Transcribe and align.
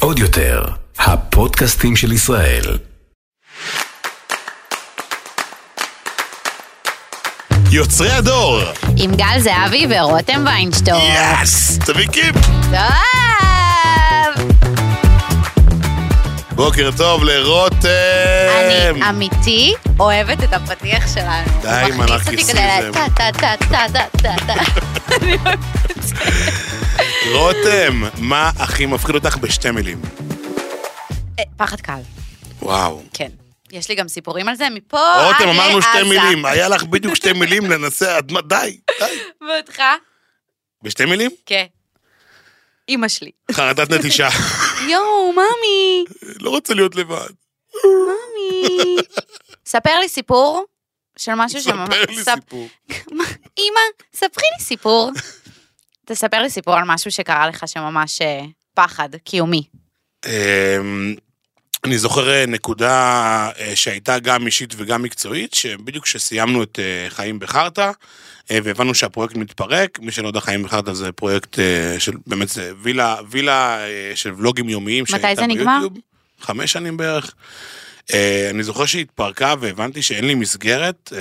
עוד 0.00 0.18
יותר, 0.18 0.64
הפודקאסטים 0.98 1.96
של 1.96 2.12
ישראל. 2.12 2.78
יוצרי 7.70 8.10
הדור! 8.10 8.60
עם 8.96 9.14
גל 9.14 9.38
זהבי 9.40 9.86
ורותם 9.90 10.44
ויינשטור. 10.46 11.00
יס! 11.42 11.78
תביא 11.78 12.08
קיפ! 12.08 12.34
טוב! 12.70 12.80
בוקר 16.54 16.90
טוב 16.96 17.24
לרותם! 17.24 17.88
אני 18.60 19.08
אמיתי 19.08 19.74
אוהבת 20.00 20.44
את 20.44 20.52
הפתיח 20.52 21.14
שלנו. 21.14 21.60
די 21.62 21.68
עם 21.68 22.00
מכניס 22.00 22.26
אותי 22.26 22.52
כדי 22.52 22.60
הנרקיסיזם. 22.60 22.92
טה 22.92 23.30
טה 23.32 23.56
טה 23.58 23.66
טה 23.70 23.86
טה 23.92 24.04
טה 24.22 24.34
טה. 24.46 24.54
אני 25.16 25.36
אוהבת 25.44 25.90
את 25.90 26.02
זה. 26.02 26.14
רותם, 27.32 28.02
מה 28.18 28.50
הכי 28.58 28.86
מפחיד 28.86 29.14
אותך 29.14 29.36
בשתי 29.36 29.70
מילים? 29.70 30.02
אה, 31.38 31.44
פחד 31.56 31.80
קל, 31.80 32.00
וואו. 32.62 33.02
כן. 33.14 33.30
יש 33.72 33.88
לי 33.88 33.94
גם 33.94 34.08
סיפורים 34.08 34.48
על 34.48 34.54
זה 34.54 34.70
מפה 34.70 34.98
רותם, 35.26 35.48
עד 35.48 35.54
אמרנו 35.56 35.82
שתי 35.82 35.90
לעזה. 35.94 36.08
מילים, 36.08 36.44
היה 36.44 36.68
לך 36.68 36.84
בדיוק 36.84 37.14
שתי 37.14 37.32
מילים 37.40 37.70
לנסה, 37.70 38.16
עד 38.16 38.32
מה- 38.32 38.40
די, 38.40 38.78
די. 39.00 39.18
ואותך? 39.40 39.82
בשתי 40.82 41.04
מילים? 41.04 41.30
כן. 41.46 41.64
אימא 42.88 43.08
שלי. 43.08 43.30
חרדת 43.52 43.90
נטישה. 43.90 44.28
יואו, 44.90 45.32
ממי, 45.32 46.04
לא 46.40 46.50
רוצה 46.50 46.74
להיות 46.74 46.94
לבד. 46.96 47.28
ממי. 47.84 48.96
ספר 49.66 49.98
לי 50.00 50.08
סיפור 50.08 50.64
של 51.18 51.32
משהו 51.36 51.60
שממש... 51.60 51.88
ספר 51.88 52.04
לי 52.08 52.24
סיפור. 52.24 52.68
אמא, 53.58 53.80
ספרי 54.14 54.44
לי 54.58 54.64
סיפור. 54.64 55.10
תספר 56.04 56.42
לי 56.42 56.50
סיפור 56.50 56.74
על 56.74 56.82
משהו 56.86 57.10
שקרה 57.10 57.48
לך 57.48 57.68
שממש 57.68 58.22
אה, 58.22 58.40
פחד 58.74 59.08
קיומי. 59.24 59.62
אמ, 60.26 61.14
אני 61.84 61.98
זוכר 61.98 62.30
אה, 62.30 62.46
נקודה 62.46 63.50
אה, 63.58 63.76
שהייתה 63.76 64.18
גם 64.18 64.46
אישית 64.46 64.74
וגם 64.76 65.02
מקצועית, 65.02 65.54
שבדיוק 65.54 66.04
כשסיימנו 66.04 66.62
את 66.62 66.78
חיים 67.08 67.38
בחרטא, 67.38 67.90
והבנו 68.50 68.94
שהפרויקט 68.94 69.36
מתפרק, 69.36 69.98
מי 69.98 70.12
שלא 70.12 70.26
יודע, 70.26 70.40
חיים 70.40 70.62
בחרטא 70.62 70.92
זה 70.92 71.12
פרויקט 71.12 71.58
של, 71.98 72.12
באמת 72.26 72.48
זה 72.48 72.72
וילה, 72.82 73.16
וילה 73.30 73.78
של 74.14 74.32
ולוגים 74.36 74.68
יומיים. 74.68 75.06
שהייתה 75.06 75.40
זה 75.40 75.46
נגמר? 75.46 75.78
ביוטיוב, 75.80 76.02
חמש 76.40 76.72
שנים 76.72 76.96
בערך. 76.96 77.34
אני 78.50 78.62
זוכר 78.62 78.86
שהיא 78.86 79.02
התפרקה 79.02 79.54
והבנתי 79.60 80.02
שאין 80.02 80.26
לי 80.26 80.34
מסגרת, 80.34 81.12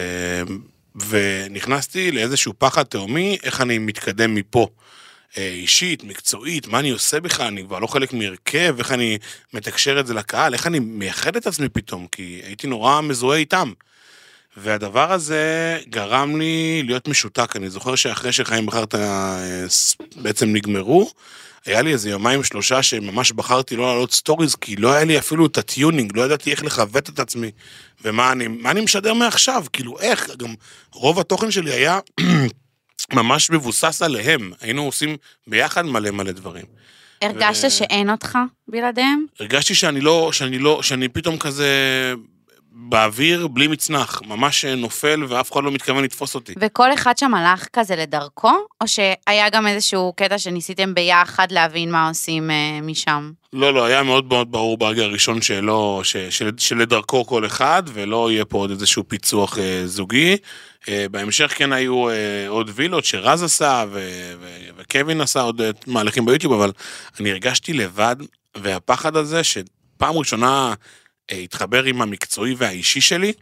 ונכנסתי 0.95 2.11
לאיזשהו 2.11 2.53
פחד 2.57 2.83
תהומי, 2.83 3.37
איך 3.43 3.61
אני 3.61 3.77
מתקדם 3.77 4.35
מפה. 4.35 4.67
אה, 5.37 5.47
אישית, 5.47 6.03
מקצועית, 6.03 6.67
מה 6.67 6.79
אני 6.79 6.89
עושה 6.89 7.19
בכלל, 7.19 7.45
אני 7.45 7.63
כבר 7.63 7.79
לא 7.79 7.87
חלק 7.87 8.13
מהרכב, 8.13 8.75
איך 8.77 8.91
אני 8.91 9.17
מתקשר 9.53 9.99
את 9.99 10.07
זה 10.07 10.13
לקהל, 10.13 10.53
איך 10.53 10.67
אני 10.67 10.79
מייחד 10.79 11.35
את 11.35 11.47
עצמי 11.47 11.69
פתאום, 11.69 12.07
כי 12.11 12.41
הייתי 12.45 12.67
נורא 12.67 13.01
מזוהה 13.01 13.37
איתם. 13.37 13.73
והדבר 14.57 15.11
הזה 15.11 15.79
גרם 15.89 16.39
לי 16.39 16.83
להיות 16.85 17.07
משותק. 17.07 17.55
אני 17.55 17.69
זוכר 17.69 17.95
שאחרי 17.95 18.31
שחיים 18.31 18.65
בחרת 18.65 18.95
אה, 18.95 19.65
בעצם 20.15 20.53
נגמרו, 20.53 21.11
היה 21.65 21.81
לי 21.81 21.93
איזה 21.93 22.09
יומיים 22.09 22.43
שלושה 22.43 22.83
שממש 22.83 23.31
בחרתי 23.31 23.75
לא 23.75 23.87
לעלות 23.87 24.11
stories, 24.11 24.55
כי 24.55 24.75
לא 24.75 24.93
היה 24.93 25.03
לי 25.03 25.19
אפילו 25.19 25.45
את 25.45 25.57
ה 25.57 25.65
tuning, 25.65 26.17
לא 26.17 26.21
ידעתי 26.21 26.51
איך 26.51 26.63
לכבד 26.63 27.07
את 27.07 27.19
עצמי, 27.19 27.51
ומה 28.03 28.31
אני, 28.31 28.47
אני 28.65 28.81
משדר 28.81 29.13
מעכשיו, 29.13 29.65
כאילו 29.73 29.99
איך, 29.99 30.29
גם 30.37 30.53
רוב 30.93 31.19
התוכן 31.19 31.51
שלי 31.51 31.71
היה 31.71 31.99
ממש 33.13 33.49
מבוסס 33.49 34.01
עליהם, 34.01 34.51
היינו 34.61 34.85
עושים 34.85 35.17
ביחד 35.47 35.85
מלא 35.85 36.11
מלא 36.11 36.31
דברים. 36.31 36.65
הרגשת 37.21 37.71
שאין 37.71 38.09
אותך 38.09 38.37
בלעדיהם? 38.67 39.25
הרגשתי 39.39 39.75
שאני 39.75 40.01
לא, 40.01 40.29
שאני 40.33 40.59
לא, 40.59 40.83
שאני 40.83 41.07
פתאום 41.07 41.37
כזה 41.37 41.67
באוויר 42.75 43.47
בלי 43.47 43.67
מצנח, 43.67 44.21
ממש 44.27 44.65
נופל 44.65 45.23
ואף 45.27 45.51
אחד 45.51 45.63
לא 45.63 45.71
מתכוון 45.71 46.03
לתפוס 46.03 46.35
אותי. 46.35 46.53
וכל 46.59 46.93
אחד 46.93 47.17
שם 47.17 47.33
הלך 47.33 47.67
כזה 47.73 47.95
לדרכו? 47.95 48.51
או 48.81 48.87
שהיה 48.87 49.49
גם 49.51 49.67
איזשהו 49.67 50.13
קטע 50.15 50.37
שניסיתם 50.37 50.93
ביחד 50.93 51.51
להבין 51.51 51.91
מה 51.91 52.07
עושים 52.07 52.51
אה, 52.51 52.79
משם? 52.81 53.31
לא, 53.53 53.73
לא, 53.73 53.85
היה 53.85 54.03
מאוד 54.03 54.25
מאוד 54.25 54.51
ברור 54.51 54.77
ברגע 54.77 55.03
הראשון 55.03 55.41
שלא, 55.41 56.01
ש, 56.03 56.17
של, 56.17 56.49
שלדרכו 56.57 57.25
כל 57.25 57.45
אחד, 57.45 57.83
ולא 57.93 58.31
יהיה 58.31 58.45
פה 58.45 58.57
עוד 58.57 58.69
איזשהו 58.69 59.03
פיצוח 59.07 59.57
אה, 59.57 59.81
זוגי. 59.85 60.37
אה, 60.89 61.05
בהמשך 61.11 61.53
כן 61.57 61.73
היו 61.73 62.09
אה, 62.09 62.45
עוד 62.47 62.71
וילות 62.73 63.05
שרז 63.05 63.43
עשה, 63.43 63.85
ו, 63.91 63.99
ו, 64.39 64.47
וקווין 64.77 65.21
עשה 65.21 65.41
עוד 65.41 65.61
אה, 65.61 65.69
מהלכים 65.87 66.25
ביוטיוב, 66.25 66.53
אבל 66.53 66.71
אני 67.19 67.31
הרגשתי 67.31 67.73
לבד, 67.73 68.15
והפחד 68.57 69.15
הזה, 69.15 69.41
שפעם 69.43 70.17
ראשונה 70.17 70.73
התחבר 71.31 71.83
עם 71.83 72.01
המקצועי 72.01 72.55
והאישי 72.57 73.01
שלי, 73.01 73.33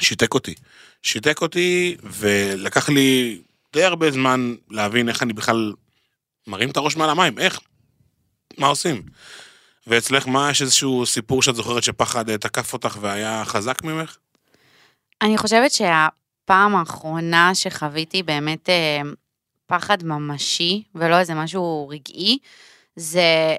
שיתק 0.00 0.34
אותי. 0.34 0.54
שיתק 1.02 1.42
אותי, 1.42 1.96
ולקח 2.02 2.88
לי 2.88 3.40
די 3.72 3.84
הרבה 3.84 4.10
זמן 4.10 4.54
להבין 4.70 5.08
איך 5.08 5.22
אני 5.22 5.32
בכלל 5.32 5.72
מרים 6.46 6.70
את 6.70 6.76
הראש 6.76 6.96
מעל 6.96 7.10
המים, 7.10 7.38
איך? 7.38 7.60
מה 8.58 8.66
עושים? 8.66 9.02
ואצלך, 9.86 10.26
מה, 10.26 10.50
יש 10.50 10.62
איזשהו 10.62 11.06
סיפור 11.06 11.42
שאת 11.42 11.54
זוכרת 11.54 11.82
שפחד 11.82 12.30
אה, 12.30 12.38
תקף 12.38 12.72
אותך 12.72 12.98
והיה 13.00 13.44
חזק 13.44 13.84
ממך? 13.84 14.16
אני 15.22 15.38
חושבת 15.38 15.72
שהפעם 15.72 16.76
האחרונה 16.76 17.54
שחוויתי 17.54 18.22
באמת 18.22 18.68
אה, 18.68 19.00
פחד 19.66 20.04
ממשי, 20.04 20.82
ולא 20.94 21.18
איזה 21.18 21.34
משהו 21.34 21.88
רגעי, 21.88 22.38
זה, 22.96 23.56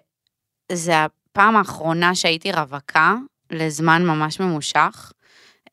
זה 0.72 0.94
הפעם 1.40 1.56
האחרונה 1.56 2.16
שהייתי 2.16 2.52
רווקה 2.52 3.16
לזמן 3.52 4.06
ממש 4.06 4.40
ממושך. 4.40 5.12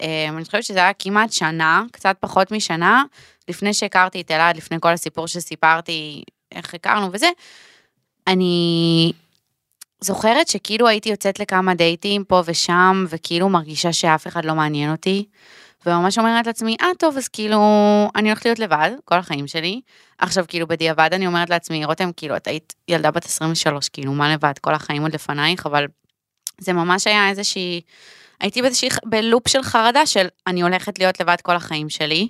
אה, 0.01 0.29
אני 0.29 0.45
חושבת 0.45 0.65
שזה 0.65 0.79
היה 0.79 0.93
כמעט 0.93 1.33
שנה, 1.33 1.85
קצת 1.93 2.17
פחות 2.21 2.53
משנה, 2.53 3.05
לפני 3.49 3.75
שהכרתי 3.75 4.21
את 4.21 4.31
אלעד, 4.31 4.57
לפני 4.57 4.77
כל 4.81 4.93
הסיפור 4.93 5.27
שסיפרתי, 5.27 6.23
איך 6.53 6.75
הכרנו 6.75 7.13
וזה. 7.13 7.29
אני 8.27 9.13
זוכרת 10.01 10.49
שכאילו 10.49 10.89
הייתי 10.89 11.09
יוצאת 11.09 11.41
לכמה 11.41 11.75
דייטים 11.75 12.25
פה 12.25 12.43
ושם, 12.47 13.05
וכאילו 13.09 13.49
מרגישה 13.49 13.93
שאף 13.93 14.27
אחד 14.27 14.45
לא 14.45 14.55
מעניין 14.55 14.91
אותי. 14.91 15.25
וממש 15.87 16.19
אומרת 16.19 16.47
לעצמי, 16.47 16.77
אה 16.81 16.87
טוב, 16.99 17.17
אז 17.17 17.29
כאילו, 17.29 17.61
אני 18.17 18.29
הולכת 18.29 18.45
להיות 18.45 18.59
לבד 18.59 18.91
כל 19.05 19.15
החיים 19.15 19.47
שלי. 19.47 19.81
עכשיו, 20.19 20.45
כאילו, 20.49 20.67
בדיעבד 20.67 21.11
אני 21.13 21.27
אומרת 21.27 21.51
לעצמי, 21.51 21.85
רותם, 21.85 22.11
כאילו, 22.17 22.37
את 22.37 22.47
היית 22.47 22.75
ילדה 22.89 23.11
בת 23.11 23.25
23, 23.25 23.89
כאילו, 23.89 24.13
מה 24.13 24.35
לבד, 24.35 24.59
כל 24.61 24.75
החיים 24.75 25.03
עוד 25.03 25.15
לפנייך, 25.15 25.67
אבל 25.67 25.87
זה 26.61 26.73
ממש 26.73 27.07
היה 27.07 27.29
איזושהי, 27.29 27.81
הייתי 28.41 28.63
באיזושהי, 28.63 28.89
בלופ 29.05 29.49
של 29.49 29.63
חרדה 29.63 30.07
של 30.07 30.27
אני 30.47 30.63
הולכת 30.63 30.99
להיות 30.99 31.21
לבד 31.21 31.37
כל 31.43 31.57
החיים 31.57 31.89
שלי. 31.89 32.29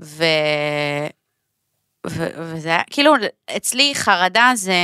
ו... 0.00 0.24
ו... 2.06 2.26
וזה 2.38 2.68
היה, 2.68 2.82
כאילו, 2.90 3.14
אצלי 3.56 3.94
חרדה 3.94 4.52
זה 4.54 4.74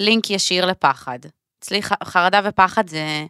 לינק 0.00 0.30
ישיר 0.30 0.66
לפחד. 0.66 1.18
אצלי 1.58 1.82
ח- 1.82 2.04
חרדה 2.04 2.40
ופחד 2.44 2.88
זה... 2.88 3.26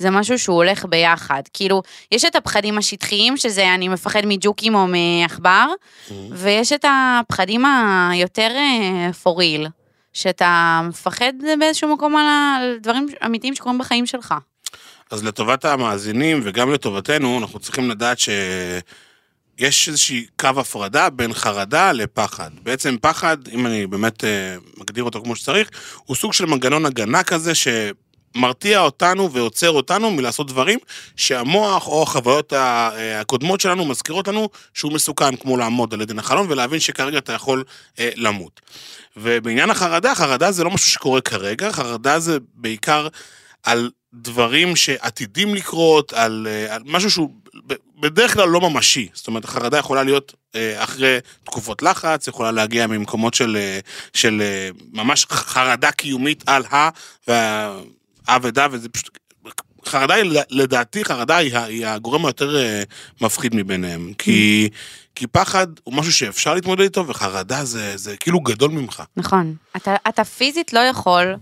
זה 0.00 0.10
משהו 0.10 0.38
שהוא 0.38 0.56
הולך 0.56 0.84
ביחד. 0.84 1.42
כאילו, 1.52 1.82
יש 2.12 2.24
את 2.24 2.36
הפחדים 2.36 2.78
השטחיים, 2.78 3.36
שזה 3.36 3.74
אני 3.74 3.88
מפחד 3.88 4.20
מג'וקים 4.26 4.74
או 4.74 4.86
מעכבר, 4.86 5.66
ויש 6.30 6.72
את 6.72 6.84
הפחדים 6.88 7.64
היותר 8.10 8.48
אה, 8.50 9.10
real, 9.26 9.68
שאתה 10.12 10.80
מפחד 10.88 11.32
באיזשהו 11.58 11.94
מקום 11.94 12.16
על 12.16 12.78
דברים 12.80 13.06
אמיתיים 13.26 13.54
שקורים 13.54 13.78
בחיים 13.78 14.06
שלך. 14.06 14.34
אז 15.10 15.24
לטובת 15.24 15.64
המאזינים 15.64 16.40
וגם 16.44 16.72
לטובתנו, 16.72 17.38
אנחנו 17.38 17.58
צריכים 17.58 17.90
לדעת 17.90 18.18
שיש 18.18 19.88
איזושהי 19.88 20.26
קו 20.38 20.48
הפרדה 20.56 21.10
בין 21.10 21.32
חרדה 21.32 21.92
לפחד. 21.92 22.50
בעצם 22.62 22.96
פחד, 23.00 23.36
אם 23.52 23.66
אני 23.66 23.86
באמת 23.86 24.24
אה, 24.24 24.56
מגדיר 24.76 25.04
אותו 25.04 25.22
כמו 25.22 25.36
שצריך, 25.36 25.70
הוא 26.04 26.16
סוג 26.16 26.32
של 26.32 26.46
מנגנון 26.46 26.86
הגנה 26.86 27.22
כזה 27.22 27.52
שמרתיע 28.34 28.80
אותנו 28.80 29.32
ועוצר 29.32 29.70
אותנו 29.70 30.10
מלעשות 30.10 30.46
דברים 30.46 30.78
שהמוח 31.16 31.86
או 31.86 32.02
החוויות 32.02 32.52
אה, 32.52 33.20
הקודמות 33.20 33.60
שלנו 33.60 33.84
מזכירות 33.84 34.28
לנו 34.28 34.48
שהוא 34.74 34.92
מסוכן, 34.92 35.36
כמו 35.36 35.56
לעמוד 35.56 35.94
על 35.94 36.02
עדן 36.02 36.18
החלון 36.18 36.46
ולהבין 36.50 36.80
שכרגע 36.80 37.18
אתה 37.18 37.32
יכול 37.32 37.64
אה, 37.98 38.10
למות. 38.16 38.60
ובעניין 39.16 39.70
החרדה, 39.70 40.14
חרדה 40.14 40.52
זה 40.52 40.64
לא 40.64 40.70
משהו 40.70 40.90
שקורה 40.90 41.20
כרגע, 41.20 41.72
חרדה 41.72 42.18
זה 42.18 42.38
בעיקר 42.54 43.08
על 43.62 43.90
דברים 44.14 44.76
שעתידים 44.76 45.54
לקרות, 45.54 46.12
על, 46.12 46.46
אה, 46.50 46.74
על 46.74 46.82
משהו 46.84 47.10
שהוא 47.10 47.30
בדרך 48.00 48.34
כלל 48.34 48.48
לא 48.48 48.70
ממשי. 48.70 49.08
זאת 49.12 49.26
אומרת, 49.26 49.44
החרדה 49.44 49.78
יכולה 49.78 50.02
להיות 50.02 50.34
אה, 50.54 50.84
אחרי 50.84 51.18
תקופות 51.44 51.82
לחץ, 51.82 52.28
יכולה 52.28 52.50
להגיע 52.50 52.86
ממקומות 52.86 53.34
של, 53.34 53.56
של 54.14 54.42
ממש 54.92 55.26
חרדה 55.30 55.92
קיומית 55.92 56.44
על 56.46 56.64
ה... 56.64 56.88
וה... 57.28 57.76
ה 58.30 58.38
ודה, 58.42 58.66
וזה 58.70 58.88
פשוט... 58.88 59.18
חרדה 59.86 60.14
היא, 60.14 60.40
לדעתי, 60.50 61.04
חרדה 61.04 61.36
היא, 61.36 61.56
היא 61.56 61.86
הגורם 61.86 62.26
היותר 62.26 62.56
אה, 62.56 62.82
מפחיד 63.20 63.54
מביניהם. 63.54 64.12
כי, 64.18 64.68
כי 65.14 65.26
פחד 65.26 65.66
הוא 65.84 65.94
משהו 65.94 66.12
שאפשר 66.12 66.54
להתמודד 66.54 66.82
איתו, 66.82 67.06
וחרדה 67.06 67.64
זה, 67.64 67.96
זה 67.96 68.16
כאילו 68.16 68.40
גדול 68.40 68.70
ממך. 68.70 69.02
נכון. 69.16 69.54
אתה, 69.76 69.96
אתה 70.08 70.24
פיזית 70.24 70.72
לא 70.72 70.80
יכול 70.80 71.36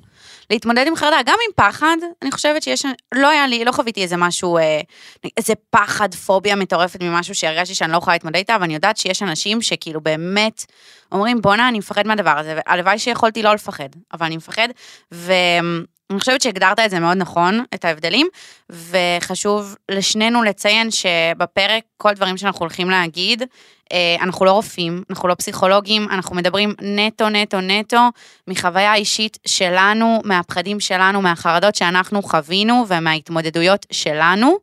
להתמודד 0.50 0.84
עם 0.86 0.96
חרדה, 0.96 1.16
גם 1.26 1.36
עם 1.48 1.52
פחד, 1.56 1.96
אני 2.22 2.32
חושבת 2.32 2.62
שיש, 2.62 2.86
לא 3.14 3.28
היה 3.28 3.46
לי, 3.46 3.64
לא 3.64 3.72
חוויתי 3.72 4.02
איזה 4.02 4.16
משהו, 4.16 4.58
אה, 4.58 4.80
איזה 5.36 5.52
פחד, 5.70 6.14
פוביה 6.14 6.56
מטורפת 6.56 7.02
ממשהו 7.02 7.34
שהרגשתי 7.34 7.74
שאני 7.74 7.92
לא 7.92 7.96
יכולה 7.96 8.14
להתמודד 8.14 8.36
איתה, 8.36 8.56
אבל 8.56 8.64
אני 8.64 8.74
יודעת 8.74 8.96
שיש 8.96 9.22
אנשים 9.22 9.62
שכאילו 9.62 10.00
באמת 10.00 10.64
אומרים, 11.12 11.40
בואנה, 11.40 11.68
אני 11.68 11.78
מפחד 11.78 12.06
מהדבר 12.06 12.38
הזה, 12.38 12.56
והלוואי 12.56 12.98
שיכולתי 12.98 13.42
לא 13.42 13.54
לפחד, 13.54 13.88
אבל 14.12 14.26
אני 14.26 14.36
מפחד, 14.36 14.68
ואני 16.10 16.20
חושבת 16.20 16.42
שהגדרת 16.42 16.78
את 16.78 16.90
זה 16.90 17.00
מאוד 17.00 17.16
נכון, 17.16 17.64
את 17.74 17.84
ההבדלים, 17.84 18.28
וחשוב 18.70 19.76
לשנינו 19.90 20.42
לציין 20.42 20.90
שבפרק, 20.90 21.82
כל 21.96 22.12
דברים 22.12 22.36
שאנחנו 22.36 22.60
הולכים 22.60 22.90
להגיד, 22.90 23.42
אה, 23.92 24.16
אנחנו 24.20 24.44
לא 24.44 24.52
רופאים, 24.52 25.02
אנחנו 25.10 25.28
לא 25.28 25.34
פסיכולוגים, 25.34 26.08
אנחנו 26.10 26.36
מדברים 26.36 26.74
נטו, 26.82 27.28
נטו, 27.28 27.60
נטו, 27.60 28.00
מחוויה 28.48 28.94
אישית 28.94 29.38
שלנו, 29.46 30.20
מהפחדים 30.24 30.80
שלנו, 30.80 31.22
מהחרדות 31.22 31.74
שאנחנו 31.74 32.22
חווינו 32.22 32.84
ומההתמודדויות 32.88 33.86
שלנו. 33.90 34.56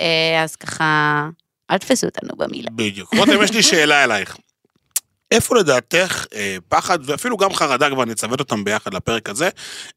אה, 0.00 0.42
אז 0.42 0.56
ככה, 0.56 1.28
אל 1.70 1.78
תפסו 1.78 2.06
אותנו 2.06 2.36
במילה. 2.36 2.70
בדיוק. 2.72 3.14
רותם, 3.14 3.42
יש 3.42 3.52
לי 3.52 3.62
שאלה 3.62 4.04
אלייך. 4.04 4.36
איפה 5.30 5.56
לדעתך 5.56 6.26
אה, 6.34 6.56
פחד, 6.68 6.98
ואפילו 7.04 7.36
גם 7.36 7.54
חרדה, 7.54 7.90
כבר 7.90 8.04
נצוות 8.04 8.40
אותם 8.40 8.64
ביחד 8.64 8.94
לפרק 8.94 9.28
הזה, 9.28 9.48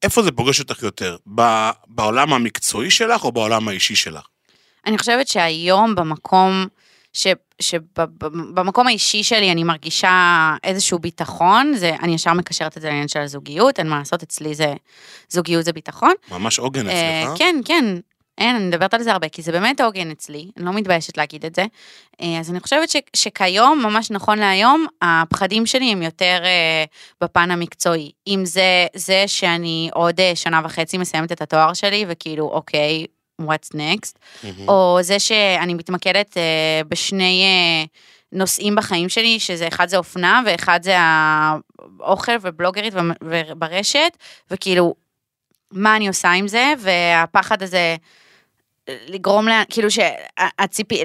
איפה 0.04 0.24
זה 0.24 0.32
פוגש 0.32 0.60
אותך 0.60 0.84
יותר? 0.84 1.18
ב- 1.36 1.70
בעולם 1.88 2.34
המקצועי 2.34 2.92
שלך 2.92 3.24
או 3.24 3.32
בעולם 3.32 3.68
האישי 3.68 3.96
שלך? 3.96 4.26
אני 4.86 4.98
חושבת 4.98 5.28
שהיום 5.28 5.96
במקום, 5.96 6.66
שבמקום 7.62 8.88
האישי 8.88 9.24
שלי 9.24 9.52
אני 9.52 9.64
מרגישה 9.64 10.56
איזשהו 10.64 11.00
ביטחון, 11.00 11.74
זה, 11.76 11.96
אני 12.02 12.16
ישר 12.16 12.34
מקשרת 12.34 12.78
את 12.78 12.82
זה 12.82 12.88
לעניין 12.88 13.08
של 13.08 13.20
הזוגיות, 13.20 13.80
אין 13.80 13.88
מה 13.88 14.00
לעשות, 14.00 14.24
אצלי 14.24 14.56
זה, 14.56 14.74
זוגיות 15.30 15.66
זה 15.66 15.74
ביטחון. 15.74 16.14
ממש 16.32 16.60
עוגן 16.60 16.90
אה, 16.90 17.24
אצלך. 17.24 17.38
כן, 17.38 17.56
כן. 17.66 17.86
אין, 18.38 18.56
אני 18.56 18.66
מדברת 18.66 18.94
על 18.94 19.04
זה 19.04 19.12
הרבה, 19.12 19.30
כי 19.30 19.42
זה 19.42 19.52
באמת 19.52 19.82
עוגן 19.82 20.12
אצלי, 20.12 20.52
אני 20.58 20.66
לא 20.66 20.74
מתביישת 20.74 21.18
להגיד 21.18 21.46
את 21.46 21.56
זה. 21.56 21.66
אה, 22.22 22.40
אז 22.40 22.52
אני 22.52 22.60
חושבת 22.60 22.90
ש, 22.90 22.96
שכיום, 23.16 23.80
ממש 23.84 24.12
נכון 24.12 24.40
להיום, 24.40 24.86
הפחדים 25.02 25.66
שלי 25.66 25.92
הם 25.92 26.02
יותר 26.02 26.42
אה, 26.44 26.84
בפן 27.22 27.52
המקצועי. 27.52 28.12
אם 28.28 28.46
זה 28.46 28.88
זה 28.96 29.24
שאני 29.28 29.90
עוד 29.94 30.20
אה, 30.20 30.32
שנה 30.36 30.62
וחצי 30.64 30.98
מסיימת 30.98 31.32
את 31.32 31.42
התואר 31.42 31.74
שלי, 31.74 32.06
וכאילו, 32.08 32.46
אוקיי, 32.46 33.06
what's 33.42 33.76
next, 33.76 34.14
מהמם. 34.44 34.70
או 34.70 34.98
זה 35.02 35.20
שאני 35.20 35.74
מתמקדת 35.74 36.38
אה, 36.38 36.82
בשני 36.90 37.44
אה, 37.44 37.86
נושאים 38.32 38.76
בחיים 38.76 39.10
שלי, 39.10 39.40
שזה 39.40 39.68
אחד 39.68 39.90
זה 39.90 39.98
אופנה 39.98 40.42
ואחד 40.46 40.80
זה 40.84 40.96
האוכל 41.00 42.32
ובלוגרית 42.42 42.94
וברשת, 43.24 44.18
וכאילו, 44.52 44.96
מה 45.72 45.96
אני 45.96 46.08
עושה 46.08 46.32
עם 46.32 46.48
זה, 46.48 46.74
והפחד 46.80 47.64
הזה 47.64 47.96
לגרום 49.08 49.48
לה, 49.48 49.64
כאילו 49.70 49.88
שהציפי, 49.92 51.04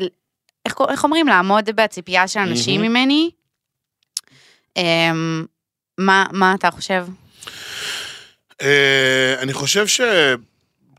איך, 0.67 0.75
איך 0.88 1.05
אומרים? 1.05 1.26
לעמוד 1.26 1.70
בציפייה 1.70 2.29
של 2.29 2.40
אנשים 2.40 2.81
מהמם. 2.81 2.93
ממני. 2.93 3.31
אמ, 4.76 5.44
מה, 5.99 6.26
מה 6.32 6.55
אתה 6.55 6.70
חושב? 6.70 7.06
אה, 8.62 9.34
אני 9.38 9.52
חושב 9.52 9.87
ש... 9.87 10.00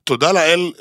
תודה 0.03 0.31
לאל, 0.31 0.71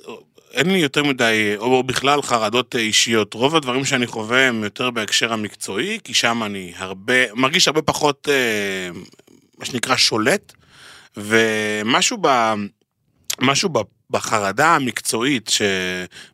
אין 0.52 0.70
לי 0.70 0.78
יותר 0.78 1.04
מדי, 1.04 1.54
או 1.56 1.82
בכלל 1.82 2.22
חרדות 2.22 2.76
אישיות. 2.76 3.34
רוב 3.34 3.56
הדברים 3.56 3.84
שאני 3.84 4.06
חווה 4.06 4.48
הם 4.48 4.64
יותר 4.64 4.90
בהקשר 4.90 5.32
המקצועי, 5.32 5.98
כי 6.04 6.14
שם 6.14 6.42
אני 6.42 6.72
הרבה, 6.76 7.34
מרגיש 7.34 7.68
הרבה 7.68 7.82
פחות, 7.82 8.28
אה, 8.30 9.00
מה 9.58 9.64
שנקרא, 9.64 9.96
שולט, 9.96 10.52
ומשהו 11.16 12.18
ב... 12.20 12.54
משהו 13.40 13.68
ב- 13.68 13.78
בחרדה 14.12 14.74
המקצועית 14.74 15.50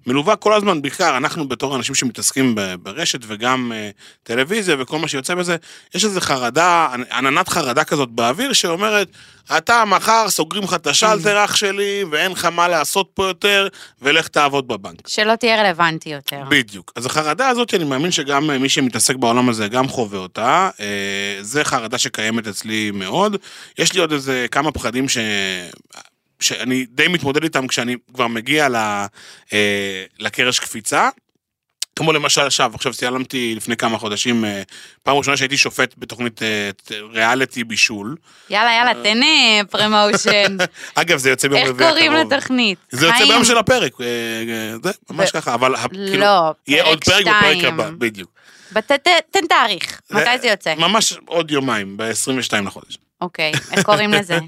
שמלווה 0.07 0.37
כל 0.37 0.53
הזמן, 0.53 0.83
בעיקר 0.83 1.17
אנחנו 1.17 1.49
בתור 1.49 1.77
אנשים 1.77 1.95
שמתעסקים 1.95 2.55
ברשת 2.83 3.21
וגם 3.27 3.73
אה, 3.75 3.91
טלוויזיה 4.23 4.77
וכל 4.79 4.99
מה 4.99 5.09
שיוצא 5.09 5.35
בזה, 5.35 5.57
יש 5.95 6.05
איזו 6.05 6.21
חרדה, 6.21 6.89
עננת 7.13 7.49
חרדה 7.49 7.85
כזאת 7.85 8.09
באוויר 8.09 8.53
שאומרת, 8.53 9.09
אתה 9.57 9.85
מחר 9.85 10.29
סוגרים 10.29 10.65
לך 10.65 10.75
את 10.75 10.87
השלטר 10.87 11.45
אח 11.45 11.57
שלי 11.57 12.05
ואין 12.11 12.33
לך 12.33 12.45
מה 12.45 12.69
לעשות 12.69 13.11
פה 13.15 13.27
יותר 13.27 13.69
ולך 14.03 14.29
תעבוד 14.29 14.69
בבנק. 14.69 15.09
שלא 15.09 15.37
תהיה 15.37 15.63
רלוונטי 15.63 16.09
יותר. 16.09 16.43
בדיוק. 16.49 16.93
אז 16.97 17.07
החרדה 17.07 17.49
הזאת, 17.49 17.75
אני 17.75 17.85
מאמין 17.85 18.11
שגם 18.11 18.51
אה, 18.51 18.59
מי 18.59 18.69
שמתעסק 18.69 19.17
בעולם 19.17 19.49
הזה 19.49 19.69
גם 19.69 19.89
חווה 19.89 20.19
אותה. 20.19 20.71
אה, 20.81 21.39
זה 21.41 21.65
חרדה 21.65 21.99
שקיימת 21.99 22.47
אצלי 22.47 22.91
מאוד. 22.91 23.37
יש 23.79 23.93
לי 23.93 24.01
עוד 24.01 24.13
איזה 24.13 24.47
כמה 24.51 24.73
פחדים 24.73 25.09
ש... 25.09 25.19
שאני 26.41 26.87
די 26.91 27.09
מתמודד 27.09 27.43
איתם 27.43 27.67
כשאני 27.67 27.97
כבר 28.15 28.27
מגיע 28.27 28.69
ל... 28.69 28.77
אה, 29.53 30.05
לקרש 30.19 30.59
קפיצה. 30.59 31.09
כמו 31.97 32.13
למשל 32.13 32.41
עכשיו, 32.41 32.73
עכשיו 32.75 32.93
צילמתי 32.95 33.55
לפני 33.57 33.77
כמה 33.77 33.99
חודשים, 33.99 34.45
אה, 34.45 34.63
פעם 35.03 35.17
ראשונה 35.17 35.37
שהייתי 35.37 35.57
שופט 35.57 35.95
בתוכנית 35.99 36.43
אה, 36.43 36.71
ריאליטי 37.13 37.65
בישול. 37.65 38.17
יאללה, 38.51 38.73
יאללה, 38.73 39.03
תן 39.05 39.23
אה, 39.23 39.61
פרמושן. 39.71 40.57
אגב, 40.95 41.19
זה 41.19 41.31
יוצא 41.31 41.49
ביום 41.49 41.61
איך 41.61 41.69
רביעי 41.71 41.89
קוראים 41.91 42.13
הקרוב. 42.13 42.33
לתוכנית? 42.33 42.79
זה 42.91 43.07
יוצא 43.07 43.17
חיים? 43.19 43.29
ביום 43.29 43.45
של 43.45 43.59
הפרק, 43.59 43.93
זה 44.83 44.91
ממש 45.11 45.31
ככה, 45.31 45.55
אבל 45.55 45.75
ה- 45.75 45.89
כאילו, 45.89 46.17
לא, 46.21 46.53
יהיה 46.69 46.85
עוד 46.85 47.05
פרק 47.05 47.25
פרק 47.25 47.57
בפרק. 47.57 47.65
הבא, 47.65 47.91
בדיוק. 47.99 48.31
תן 49.31 49.47
תאריך, 49.49 50.01
מתי 50.11 50.39
זה 50.41 50.49
יוצא? 50.49 50.75
ממש 50.75 51.15
עוד 51.27 51.51
יומיים, 51.51 51.97
ב-22 51.97 52.61
לחודש. 52.67 52.99
אוקיי, 53.21 53.53
איך 53.73 53.83
קוראים 53.83 54.11
לזה? 54.13 54.39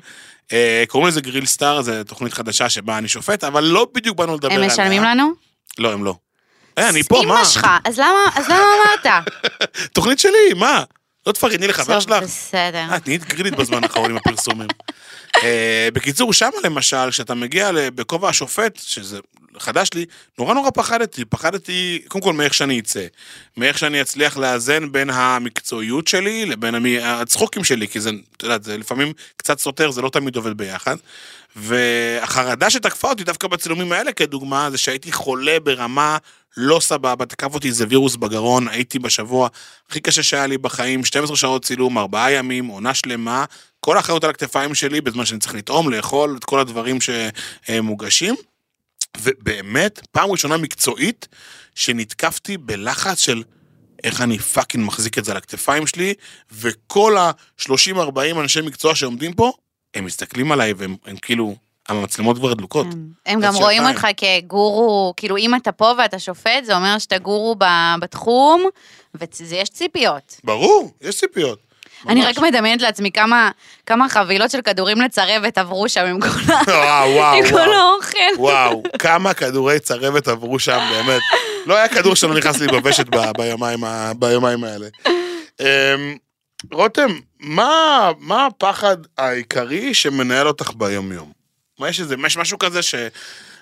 אה, 0.52 0.84
קוראים 0.88 1.08
לזה 1.08 1.20
גריל 1.20 1.46
סטאר, 1.46 1.82
זו 1.82 1.92
תוכנית 2.06 2.32
חדשה 2.32 2.68
שבה 2.68 2.98
אני 2.98 3.08
שופט, 3.08 3.44
אבל 3.44 3.64
לא 3.64 3.86
בדיוק 3.94 4.16
באנו 4.16 4.34
לדבר 4.34 4.52
הם 4.52 4.56
עליה. 4.56 4.68
משלמים 4.68 5.02
לנו? 5.02 5.32
לא, 5.78 5.92
הם 5.92 6.04
לא. 6.04 6.14
אה, 6.78 6.88
אני 6.88 7.02
פה, 7.02 7.22
מה? 7.26 7.34
אמא 7.34 7.44
שלך, 7.44 7.66
אז 7.84 7.98
למה 7.98 8.18
אז 8.34 8.48
למה 8.48 8.64
אמרת? 8.76 9.24
תוכנית 9.94 10.18
שלי, 10.18 10.54
מה? 10.56 10.84
לא 11.26 11.32
תפרגני 11.32 11.66
לחבר 11.66 12.00
שלך? 12.00 12.22
בסדר. 12.22 12.86
אה, 12.92 13.00
תהיי 13.00 13.18
גרילית 13.18 13.54
בזמן 13.54 13.84
האחרון 13.84 14.10
עם 14.10 14.16
הפרסומים. 14.16 14.68
אה, 15.42 15.88
בקיצור, 15.92 16.32
שמה 16.32 16.50
למשל, 16.64 17.10
כשאתה 17.10 17.34
מגיע 17.34 17.70
בכובע 17.94 18.28
השופט, 18.28 18.78
שזה 18.82 19.18
חדש 19.60 19.90
לי, 19.94 20.04
נורא 20.38 20.54
נורא 20.54 20.70
פחדתי. 20.74 21.24
פחדתי, 21.24 22.02
קודם 22.08 22.24
כל, 22.24 22.32
מאיך 22.32 22.54
שאני 22.54 22.80
אצא. 22.80 23.06
מאיך 23.56 23.78
שאני 23.78 24.02
אצליח 24.02 24.36
לאזן 24.36 24.92
בין 24.92 25.10
המקצועיות 25.10 26.08
שלי 26.08 26.46
לבין 26.46 26.74
המ- 26.74 26.86
הצחוקים 27.02 27.64
שלי, 27.64 27.88
כי 27.88 28.00
זה, 28.00 28.10
את 28.36 28.42
יודעת, 28.42 28.64
זה 28.64 28.78
לפעמים 28.78 29.12
קצת 29.36 29.58
סותר, 29.58 29.90
זה 29.90 30.02
לא 30.02 30.08
תמיד 30.08 30.36
עובד 30.36 30.56
ביחד. 30.56 30.96
והחרדה 31.56 32.70
שתקפה 32.70 33.08
אותי 33.08 33.24
דווקא 33.24 33.48
בצילומים 33.48 33.92
האלה, 33.92 34.12
כדוגמה, 34.12 34.70
זה 34.70 34.78
שהייתי 34.78 35.12
חולה 35.12 35.60
ברמה 35.60 36.18
לא 36.56 36.80
סבבה, 36.80 37.26
תקף 37.26 37.54
אותי 37.54 37.68
איזה 37.68 37.84
וירוס 37.88 38.16
בגרון, 38.16 38.68
הייתי 38.68 38.98
בשבוע 38.98 39.48
הכי 39.90 40.00
קשה 40.00 40.22
שהיה 40.22 40.46
לי 40.46 40.58
בחיים, 40.58 41.04
12 41.04 41.36
שעות 41.36 41.64
צילום, 41.64 41.98
4 41.98 42.30
ימים, 42.30 42.66
עונה 42.66 42.94
שלמה, 42.94 43.44
כל 43.80 43.96
האחריות 43.96 44.24
על 44.24 44.30
הכתפיים 44.30 44.74
שלי, 44.74 45.00
בזמן 45.00 45.24
שאני 45.24 45.40
צריך 45.40 45.54
לטעום, 45.54 45.90
לאכול, 45.90 46.36
את 46.38 46.44
כל 46.44 46.60
הדברים 46.60 46.98
שמוגשים. 47.00 48.34
ובאמת, 49.16 50.00
פעם 50.12 50.30
ראשונה 50.30 50.56
מקצועית, 50.56 51.28
שנתקפתי 51.74 52.56
בלחץ 52.56 53.18
של 53.18 53.42
איך 54.04 54.20
אני 54.20 54.38
fucking 54.38 54.86
מחזיק 54.86 55.18
את 55.18 55.24
זה 55.24 55.30
על 55.30 55.36
הכתפיים 55.36 55.86
שלי, 55.86 56.14
וכל 56.52 57.16
ה-30-40 57.16 58.40
אנשי 58.40 58.60
מקצוע 58.60 58.94
שעומדים 58.94 59.32
פה, 59.32 59.52
הם 59.94 60.04
מסתכלים 60.04 60.52
עליי 60.52 60.72
והם 60.72 60.96
הם 61.06 61.16
כאילו, 61.16 61.56
המצלמות 61.88 62.38
כבר 62.38 62.54
דלוקות. 62.54 62.86
הם 63.26 63.40
גם. 63.40 63.54
רואים 63.54 63.82
אותך 63.86 64.06
כגורו, 64.16 65.14
כאילו 65.16 65.36
אם 65.36 65.54
אתה 65.54 65.72
פה 65.72 65.92
ואתה 65.98 66.18
שופט, 66.18 66.64
זה 66.64 66.76
אומר 66.76 66.98
שאתה 66.98 67.18
גורו 67.18 67.56
בתחום, 68.00 68.64
ויש 69.14 69.68
ציפיות. 69.68 70.40
ברור, 70.44 70.92
יש 71.00 71.20
ציפיות. 71.20 71.69
אני. 72.08 72.26
רק 72.26 72.38
מדמיינת 72.38 72.82
לעצמי 72.82 73.10
כמה, 73.12 73.50
כמה 73.86 74.08
חבילות 74.08 74.50
של 74.50 74.62
כדורים 74.62 75.00
לצרבת 75.00 75.58
עברו 75.58 75.88
שם 75.88 76.04
עם 76.06 76.20
כל, 76.20 76.28
ה- 76.52 76.62
וואו, 76.66 77.10
וואו, 77.14 77.36
עם 77.36 77.44
כל 77.50 77.54
וואו. 77.54 77.72
האוכל. 77.72 78.18
וואו, 78.38 78.82
כמה 78.98 79.34
כדורי 79.34 79.78
צרבת 79.80 80.28
עברו 80.28 80.58
שם, 80.58 80.80
באמת. 80.90 81.20
לא 81.66 81.76
היה 81.76 81.88
כדור 81.88 82.16
שלא 82.16 82.34
נכנס 82.34 82.58
לי 82.60 82.66
בוושת 82.66 83.06
ב- 83.08 83.30
ביומיים 83.38 83.84
ה- 83.84 84.12
ביומיים 84.18 84.64
האלה. 84.64 84.86
אמ, 85.60 86.16
רותם, 86.72 87.08
מה 87.40 87.78
מה 88.18 88.46
הפחד 88.46 88.96
העיקרי 89.18 89.94
שמנהל 89.94 90.48
אותך 90.48 90.70
ביום-יום? 90.74 91.32
מה 91.78 91.88
יש 91.88 92.00
איזה, 92.00 92.14
יש 92.26 92.36
משהו 92.36 92.58
כזה 92.58 92.82
ש... 92.82 92.94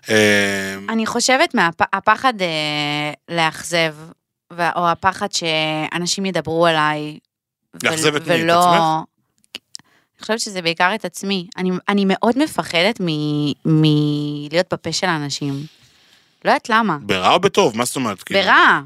אמ, 0.08 0.14
אני 0.88 1.06
חושבת 1.06 1.54
מהפחד 1.54 2.32
אה, 2.42 2.46
לאכזב, 3.36 3.94
או 4.76 4.88
הפחד 4.88 5.26
שאנשים 5.32 6.26
ידברו 6.26 6.66
עליי. 6.66 7.18
לאכזב 7.82 8.14
את 8.16 8.28
מי? 8.28 8.34
את 8.44 8.50
עצמך? 8.50 8.82
אני 10.16 10.22
חושבת 10.22 10.40
שזה 10.40 10.62
בעיקר 10.62 10.94
את 10.94 11.04
עצמי. 11.04 11.46
אני, 11.56 11.70
אני 11.88 12.04
מאוד 12.08 12.38
מפחדת 12.38 13.00
מ- 13.00 13.52
מלהיות 13.64 14.66
בפה 14.72 14.92
של 14.92 15.06
האנשים. 15.06 15.54
לא 16.44 16.50
יודעת 16.50 16.68
למה. 16.68 16.96
ברע 17.00 17.34
או 17.34 17.40
בטוב? 17.40 17.76
מה 17.76 17.84
זאת 17.84 17.96
אומרת? 17.96 18.22
כאילו? 18.22 18.40
ברע. 18.40 18.80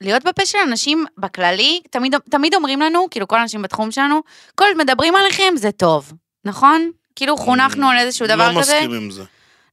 להיות 0.00 0.24
בפה 0.24 0.46
של 0.46 0.58
אנשים 0.68 1.04
בכללי, 1.18 1.80
תמיד, 1.90 2.14
תמיד 2.30 2.54
אומרים 2.54 2.80
לנו, 2.80 3.06
כאילו 3.10 3.28
כל 3.28 3.38
האנשים 3.38 3.62
בתחום 3.62 3.90
שלנו, 3.90 4.20
כל 4.54 4.64
מדברים 4.78 5.16
עליכם 5.16 5.54
זה 5.56 5.70
טוב, 5.72 6.12
נכון? 6.44 6.90
כאילו 7.16 7.36
חונכנו 7.36 7.88
על 7.90 7.98
איזשהו 7.98 8.26
דבר 8.26 8.52
לא 8.52 8.60
כזה. 8.60 8.74
מסכים 8.74 8.92
עם 8.94 9.10
זה. 9.10 9.24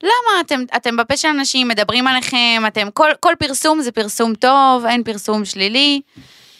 למה? 0.03 0.41
אתם, 0.41 0.59
אתם 0.75 0.97
בפה 0.97 1.17
של 1.17 1.27
אנשים, 1.27 1.67
מדברים 1.67 2.07
עליכם, 2.07 2.63
אתם, 2.67 2.87
כל, 2.93 3.09
כל 3.19 3.33
פרסום 3.39 3.81
זה 3.81 3.91
פרסום 3.91 4.35
טוב, 4.35 4.85
אין 4.85 5.03
פרסום 5.03 5.45
שלילי. 5.45 6.01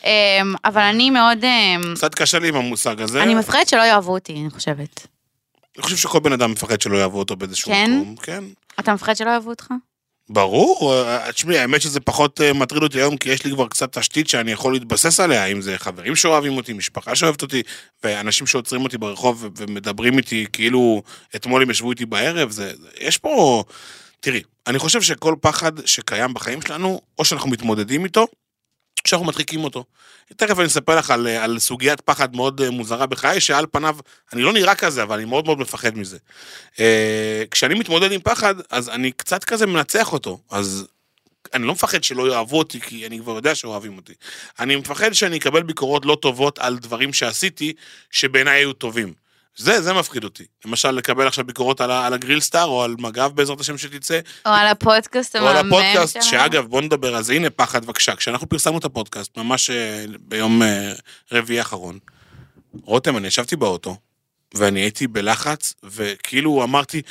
אמ, 0.03 0.55
אבל 0.65 0.81
אני 0.81 1.10
מאוד, 1.10 1.43
אמ, 1.43 1.81
קצת 1.95 2.15
קשה 2.15 2.39
לי 2.39 2.48
עם 2.48 2.55
המושג 2.55 3.01
הזה. 3.01 3.24
אני 3.24 3.36
מפחדת 3.36 3.67
שלא 3.67 3.81
יאהבו 3.81 4.13
אותי, 4.13 4.33
אני 4.33 4.50
חושבת. 4.50 5.07
אני 5.77 5.83
חושב 5.83 5.98
שכל 5.98 6.19
בן 6.19 6.33
אדם 6.33 6.51
מפחד 6.51 6.81
שלא 6.81 6.98
יאהבו 6.98 7.19
אותו 7.19 7.36
באיזשהו 7.36 7.72
כן? 7.72 7.91
מקום. 7.91 8.15
כן. 8.15 8.43
אתה 8.79 8.93
מפחד 8.93 9.15
שלא 9.15 9.29
יאהבו 9.29 9.50
אותך? 9.50 9.67
ברור, 10.29 10.93
אה, 10.93 11.31
תשמעי, 11.31 11.60
האמת 11.60 11.81
שזה 11.81 12.00
פחות 12.00 12.41
אה, 12.41 12.53
מטריד 12.53 12.83
אותי 12.83 12.98
היום, 12.98 13.17
כי 13.17 13.29
יש 13.29 13.45
לי 13.45 13.51
כבר 13.51 13.67
קצת 13.67 13.98
תשתית 13.98 14.29
שאני 14.29 14.51
יכול 14.51 14.74
להתבסס 14.74 15.19
עליה, 15.19 15.45
אם 15.45 15.62
זה 15.62 15.77
חברים 15.77 16.15
שאוהבים 16.15 16.57
אותי, 16.57 16.74
משפחה 16.74 17.15
שאוהבת 17.15 17.41
אותי, 17.41 17.62
ואנשים 18.03 18.48
שעוצרים 18.48 18.83
אותי 18.83 18.98
ברחוב 18.98 19.50
ומדברים 19.57 20.17
איתי 20.17 20.45
כאילו 20.53 21.03
אתמול 21.36 21.62
הם 21.62 21.69
ישבו 21.69 21.91
איתי 21.91 22.05
בערב, 22.05 22.51
זה, 22.51 22.74
יש 23.00 23.17
פה... 23.17 23.63
תראי, 24.19 24.41
אני 24.67 24.79
חושב 24.79 25.01
שכל 25.01 25.36
פחד 25.41 25.86
שקיים 25.86 26.33
בחיים 26.33 26.62
שלנו, 26.62 27.01
או 27.19 27.25
שאנחנו 27.25 27.50
מתמודדים 27.50 28.05
איתו, 28.05 28.27
שאנחנו 29.07 29.27
מדחיקים 29.27 29.63
אותו. 29.63 29.83
תכף 30.36 30.60
אני 30.60 30.67
אספר 30.67 30.98
לך 30.98 31.12
על, 31.12 31.27
על 31.27 31.60
סוגיית 31.60 32.01
פחד 32.01 32.36
מאוד 32.36 32.62
אה, 32.62 32.72
מוזרה 32.72 33.05
בחיי, 33.05 33.41
שעל 33.41 33.65
פניו, 33.72 33.98
אני 34.33 34.41
לא 34.41 34.53
נראה 34.53 34.75
כזה, 34.75 35.03
אבל 35.03 35.15
אני 35.15 35.25
מאוד 35.25 35.45
מאוד 35.45 35.60
מפחד 35.60 35.98
מזה. 35.98 36.17
אה, 36.79 37.43
כשאני 37.51 37.74
מתמודד 37.74 38.12
עם 38.12 38.22
פחד, 38.22 38.55
אז 38.69 38.89
אני 38.89 39.12
קצת 39.12 39.43
כזה 39.43 39.65
מנצח 39.65 40.13
אותו. 40.13 40.39
אז 40.50 40.88
אני 41.53 41.67
לא 41.67 41.74
מפחד 41.74 42.03
שלא 42.03 42.31
יאהבו 42.31 42.57
אותי, 42.57 42.81
כי 42.81 43.07
אני 43.07 43.19
כבר 43.19 43.36
יודע 43.36 43.55
שאוהבים 43.55 43.98
אותי. 43.98 44.13
אני 44.60 44.75
מפחד 44.75 45.13
שאני 45.13 45.38
אקבל 45.38 45.63
ביקורות 45.63 46.05
לא 46.05 46.17
טובות 46.22 46.60
על 46.60 46.77
דברים 46.77 47.13
שעשיתי, 47.13 47.74
שבעיניי 48.12 48.60
היו 48.60 48.74
טובים. 48.74 49.23
זה, 49.57 49.81
זה 49.81 49.93
מפחיד 49.93 50.24
אותי. 50.24 50.43
למשל, 50.65 50.91
לקבל 50.91 51.27
עכשיו 51.27 51.45
ביקורות 51.45 51.81
על, 51.81 51.91
על 51.91 52.13
הגריל 52.13 52.39
סטאר, 52.39 52.65
או 52.65 52.83
על 52.83 52.95
מג"ב 53.00 53.31
בעזרת 53.36 53.60
השם 53.60 53.77
שתצא, 53.77 54.19
או 54.45 54.51
על 54.51 54.67
הפודקאסט 54.67 55.36
או 55.36 55.48
על 55.48 55.57
הפודקאסט, 55.57 56.13
שלנו? 56.13 56.25
שאגב, 56.25 56.65
בוא 56.65 56.81
נדבר 56.81 57.15
על 57.15 57.24
זה, 57.24 57.33
הנה 57.33 57.50
פחד, 57.50 57.86
בבקשה. 57.86 58.15
כשאנחנו 58.15 58.50
פרסמנו 58.50 58.77
את 58.77 58.86
הפודקאסט, 58.86 59.38
ממש 59.38 59.69
אה, 59.69 60.05
ביום 60.19 60.62
אה, 60.62 60.93
רביעי 61.31 61.60
האחרון, 61.60 62.00
רותם, 62.83 63.17
אני 63.17 63.27
ישבתי 63.27 63.55
באוטו, 63.55 63.98
ואני 64.53 64.79
הייתי 64.79 65.07
בלחץ, 65.07 65.74
וכאילו 65.83 66.63
אמרתי, 66.63 67.01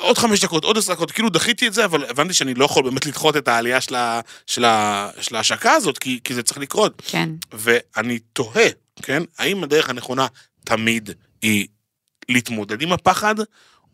עוד 0.00 0.18
חמש 0.18 0.40
דקות, 0.40 0.64
עוד 0.64 0.78
עשר 0.78 0.94
דקות, 0.94 1.10
כאילו 1.10 1.28
דחיתי 1.28 1.66
את 1.66 1.74
זה, 1.74 1.84
אבל 1.84 2.04
הבנתי 2.04 2.34
שאני 2.34 2.54
לא 2.54 2.64
יכול 2.64 2.82
באמת 2.82 3.06
לדחות 3.06 3.36
את 3.36 3.48
העלייה 3.48 3.80
של, 3.80 3.94
ה, 3.94 4.20
של, 4.46 4.64
ה, 4.64 5.10
של 5.20 5.36
ההשקה 5.36 5.72
הזאת, 5.72 5.98
כי, 5.98 6.20
כי 6.24 6.34
זה 6.34 6.42
צריך 6.42 6.58
לקרות. 6.58 7.02
כן. 7.06 7.28
ואני 7.52 8.18
תוהה, 8.18 8.68
כן, 9.02 9.22
האם 9.38 9.64
הדרך 9.64 9.90
הנכונה 9.90 10.26
תמיד 10.64 11.10
היא 11.42 11.66
להתמודד 12.28 12.82
עם 12.82 12.92
הפחד, 12.92 13.34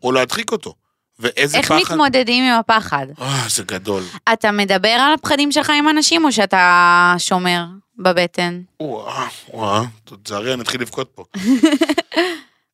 או 0.03 0.11
להדחיק 0.11 0.51
אותו? 0.51 0.73
ואיזה 1.19 1.57
איך 1.57 1.65
פחד... 1.71 1.81
מתמודדים 1.81 2.43
עם 2.43 2.59
הפחד? 2.59 3.05
אה, 3.21 3.43
זה 3.49 3.63
גדול. 3.63 4.03
אתה 4.33 4.51
מדבר 4.51 4.89
על 4.89 5.13
הפחדים 5.13 5.51
שלך 5.51 5.69
עם 5.69 5.89
אנשים, 5.89 6.25
או 6.25 6.31
שאתה 6.31 7.15
שומר 7.17 7.63
בבטן? 7.97 8.61
וואו, 8.81 9.27
וואו, 9.53 9.83
תזהרי, 10.23 10.53
אני 10.53 10.61
אתחיל 10.61 10.81
לבכות 10.81 11.11
פה. 11.15 11.23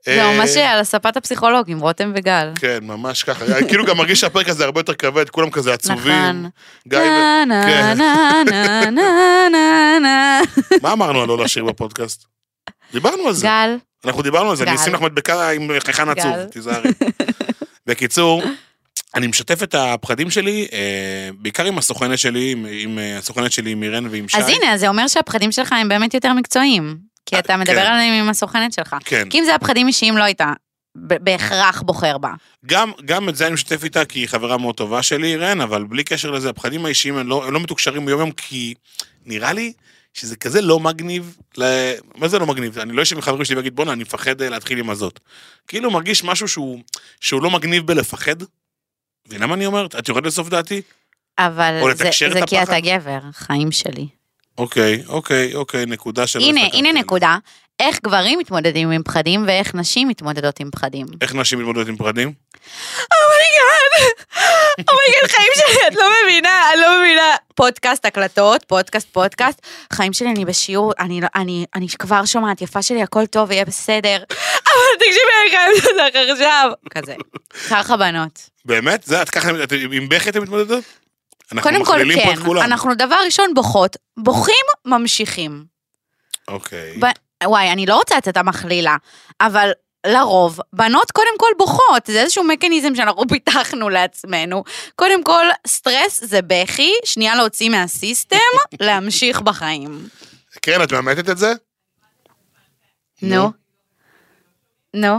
זה 0.05 0.23
אה, 0.23 0.37
ממש 0.37 0.57
על 0.57 0.83
ספת 0.83 1.17
הפסיכולוג 1.17 1.71
עם 1.71 1.79
רותם 1.79 2.11
וגל. 2.15 2.51
כן, 2.55 2.79
ממש 2.81 3.23
ככה. 3.23 3.45
כאילו 3.67 3.85
גם 3.85 3.97
מרגיש 3.97 4.21
שהפרק 4.21 4.49
הזה 4.49 4.65
הרבה 4.65 4.79
יותר 4.79 4.93
כבד, 4.93 5.29
כולם 5.29 5.49
כזה 5.49 5.73
עצובים. 5.73 6.13
נכון. 6.13 6.49
גיא 6.87 6.99
ו... 6.99 7.01
כן. 7.49 7.97
מה 10.81 10.93
אמרנו 10.93 11.21
על 11.21 11.27
לא 11.27 11.37
לשיר 11.37 11.65
בפודקאסט? 11.65 12.25
דיברנו 12.93 13.27
על 13.27 13.33
זה. 13.33 13.47
גל, 13.47 13.77
אנחנו 14.06 14.22
דיברנו 14.22 14.50
על 14.50 14.56
זה, 14.56 14.63
אני 14.63 14.72
גל. 14.72 14.77
אשים 14.82 14.94
לך 14.94 15.01
מדבקה 15.01 15.50
עם 15.50 15.70
חייכן 15.80 16.10
עצוב. 16.10 16.44
תיזהרי. 16.51 16.89
בקיצור, 17.88 18.44
אני 19.16 19.27
משתף 19.27 19.63
את 19.63 19.75
הפחדים 19.75 20.30
שלי, 20.30 20.68
אה, 20.74 21.30
בעיקר 21.38 21.66
עם 21.66 21.77
הסוכנת 21.77 22.18
שלי, 22.20 22.51
עם- 22.51 22.66
עם 22.72 23.00
אה, 23.00 23.18
הסוכנת 23.18 23.51
שלי, 23.51 23.72
עם 23.72 23.84
אירן 23.84 24.08
ועם 24.12 24.27
שי. 24.27 24.38
אז 24.38 24.48
הנה, 24.50 24.77
זה 24.77 24.88
אומר 24.88 25.08
שהפחדים 25.08 25.51
שלך 25.51 25.72
הם 25.74 25.89
באמת 25.89 26.13
יותר 26.13 26.34
מקצועיים. 26.34 26.98
כי 27.25 27.39
אתה 27.39 27.58
מדבר 27.58 27.75
כן. 27.75 27.92
עליהם 27.92 28.13
עם 28.24 28.30
הסוכנת 28.30 28.74
שלך. 28.74 28.96
כן. 29.06 29.30
כי 29.30 29.39
אם 29.39 29.44
זה 29.44 29.50
היה 29.51 29.60
פחדים 29.60 29.88
אישיים, 29.88 30.18
לא 30.18 30.24
היית 30.24 30.42
ב- 30.98 31.24
בהכרח 31.24 31.82
בוחר 31.82 32.18
בה. 32.18 32.30
גם, 32.66 32.92
גם 33.06 33.30
את 33.30 33.36
זה 33.36 33.46
אני 33.46 33.54
משתף 33.54 33.84
איתה, 33.84 34.06
כי 34.06 34.20
היא 34.20 34.27
חברה 34.27 34.58
מאוד 34.58 34.75
טובה 34.75 35.04
שלי, 35.04 35.27
אירן, 35.32 35.62
אבל 35.62 35.84
בלי 35.84 36.04
קשר 36.04 36.32
לזה, 36.32 36.50
הפחדים 36.50 36.86
האישיים 36.86 37.18
הם 37.18 37.27
לא, 37.27 37.46
הם 37.48 37.54
לא 37.54 37.60
מתוקשרים 37.60 38.06
ביום 38.06 38.20
יום, 38.20 38.32
כי 38.32 38.74
נראה 39.25 39.54
לי 39.54 39.74
שזה 40.17 40.36
כזה 40.36 40.62
לא 40.62 40.79
מגניב, 40.79 41.38
ל... 41.57 41.63
מה 42.15 42.27
זה 42.27 42.39
לא 42.39 42.45
מגניב? 42.45 42.79
אני 42.79 42.93
לא 42.93 43.01
יושב 43.01 43.15
עם 43.15 43.21
חברים 43.21 43.45
שלי 43.45 43.55
ואגיד, 43.55 43.75
בואנה, 43.75 43.93
אני 43.93 44.03
מפחד 44.03 44.41
אה, 44.41 44.50
להתחיל 44.50 44.79
עם 44.79 44.89
הזאת. 44.89 45.19
כאילו 45.67 45.91
מרגיש 45.91 46.24
משהו 46.24 46.47
שהוא, 46.47 46.79
שהוא 47.21 47.43
לא 47.43 47.51
מגניב 47.51 47.88
בלפחד. 47.88 48.36
מבינה 49.27 49.47
מה 49.47 49.53
אני 49.53 49.65
אומר? 49.65 49.86
את 49.86 50.09
יורדת 50.09 50.25
לסוף 50.25 50.50
דעתי? 50.50 50.81
אבל 51.39 51.81
זה, 51.95 52.09
זה 52.33 52.39
את 52.39 52.50
כי? 52.50 52.63
אתה 52.63 52.79
גבר, 52.79 53.19
חיים 53.33 53.71
שלי. 53.71 54.07
אוקיי, 54.57 55.03
אוקיי, 55.07 55.55
אוקיי, 55.55 55.86
נקודה 55.86 56.27
שלא 56.27 56.43
הנה, 56.43 56.62
הנה 56.74 56.89
עליה. 56.89 57.01
נקודה. 57.01 57.38
איך 57.79 58.00
גברים 58.03 58.39
מתמודדים 58.39 58.91
עם 58.91 59.03
פחדים 59.03 59.43
ואיך 59.48 59.75
נשים 59.75 60.07
מתמודדות 60.07 60.60
עם 60.60 60.72
פחדים. 60.72 61.05
איך 61.22 61.36
נשים 61.36 61.60
מתמודדות 61.60 61.88
עם 61.88 61.98
פחדים? 61.98 62.34
אומייגאד, 63.24 64.15
אומייגאד, 64.89 65.29
חיים 65.31 65.48
שלי, 65.55 65.88
את 65.88 65.96
לא 65.96 66.10
מבינה, 66.24 66.69
אני 66.74 66.81
לא 66.81 67.00
מבינה. 67.00 67.36
פודקאסט, 67.55 68.05
הקלטות, 68.05 68.63
פודקאסט, 68.67 69.07
פודקאסט. 69.12 69.60
חיים 69.93 70.13
שלי, 70.13 70.29
אני 70.31 70.46
בשיעור, 70.46 70.93
אני, 71.00 71.22
לא- 71.22 71.27
אני, 71.36 71.65
אני 71.75 71.88
כבר 72.00 72.25
שומעת, 72.25 72.62
יפה 72.62 72.81
שלי, 72.81 73.03
הכל 73.03 73.25
טוב, 73.25 73.51
יהיה 73.51 73.65
בסדר. 73.65 74.17
אבל 74.17 74.98
תקשיבי, 75.00 75.34
אני 75.41 75.50
חייבת 75.50 76.00
אותך 76.00 76.31
עכשיו. 76.31 76.72
כזה. 76.89 77.15
ככה 77.69 77.98
בנות. 77.98 78.50
באמת? 78.65 79.03
זה, 79.03 79.22
את 79.22 79.29
ככה, 79.29 79.50
את- 79.63 79.72
עם 79.91 80.10
בכי 80.10 80.29
אתם 80.29 80.41
מתמודדות? 80.43 80.84
קודם 81.62 81.86
כל, 81.86 81.91
כן. 82.15 82.36
את. 82.57 82.63
אנחנו 82.65 82.96
דבר 82.96 83.17
ראשון 83.25 83.53
בוכות. 83.53 83.98
בוכים, 84.17 84.55
ממשיכים. 84.86 85.63
אוקיי. 86.48 86.98
וואי, 87.44 87.72
אני 87.72 87.86
לא 87.86 87.96
רוצה 87.96 88.17
לצאת 88.17 88.38
המכלילה, 88.38 88.96
אבל 89.41 89.72
לרוב, 90.08 90.60
בנות 90.74 91.12
קודם 91.12 91.38
כל 91.38 91.50
בוכות, 91.58 92.06
זה 92.06 92.22
איזשהו 92.22 92.44
מקניזם 92.44 92.96
שאנחנו 92.96 93.27
פיתחנו 93.32 93.89
לעצמנו. 93.89 94.63
קודם 94.96 95.24
כל, 95.24 95.46
סטרס 95.67 96.24
זה 96.24 96.39
בכי, 96.41 96.94
שנייה 97.06 97.36
להוציא 97.36 97.70
מהסיסטם, 97.70 98.38
להמשיך 98.79 99.41
בחיים. 99.41 100.08
קרן, 100.62 100.84
את 100.84 100.91
מאמתת 100.94 101.29
את 101.29 101.38
זה? 101.38 101.53
נו. 103.22 103.51
נו. 104.94 105.17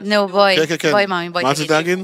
נו, 0.00 0.28
בואי, 0.28 0.56
כן, 0.56 0.66
כן, 0.66 0.76
כן. 0.78 0.90
בואי 0.90 1.06
מאמי, 1.06 1.30
בואי 1.30 1.44
מה 1.44 1.50
רצית. 1.50 1.70
להגיד? 1.70 1.98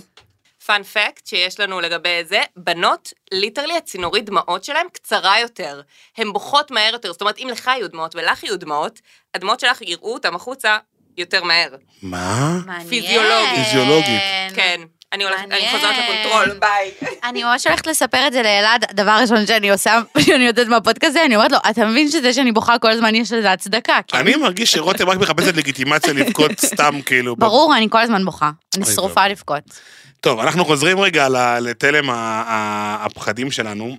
fun 0.70 0.82
fact 0.82 1.26
שיש 1.26 1.60
לנו 1.60 1.80
לגבי 1.80 2.24
זה, 2.24 2.40
בנות, 2.56 3.12
literally 3.32 3.76
הצינורית 3.76 4.24
דמעות 4.24 4.64
שלהן 4.64 4.86
קצרה 4.92 5.40
יותר. 5.40 5.80
הן 6.18 6.32
בוכות 6.32 6.70
מהר 6.70 6.92
יותר, 6.92 7.12
זאת 7.12 7.20
אומרת, 7.20 7.38
אם 7.38 7.48
לך 7.52 7.66
יהיו 7.66 7.88
דמעות 7.88 8.16
ולך 8.16 8.44
יהיו 8.44 8.58
דמעות, 8.58 9.00
הדמעות 9.34 9.60
שלך 9.60 9.82
יראו 9.82 10.14
אותם 10.14 10.36
החוצה 10.36 10.78
יותר 11.16 11.44
מהר. 11.44 11.68
מה? 12.02 12.58
מעניין. 12.66 12.88
פיזיולוגית. 12.88 13.64
פיזיולוגית. 13.64 14.22
כן. 14.54 14.80
אני 15.12 15.24
הולכת, 15.24 15.44
אני. 15.44 15.68
חוזרת 15.70 15.94
ל 15.98 16.05
control, 16.05 16.58
ביי. 16.58 16.90
אני 17.24 17.44
ממש 17.44 17.66
הולכת 17.66 17.86
לספר 17.86 18.26
את 18.26 18.32
זה 18.32 18.42
לאלעד, 18.42 18.84
הדבר 18.90 19.10
הראשון 19.10 19.46
שאני 19.46 19.70
עושה, 19.70 20.00
כשאני 20.18 20.44
יוצאת 20.44 20.68
מהפודקאסט 20.68 21.10
הזה, 21.10 21.24
אני 21.24 21.36
אומרת 21.36 21.52
לו, 21.52 21.58
אתה 21.70 21.86
מבין 21.86 22.10
שזה 22.10 22.32
שאני 22.32 22.52
בוכה 22.52 22.78
כל 22.78 22.90
הזמן 22.90 23.14
יש 23.14 23.32
לזה 23.32 23.52
הצדקה, 23.52 23.98
כן? 24.08 24.18
אני 24.18 24.36
מרגיש 24.36 24.72
שרותם 24.72 25.08
רק 25.08 25.18
מחפשת 25.18 25.56
לגיטימציה 25.56 26.12
לבכות 26.12 26.60
סתם, 26.60 27.00
כאילו. 27.06 27.36
ברור, 27.36 27.76
אני 27.76 27.86
כל 27.90 27.98
הזמן 27.98 28.24
בוכה. 28.24 28.50
אני 28.76 28.84
שרופה. 28.84 29.28
לבכות. 29.28 29.62
טוב, 30.20 30.40
אנחנו 30.40 30.64
חוזרים 30.64 31.00
רגע 31.00 31.28
לתלם 31.60 32.10
הפחדים 32.10 33.50
שלנו, 33.50 33.96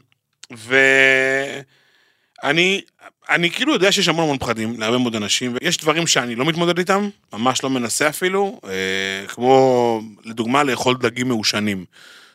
ואני 2.43 2.81
אני 3.29 3.51
כאילו 3.51 3.73
יודע 3.73 3.91
שיש 3.91 4.07
המון 4.07 4.23
המון 4.23 4.37
פחדים 4.37 4.79
להרבה 4.79 4.97
מאוד 4.97 5.15
אנשים, 5.15 5.55
ויש 5.61 5.77
דברים 5.77 6.07
שאני 6.07 6.35
לא 6.35 6.45
מתמודד 6.45 6.77
איתם, 6.77 7.09
ממש 7.33 7.63
לא 7.63 7.69
מנסה 7.69 8.09
אפילו, 8.09 8.59
אה, 8.65 9.27
כמו 9.27 10.01
לדוגמה 10.25 10.63
לאכול 10.63 10.97
דגים 10.99 11.27
מעושנים. 11.27 11.85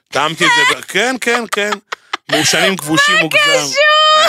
טעמתי 0.09 0.45
את 0.45 0.51
זה, 0.57 0.83
כן, 0.93 1.17
כן, 1.21 1.45
כן, 1.53 1.71
מעושנים 2.33 2.77
כבושים 2.77 3.17
מוגזם. 3.17 3.75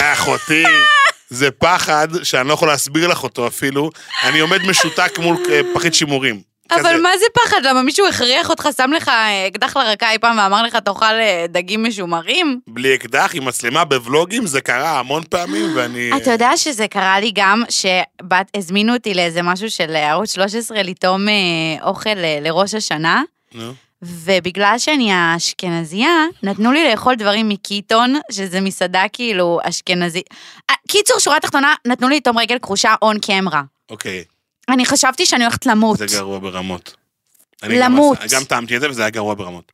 אה, 0.02 0.14
אחותי. 0.14 0.64
זה 1.30 1.52
פחד 1.52 2.08
שאני 2.24 2.48
לא 2.48 2.54
יכול 2.54 2.68
להסביר 2.68 3.08
לך 3.08 3.24
אותו 3.24 3.48
אפילו, 3.48 3.90
אני 4.24 4.40
עומד 4.40 4.62
משותק 4.62 5.20
מול 5.20 5.38
אה, 5.50 5.62
פחית 5.74 5.94
שימורים. 5.94 6.42
כזה. 6.70 6.82
אבל 6.82 7.02
מה 7.02 7.10
זה 7.20 7.26
פחד? 7.34 7.58
למה 7.64 7.82
מישהו 7.82 8.08
הכריח 8.08 8.50
אותך, 8.50 8.70
שם 8.78 8.92
לך 8.96 9.08
אה, 9.10 9.48
אקדח 9.48 9.78
לרקה 9.78 10.12
אי 10.12 10.20
פעם 10.20 10.38
ואמר 10.38 10.64
לך, 10.64 10.76
תאכל 10.76 11.06
אה, 11.06 11.46
דגים 11.50 11.84
משומרים? 11.84 12.60
בלי 12.68 12.96
אקדח, 12.96 13.32
עם 13.34 13.46
מצלמה 13.46 13.86
בוולוגים, 13.86 14.46
זה 14.46 14.62
קרה 14.62 15.00
המון 15.00 15.24
פעמים, 15.30 15.72
ואני... 15.76 16.12
אתה 16.18 16.32
יודע 16.32 16.58
שזה 16.58 16.88
קרה 16.88 17.20
לי 17.20 17.32
גם, 17.36 17.64
שהזמינו 17.70 18.94
אותי 18.94 19.14
לאיזה 19.14 19.42
משהו 19.42 19.70
של 19.70 19.96
ערוץ 19.96 20.34
13 20.34 20.84
לטעום 20.84 21.30
אה, 21.30 21.34
אוכל 21.84 22.10
אה, 22.10 22.40
לראש 22.42 22.74
השנה, 22.74 23.24
נו. 23.54 23.74
ובגלל 24.02 24.76
שאני 24.78 25.12
האשכנזייה, 25.12 26.26
נתנו 26.44 26.72
לי 26.72 26.92
לאכול 26.92 27.16
דברים 27.16 27.50
מקיטון, 27.50 28.16
שזה 28.32 28.62
מסעדה 28.62 29.04
כאילו 29.14 29.60
אשכנזי. 29.64 30.22
אה, 30.70 30.76
קיצור, 30.88 31.20
שורה 31.20 31.40
תחתונה, 31.40 31.74
נתנו 31.88 32.10
לי 32.10 32.22
תום 32.22 32.38
רגל 32.38 32.60
כחושה 32.60 32.96
און 33.02 33.20
קמרה. 33.20 33.62
אוקיי, 33.90 34.24
אני 34.70 34.86
חשבתי 34.86 35.26
שאני 35.26 35.44
הולכת 35.44 35.66
למות. 35.66 35.98
זה 35.98 36.06
גרוע 36.06 36.40
ברמות. 36.40 36.96
אני 37.64 37.80
למות. 37.80 38.18
גם 38.32 38.44
טעמתי 38.44 38.76
את 38.76 38.82
זה 38.82 38.90
וזה 38.90 39.02
היה 39.02 39.10
גרוע 39.10 39.34
ברמות. 39.34 39.72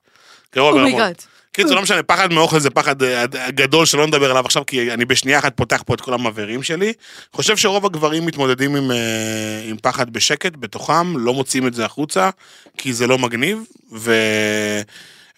גרוע 0.56 0.72
ברמות. 0.72 0.92
אומייגאד. 0.92 1.16
קיצור, 1.52 1.76
לא 1.76 1.82
משנה, 1.82 2.04
פחד 2.04 2.34
מאוכל 2.34 2.60
זה 2.60 2.70
פחד 2.70 3.04
אה, 3.04 3.26
גדול 3.50 3.86
שלא 3.86 4.08
נדבר 4.08 4.32
עליו 4.32 4.46
עכשיו, 4.46 4.66
כי 4.66 4.94
אני 4.94 5.06
בשנייה 5.06 5.40
אחת 5.40 5.58
פותח 5.58 5.84
פה 5.86 5.94
את 5.94 6.02
כל 6.02 6.14
המבערים 6.14 6.64
שלי. 6.64 6.94
חושב 7.34 7.58
שרוב 7.58 7.86
הגברים 7.86 8.26
מתמודדים 8.26 8.76
עם, 8.76 8.92
אה, 8.92 9.62
עם 9.70 9.78
פחד 9.82 10.10
בשקט, 10.10 10.52
בתוכם, 10.56 11.18
לא 11.18 11.34
מוציאים 11.34 11.68
את 11.68 11.74
זה 11.74 11.86
החוצה, 11.86 12.30
כי 12.78 12.94
זה 12.94 13.08
לא 13.08 13.18
מגניב, 13.18 13.64
ו... 13.92 14.14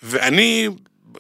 ואני, 0.04 0.70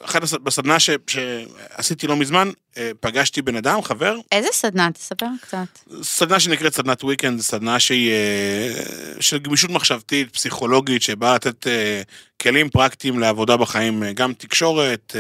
אחת 0.01 0.21
בסדנה 0.43 0.79
ש... 0.79 0.89
שעשיתי 1.07 2.07
לא 2.07 2.15
מזמן, 2.15 2.49
אה, 2.77 2.91
פגשתי 2.99 3.41
בן 3.41 3.55
אדם, 3.55 3.81
חבר, 3.81 4.17
איזה 4.31 4.47
סדנה? 4.51 4.91
תספר 4.91 5.25
קצת. 5.41 5.65
סדנה 6.01 6.39
שנקראת 6.39 6.73
סדנת 6.73 7.03
וויקנד, 7.03 7.41
סדנה 7.41 7.79
שהיא 7.79 8.11
אה, 8.11 8.73
של 9.19 9.37
גמישות 9.37 9.69
מחשבתית, 9.69 10.33
פסיכולוגית, 10.33 11.01
שבאה 11.01 11.35
לתת 11.35 11.67
אה, 11.67 12.01
כלים 12.41 12.69
פרקטיים 12.69 13.19
לעבודה 13.19 13.57
בחיים, 13.57 14.03
גם 14.13 14.33
תקשורת 14.33 15.15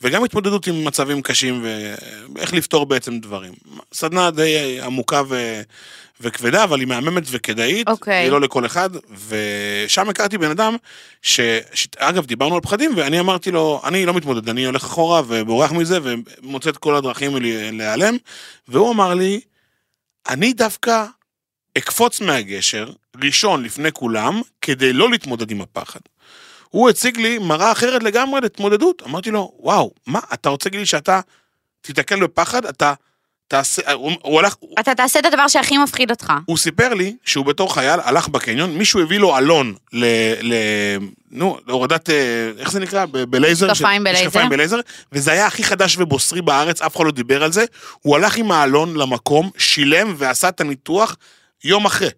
וגם 0.00 0.24
התמודדות 0.24 0.66
עם 0.66 0.84
מצבים 0.84 1.22
קשים 1.22 1.64
ואיך 2.34 2.52
לפתור 2.52 2.86
בעצם 2.86 3.18
דברים. 3.18 3.52
סדנה 3.94 4.30
די 4.30 4.80
עמוקה 4.80 5.22
ו... 5.28 5.62
וכבדה, 6.22 6.64
אבל 6.64 6.80
היא 6.80 6.88
מהממת 6.88 7.22
וכדאית, 7.30 7.88
אוקיי. 7.88 8.14
היא 8.14 8.30
לא 8.30 8.40
לכל 8.40 8.66
אחד, 8.66 8.90
ושם 9.28 10.08
הכרתי 10.08 10.38
בן 10.38 10.50
אדם, 10.50 10.76
ש... 11.22 11.40
ש... 11.74 11.88
אגב, 11.96 12.26
דיברנו 12.26 12.54
על 12.54 12.60
פחדים, 12.60 12.92
ואני 12.96 13.20
אמרתי 13.20 13.50
לו, 13.50 13.80
אני 13.84 14.06
לא 14.06 14.14
מתמודד, 14.14 14.48
אני 14.48 14.64
הולך 14.64 14.84
אחורה 14.84 15.22
ובורח 15.28 15.72
מזה, 15.72 15.98
ומוצא 16.02 16.70
את 16.70 16.76
כל 16.76 16.94
הדרכים 16.94 17.36
להיעלם, 17.72 18.16
והוא 18.68 18.92
אמר 18.92 19.14
לי, 19.14 19.40
אני 20.28 20.52
דווקא 20.52 21.04
אקפוץ 21.78 22.20
מהגשר, 22.20 22.90
ראשון 23.24 23.62
לפני 23.62 23.92
כולם, 23.92 24.40
כדי 24.60 24.92
לא 24.92 25.10
להתמודד 25.10 25.50
עם 25.50 25.60
הפחד. 25.60 26.00
הוא 26.68 26.90
הציג 26.90 27.18
לי 27.18 27.38
מראה 27.38 27.72
אחרת 27.72 28.02
לגמרי 28.02 28.40
להתמודדות. 28.40 29.02
אמרתי 29.02 29.30
לו, 29.30 29.52
וואו, 29.58 29.90
מה, 30.06 30.20
אתה 30.32 30.48
רוצה 30.48 30.68
להגיד 30.68 30.80
לי 30.80 30.86
שאתה 30.86 31.20
תיתקל 31.80 32.20
בפחד, 32.22 32.66
אתה 32.66 32.94
תעשה, 33.52 33.92
הוא, 33.92 34.12
הוא 34.22 34.38
הלך, 34.38 34.54
אתה 34.80 34.94
תעשה 34.94 35.18
את 35.18 35.24
הדבר 35.24 35.48
שהכי 35.48 35.78
מפחיד 35.78 36.10
אותך. 36.10 36.32
הוא 36.46 36.56
סיפר 36.56 36.94
לי 36.94 37.16
שהוא 37.24 37.44
בתור 37.44 37.74
חייל 37.74 38.00
הלך 38.04 38.28
בקניון, 38.28 38.78
מישהו 38.78 39.00
הביא 39.00 39.18
לו 39.18 39.38
אלון 39.38 39.74
ל... 39.92 40.04
ל 40.42 40.54
נו, 41.30 41.58
להורדת, 41.66 42.10
אה, 42.10 42.14
איך 42.58 42.72
זה 42.72 42.80
נקרא? 42.80 43.06
ב- 43.06 43.24
בלייזר? 43.24 43.70
משקפיים 43.70 44.04
בלייזר. 44.04 44.26
משקפיים 44.26 44.48
בלייזר, 44.48 44.80
וזה 45.12 45.32
היה 45.32 45.46
הכי 45.46 45.64
חדש 45.64 45.98
ובוסרי 45.98 46.42
בארץ, 46.42 46.82
אף 46.82 46.96
אחד 46.96 47.04
לא 47.04 47.10
דיבר 47.10 47.42
על 47.42 47.52
זה. 47.52 47.64
הוא 48.00 48.16
הלך 48.16 48.36
עם 48.36 48.52
האלון 48.52 48.96
למקום, 48.96 49.50
שילם 49.58 50.14
ועשה 50.18 50.48
את 50.48 50.60
הניתוח 50.60 51.16
יום 51.64 51.86
אחרי. 51.86 52.08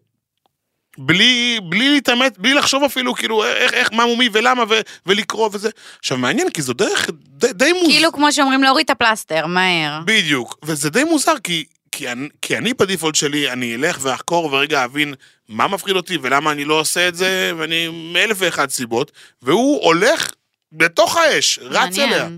בלי, 0.98 1.60
בלי 1.68 1.90
להתאמץ, 1.90 2.32
בלי 2.38 2.54
לחשוב 2.54 2.84
אפילו, 2.84 3.14
כאילו, 3.14 3.44
איך, 3.44 3.74
איך, 3.74 3.92
מה 3.92 4.06
מומי 4.06 4.28
ולמה, 4.32 4.64
ו, 4.68 4.80
ולקרוא 5.06 5.50
וזה. 5.52 5.70
עכשיו, 5.98 6.18
מעניין, 6.18 6.50
כי 6.50 6.62
זו 6.62 6.72
דרך 6.72 7.10
די, 7.26 7.52
די 7.52 7.72
מוזרה. 7.72 7.88
כאילו, 7.88 8.12
כמו 8.12 8.32
שאומרים, 8.32 8.62
להוריד 8.62 8.84
את 8.84 8.90
הפלסטר, 8.90 9.46
מהר. 9.46 10.00
בדיוק, 10.04 10.58
וזה 10.64 10.90
די 10.90 11.04
מוזר, 11.04 11.34
כי, 11.44 11.64
כי, 11.92 12.12
אני, 12.12 12.28
כי 12.42 12.58
אני 12.58 12.74
בדיפולט 12.74 13.14
שלי, 13.14 13.52
אני 13.52 13.74
אלך 13.74 13.98
ואחקור 14.02 14.44
ורגע 14.52 14.84
אבין 14.84 15.14
מה 15.48 15.68
מפחיד 15.68 15.96
אותי 15.96 16.18
ולמה 16.22 16.52
אני 16.52 16.64
לא 16.64 16.80
עושה 16.80 17.08
את 17.08 17.14
זה, 17.14 17.52
ואני 17.56 17.88
מאלף 18.12 18.36
ואחת 18.40 18.70
סיבות, 18.70 19.12
והוא 19.42 19.82
הולך 19.82 20.30
בתוך 20.72 21.16
האש, 21.16 21.58
רץ 21.62 21.74
מעניין. 21.74 22.12
אליה. 22.12 22.28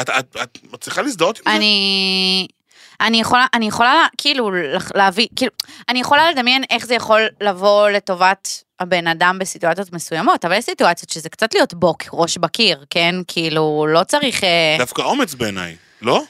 את, 0.00 0.10
את, 0.10 0.36
את 0.42 0.58
מצליחה 0.72 1.02
להזדהות 1.02 1.38
עם 1.38 1.44
זה? 1.44 1.56
אני... 1.56 2.46
אני 3.00 3.20
יכולה, 3.20 3.46
אני 3.54 3.66
יכולה 3.66 4.06
כאילו 4.18 4.50
להביא, 4.94 5.28
כאילו, 5.36 5.52
אני 5.88 6.00
יכולה 6.00 6.30
לדמיין 6.30 6.64
איך 6.70 6.86
זה 6.86 6.94
יכול 6.94 7.28
לבוא 7.40 7.90
לטובת 7.90 8.64
הבן 8.80 9.06
אדם 9.06 9.38
בסיטואציות 9.38 9.92
מסוימות, 9.92 10.44
אבל 10.44 10.54
יש 10.54 10.64
סיטואציות 10.64 11.10
שזה 11.10 11.28
קצת 11.28 11.54
להיות 11.54 11.74
בוק, 11.74 12.02
ראש 12.12 12.38
בקיר, 12.38 12.84
כן? 12.90 13.14
כאילו, 13.28 13.86
לא 13.88 14.04
צריך... 14.04 14.44
אה, 14.44 14.76
דווקא 14.78 15.02
אומץ 15.02 15.34
בעיניי, 15.34 15.76
לא? 16.02 16.22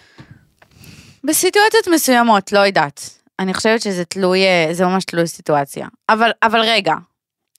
בסיטואציות 1.25 1.89
מסוימות, 1.89 2.53
לא 2.53 2.59
יודעת. 2.59 3.19
אני 3.39 3.55
חושבת 3.55 3.83
שזה 3.83 4.05
תלוי, 4.05 4.45
אה, 4.45 4.69
זה 4.73 4.85
ממש 4.85 5.05
תלוי 5.05 5.27
סיטואציה. 5.27 5.87
אבל, 6.09 6.31
אבל 6.43 6.61
רגע, 6.61 6.95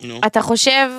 נו. 0.02 0.20
אתה 0.26 0.42
חושב 0.42 0.90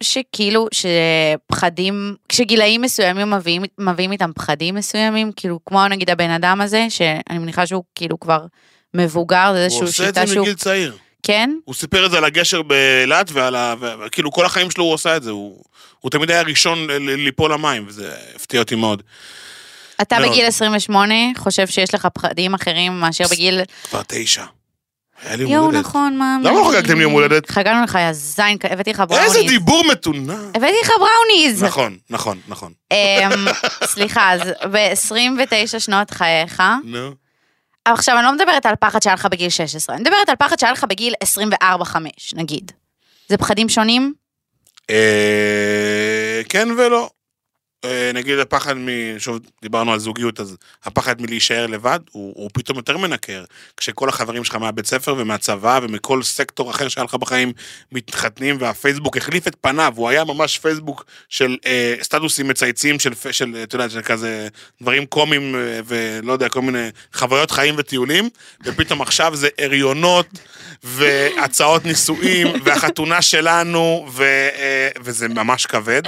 שכאילו, 0.00 0.68
שפחדים, 0.72 2.14
כשגילאים 2.28 2.82
מסוימים 2.82 3.30
מביאים, 3.30 3.62
מביאים 3.78 4.12
איתם 4.12 4.30
פחדים 4.34 4.74
מסוימים, 4.74 5.32
כאילו, 5.36 5.58
כמו 5.66 5.88
נגיד 5.88 6.10
הבן 6.10 6.30
אדם 6.30 6.60
הזה, 6.60 6.86
שאני 6.88 7.38
מניחה 7.38 7.66
שהוא 7.66 7.84
כאילו 7.94 8.20
כבר 8.20 8.46
מבוגר, 8.94 9.52
זה 9.52 9.58
הוא 9.58 9.64
איזושהי 9.64 9.86
עושה 9.86 10.02
את 10.02 10.08
שיטה 10.08 10.26
זה 10.26 10.32
שהוא... 10.32 10.42
מגיל 10.42 10.54
צעיר. 10.54 10.96
כן? 11.22 11.50
הוא 11.64 11.74
סיפר 11.74 12.06
את 12.06 12.10
זה 12.10 12.18
על 12.18 12.24
הגשר 12.24 12.62
באילת, 12.62 13.30
ועל 13.32 13.54
ה... 13.54 13.74
כאילו 14.12 14.32
כל 14.32 14.46
החיים 14.46 14.70
שלו 14.70 14.84
הוא 14.84 14.92
עושה 14.92 15.16
את 15.16 15.22
זה, 15.22 15.30
הוא, 15.30 15.62
הוא 16.00 16.10
תמיד 16.10 16.30
היה 16.30 16.42
ראשון 16.42 16.86
ליפול 17.00 17.52
למים, 17.52 17.84
וזה 17.88 18.14
הפתיע 18.34 18.60
אותי 18.60 18.74
מאוד. 18.74 19.02
אתה 20.02 20.18
מאוד. 20.18 20.30
בגיל 20.30 20.46
28 20.46 21.14
חושב 21.36 21.66
שיש 21.66 21.94
לך 21.94 22.08
פחדים 22.14 22.54
אחרים 22.54 23.00
מאשר 23.00 23.24
בגיל... 23.30 23.60
כבר 23.84 24.02
תשע. 24.06 24.44
היה 25.24 25.36
לי 25.36 25.42
יום 25.42 25.52
יואו, 25.52 25.64
הולדת. 25.64 25.80
נכון, 25.80 26.16
מה... 26.16 26.36
למה 26.42 26.60
לא 26.60 26.70
חגגתם 26.70 26.96
לי 26.96 27.02
יום 27.02 27.12
הולדת? 27.12 27.50
חגגנו 27.50 27.84
לך, 27.84 27.98
יא 28.00 28.12
זין, 28.12 28.58
הבאתי 28.70 28.90
לך 28.90 29.02
בראוניז. 29.08 29.36
איזה 29.36 29.48
דיבור 29.48 29.84
מתונן. 29.92 30.50
הבאתי 30.54 30.76
לך 30.82 30.90
בראוניז. 30.98 31.64
נכון, 31.64 31.98
נכון, 32.10 32.38
נכון. 32.48 32.72
אמ, 32.92 33.46
סליחה, 33.84 34.32
אז 34.32 34.40
ב-29 34.72 35.78
שנות 35.78 36.10
חייך, 36.10 36.62
נו. 36.84 37.10
עכשיו 37.84 38.16
אני 38.16 38.24
לא 38.24 38.32
מדברת 38.32 38.66
על 38.66 38.74
פחד 38.80 39.02
שהיה 39.02 39.14
לך 39.14 39.26
בגיל 39.26 39.50
16, 39.50 39.96
אני 39.96 40.02
מדברת 40.02 40.28
על 40.28 40.36
פחד 40.36 40.58
שהיה 40.58 40.72
לך 40.72 40.84
בגיל 40.84 41.14
24-5, 41.62 41.96
נגיד. 42.34 42.72
זה 43.28 43.36
פחדים 43.36 43.68
שונים? 43.68 44.14
אה, 44.90 46.40
כן 46.48 46.68
ולא. 46.70 47.10
אה, 47.86 48.10
נגיד 48.14 48.38
הפחד 48.38 48.76
מ... 48.76 48.88
שוב, 49.18 49.38
דיברנו 49.62 49.92
על 49.92 49.98
זוגיות, 49.98 50.40
אז 50.40 50.56
הפחד 50.84 51.22
מלהישאר 51.22 51.66
לבד, 51.66 52.00
הוא, 52.10 52.32
הוא 52.36 52.50
פתאום 52.52 52.76
יותר 52.76 52.96
מנקר. 52.96 53.44
כשכל 53.76 54.08
החברים 54.08 54.44
שלך 54.44 54.54
מהבית 54.54 54.86
ספר 54.86 55.14
ומהצבא 55.18 55.80
ומכל 55.82 56.22
סקטור 56.22 56.70
אחר 56.70 56.88
שהיה 56.88 57.04
לך 57.04 57.14
בחיים 57.14 57.52
מתחתנים, 57.92 58.56
והפייסבוק 58.60 59.16
החליף 59.16 59.48
את 59.48 59.56
פניו, 59.60 59.92
הוא 59.96 60.08
היה 60.08 60.24
ממש 60.24 60.58
פייסבוק 60.58 61.04
של 61.28 61.56
אה, 61.66 61.94
סטטוסים 62.02 62.48
מצייצים 62.48 62.98
של, 62.98 63.12
של, 63.30 63.56
אתה 63.62 63.76
יודע, 63.76 63.88
של 63.88 64.02
כזה 64.02 64.48
דברים 64.82 65.06
קומיים 65.06 65.54
אה, 65.54 65.80
ולא 65.86 66.32
יודע, 66.32 66.48
כל 66.48 66.62
מיני 66.62 66.88
חוויות 67.12 67.50
חיים 67.50 67.74
וטיולים, 67.78 68.28
ופתאום 68.64 69.02
עכשיו 69.02 69.36
זה 69.36 69.48
הריונות 69.58 70.26
והצעות 70.84 71.84
נישואים 71.84 72.46
והחתונה 72.64 73.22
שלנו, 73.22 74.06
ו, 74.12 74.22
אה, 74.22 74.88
וזה 75.00 75.28
ממש 75.28 75.66
כבד. 75.66 76.02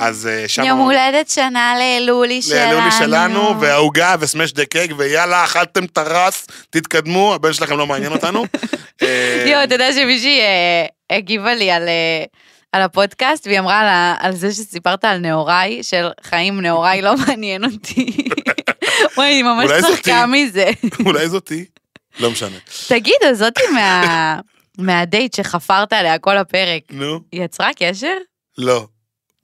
אז 0.00 0.26
אה, 0.26 0.48
שם... 0.48 0.62
יום 0.62 0.78
הולדת 0.78 1.30
שנה 1.30 1.74
ללולי 1.80 2.42
שלנו. 2.42 2.72
ללולי 2.72 2.90
שלנו, 2.98 3.60
והעוגה 3.60 4.14
וסמש 4.20 4.52
דה 4.52 4.64
קייק, 4.64 4.90
ויאללה, 4.96 5.44
אכלתם 5.44 5.86
טרס, 5.86 6.46
תתקדמו, 6.70 7.34
הבן 7.34 7.52
שלכם 7.52 7.78
לא 7.78 7.86
מעניין 7.86 8.12
אותנו. 8.12 8.44
יואו, 9.50 9.64
אתה 9.64 9.74
יודע 9.74 9.92
שמישהי 9.92 10.40
אה, 10.40 10.86
הגיבה 11.16 11.54
לי 11.54 11.70
על... 11.70 11.88
אה, 11.88 12.24
על 12.72 12.82
הפודקאסט, 12.82 13.46
והיא 13.46 13.58
אמרה 13.58 13.80
על, 13.80 13.86
ה- 13.86 14.14
על 14.18 14.32
זה 14.32 14.52
שסיפרת 14.52 15.04
על 15.04 15.18
נעוריי, 15.18 15.82
של 15.82 16.08
חיים 16.22 16.60
נעוריי 16.60 17.02
לא 17.02 17.14
מעניין 17.16 17.64
אותי. 17.64 18.28
וואי, 19.16 19.32
אני 19.32 19.42
ממש. 19.42 19.70
צחקה 19.80 20.26
מזה. 20.26 20.70
אולי 21.06 21.28
זאתי? 21.28 21.64
לא 22.20 22.30
משנה. 22.30 22.56
תגיד, 22.88 23.16
אז 23.30 23.38
זאתי 23.38 23.62
מה... 23.74 24.40
מהדייט 24.78 25.34
שחפרת 25.34 25.92
עליה 25.92 26.18
כל 26.18 26.36
הפרק, 26.36 26.82
נו, 26.90 27.20
היא 27.32 27.44
יצרה 27.44 27.70
קשר? 27.78 28.14
לא. 28.58 28.86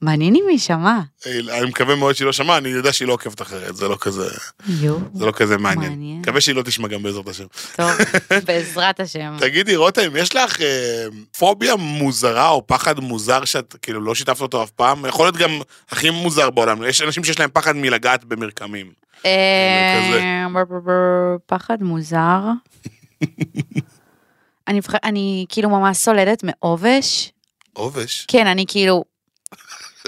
מעניין 0.04 0.36
אם 0.36 0.44
היא 0.48 0.58
שמעה. 0.58 1.00
אה, 1.26 1.58
אני 1.58 1.66
מקווה 1.66 1.94
מאוד 1.94 2.14
שהיא 2.14 2.26
לא 2.26 2.32
שמעה, 2.32 2.58
אני 2.58 2.68
יודע 2.68 2.92
שהיא 2.92 3.08
לא 3.08 3.12
עוקבת 3.12 3.42
אחרת, 3.42 3.76
זה 3.76 3.88
לא 3.88 3.96
כזה, 4.00 4.28
יואו, 4.68 4.98
זה 5.14 5.26
לא 5.26 5.32
כזה 5.32 5.58
מעניין. 5.58 5.90
מעניין. 5.90 6.20
מקווה 6.20 6.40
שהיא 6.40 6.54
לא 6.54 6.62
תשמע 6.62 6.88
גם 6.88 7.02
בעזרת 7.02 7.28
השם. 7.28 7.44
טוב, 7.76 7.90
בעזרת 8.46 9.00
השם. 9.00 9.36
תגידי, 9.40 9.76
רותם, 9.76 10.16
יש 10.16 10.36
לך 10.36 10.60
אה, 10.60 11.06
פוביה 11.38 11.76
מוזרה 11.76 12.48
או 12.48 12.66
פחד 12.66 13.00
מוזר 13.00 13.44
שאת 13.44 13.76
כאילו 13.82 14.00
לא 14.00 14.14
שיתפת 14.14 14.40
אותו 14.40 14.62
אף 14.62 14.70
פעם? 14.70 15.06
יכול 15.06 15.26
להיות 15.26 15.36
גם 15.36 15.50
הכי 15.90 16.10
מוזר 16.10 16.50
בעולם, 16.50 16.82
יש 16.82 17.02
אנשים 17.02 17.24
שיש 17.24 17.40
להם 17.40 17.50
פחד 17.52 17.76
מלגעת 17.76 18.24
במרקמים. 18.24 18.92
אה, 19.26 20.46
פחד 21.46 21.82
מוזר. 21.82 22.40
אני 24.68 24.80
אני 25.04 25.46
כאילו 25.48 25.68
ממש 25.68 25.96
סולדת 25.96 26.44
מעובש. 26.44 27.32
עובש? 27.72 28.24
כן, 28.28 28.46
אני 28.46 28.64
כאילו, 28.68 29.04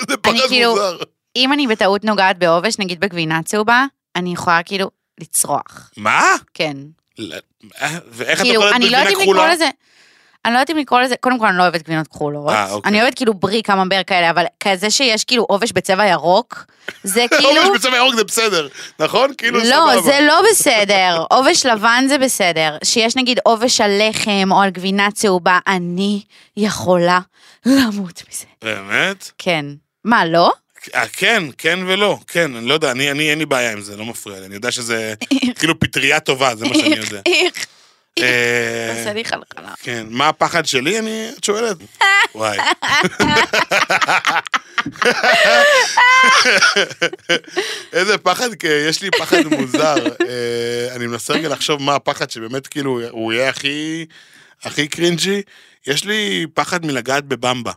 זה 0.08 0.16
פחד 0.16 0.34
כאילו- 0.48 0.70
מוזר. 0.70 0.96
אם 1.36 1.52
אני 1.52 1.66
בטעות 1.66 2.04
נוגעת 2.04 2.38
בעובש, 2.38 2.78
נגיד 2.78 3.00
בגבינה 3.00 3.42
צהובה, 3.42 3.84
אני 4.16 4.32
יכולה 4.32 4.62
כאילו 4.62 4.90
לצרוח. 5.20 5.90
מה? 5.96 6.34
כן. 6.54 6.76
לא, 7.18 7.36
אה, 7.82 7.98
ואיך 8.10 8.40
את 8.40 8.44
כאילו, 8.44 8.62
אוכלת 8.62 8.76
אני 8.76 8.90
לא 8.90 8.98
בגבינה 8.98 9.22
כחולה? 9.22 9.40
לקרוא 9.42 9.54
לזה... 9.54 9.68
אני 10.44 10.54
לא 10.54 10.58
יודעת 10.58 10.70
אם 10.70 10.76
לקרוא 10.76 11.00
לזה, 11.00 11.14
קודם 11.20 11.38
כל 11.38 11.46
אני 11.46 11.56
לא 11.58 11.62
אוהבת 11.62 11.82
גבינות 11.82 12.06
כחולות. 12.08 12.48
אה, 12.48 12.72
אוקיי. 12.72 12.90
אני 12.90 13.02
אוהבת 13.02 13.14
כאילו 13.14 13.34
ברי 13.34 13.62
קממבר 13.62 14.02
כאלה, 14.06 14.30
אבל 14.30 14.44
כזה 14.60 14.90
שיש 14.90 15.24
כאילו 15.24 15.42
עובש 15.48 15.72
בצבע 15.72 16.06
ירוק, 16.06 16.64
זה 17.02 17.26
כאילו... 17.38 17.62
עובש 17.62 17.78
בצבע 17.78 17.96
ירוק 17.96 18.14
זה 18.14 18.24
בסדר, 18.24 18.68
נכון? 18.98 19.30
כאילו 19.38 19.58
לא, 19.58 19.64
סבבה. 19.64 20.02
זה 20.02 20.18
לא 20.26 20.40
בסדר. 20.50 21.24
עובש 21.34 21.66
לבן 21.66 22.04
זה 22.08 22.18
בסדר. 22.18 22.76
שיש 22.84 23.16
נגיד 23.16 23.38
עובש 23.44 23.80
על 23.80 23.90
לחם 24.08 24.48
או 24.52 24.60
על 24.60 24.70
גבינה 24.70 25.10
צהובה, 25.10 25.58
אני 25.66 26.22
יכולה 26.56 27.18
למות 27.66 28.22
מזה. 28.30 28.44
באמת? 28.62 29.30
כן. 29.38 29.66
מה, 30.06 30.24
לא? 30.24 30.52
אה, 30.94 31.08
כן, 31.12 31.42
כן 31.58 31.78
ולא, 31.86 32.18
כן, 32.26 32.56
אני 32.56 32.66
לא 32.66 32.74
יודע, 32.74 32.90
אני, 32.90 33.10
אני 33.10 33.30
אין 33.30 33.38
לי 33.38 33.46
בעיה 33.46 33.72
עם 33.72 33.80
זה, 33.80 33.96
לא 33.96 34.04
מפריע 34.04 34.40
לי, 34.40 34.46
אני 34.46 34.54
יודע 34.54 34.70
שזה 34.70 35.14
כאילו 35.58 35.80
פטריה 35.80 36.20
טובה, 36.20 36.56
זה 36.56 36.64
מה 36.64 36.74
שאני 36.74 36.96
יודע. 36.96 37.20
איך, 37.26 37.66
אה, 38.18 38.98
עושה 38.98 39.12
לי 39.12 39.24
חלחלה. 39.24 39.74
כן, 39.82 40.06
מה 40.10 40.28
הפחד 40.28 40.66
שלי? 40.66 40.98
אני, 40.98 41.28
את 41.38 41.44
שואלת? 41.44 41.76
וואי. 42.34 42.58
איזה 47.92 48.18
פחד, 48.18 48.48
יש 48.88 49.02
לי 49.02 49.10
פחד 49.10 49.46
מוזר. 49.50 49.96
אה, 50.28 50.94
אני 50.94 51.06
מנסה 51.06 51.32
רגע 51.32 51.48
לחשוב 51.48 51.82
מה 51.82 51.94
הפחד 51.94 52.30
שבאמת 52.30 52.66
כאילו, 52.66 53.00
הוא 53.10 53.32
יהיה 53.32 53.48
הכי, 53.48 54.06
הכי 54.62 54.88
קרינג'י. 54.88 55.42
יש 55.86 56.04
לי 56.04 56.46
פחד 56.54 56.86
מלגעת 56.86 57.24
בבמבה. 57.24 57.72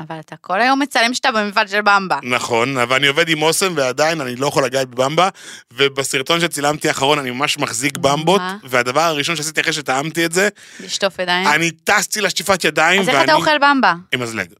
אבל 0.00 0.20
אתה 0.20 0.36
כל 0.36 0.60
היום 0.60 0.78
מצלם 0.82 1.14
שאתה 1.14 1.32
במפעל 1.32 1.66
של 1.66 1.80
במבה. 1.80 2.18
נכון, 2.22 2.78
אבל 2.78 2.96
אני 2.96 3.06
עובד 3.06 3.28
עם 3.28 3.42
אוסם 3.42 3.72
ועדיין 3.76 4.20
אני 4.20 4.36
לא 4.36 4.46
יכול 4.46 4.64
לגעת 4.64 4.88
בבמבה, 4.88 5.28
ובסרטון 5.72 6.40
שצילמתי 6.40 6.88
האחרון 6.88 7.18
אני 7.18 7.30
ממש 7.30 7.58
מחזיק 7.58 7.98
במבות, 7.98 8.40
מה? 8.40 8.56
והדבר 8.64 9.00
הראשון 9.00 9.36
שעשיתי 9.36 9.60
אחרי 9.60 9.72
שטעמתי 9.72 10.24
את 10.24 10.32
זה, 10.32 10.48
לשטוף 10.80 11.18
ידיים. 11.18 11.48
אני 11.48 11.70
טסתי 11.70 12.20
לשטיפת 12.20 12.64
ידיים, 12.64 13.00
אז 13.00 13.08
איך 13.08 13.24
אתה 13.24 13.34
אוכל 13.34 13.58
במבה? 13.58 13.94
עם 14.12 14.20
מזלג. 14.20 14.52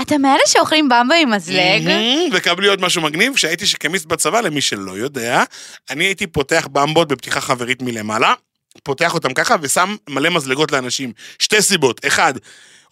אתה 0.00 0.18
מאלה 0.18 0.42
שאוכלים 0.46 0.88
במבה 0.88 1.14
עם 1.14 1.30
מזלג? 1.30 1.90
וקבלי 2.32 2.68
עוד 2.68 2.80
משהו 2.80 3.02
מגניב, 3.02 3.34
כשהייתי 3.34 3.66
שקמיסט 3.66 4.06
בצבא, 4.06 4.40
למי 4.40 4.60
שלא 4.60 4.92
יודע, 4.92 5.42
אני 5.90 6.04
הייתי 6.04 6.26
פותח 6.26 6.68
במבות 6.72 7.08
בפתיחה 7.08 7.40
חברית 7.40 7.82
מלמעלה, 7.82 8.34
פותח 8.82 9.14
אותם 9.14 9.34
ככה 9.34 9.54
ושם 9.60 9.96
מלא 10.08 10.30
מזלגות 10.30 10.72
לאנשים. 10.72 11.12
שתי 11.38 11.62
סיבות, 11.62 12.00
אחד, 12.06 12.34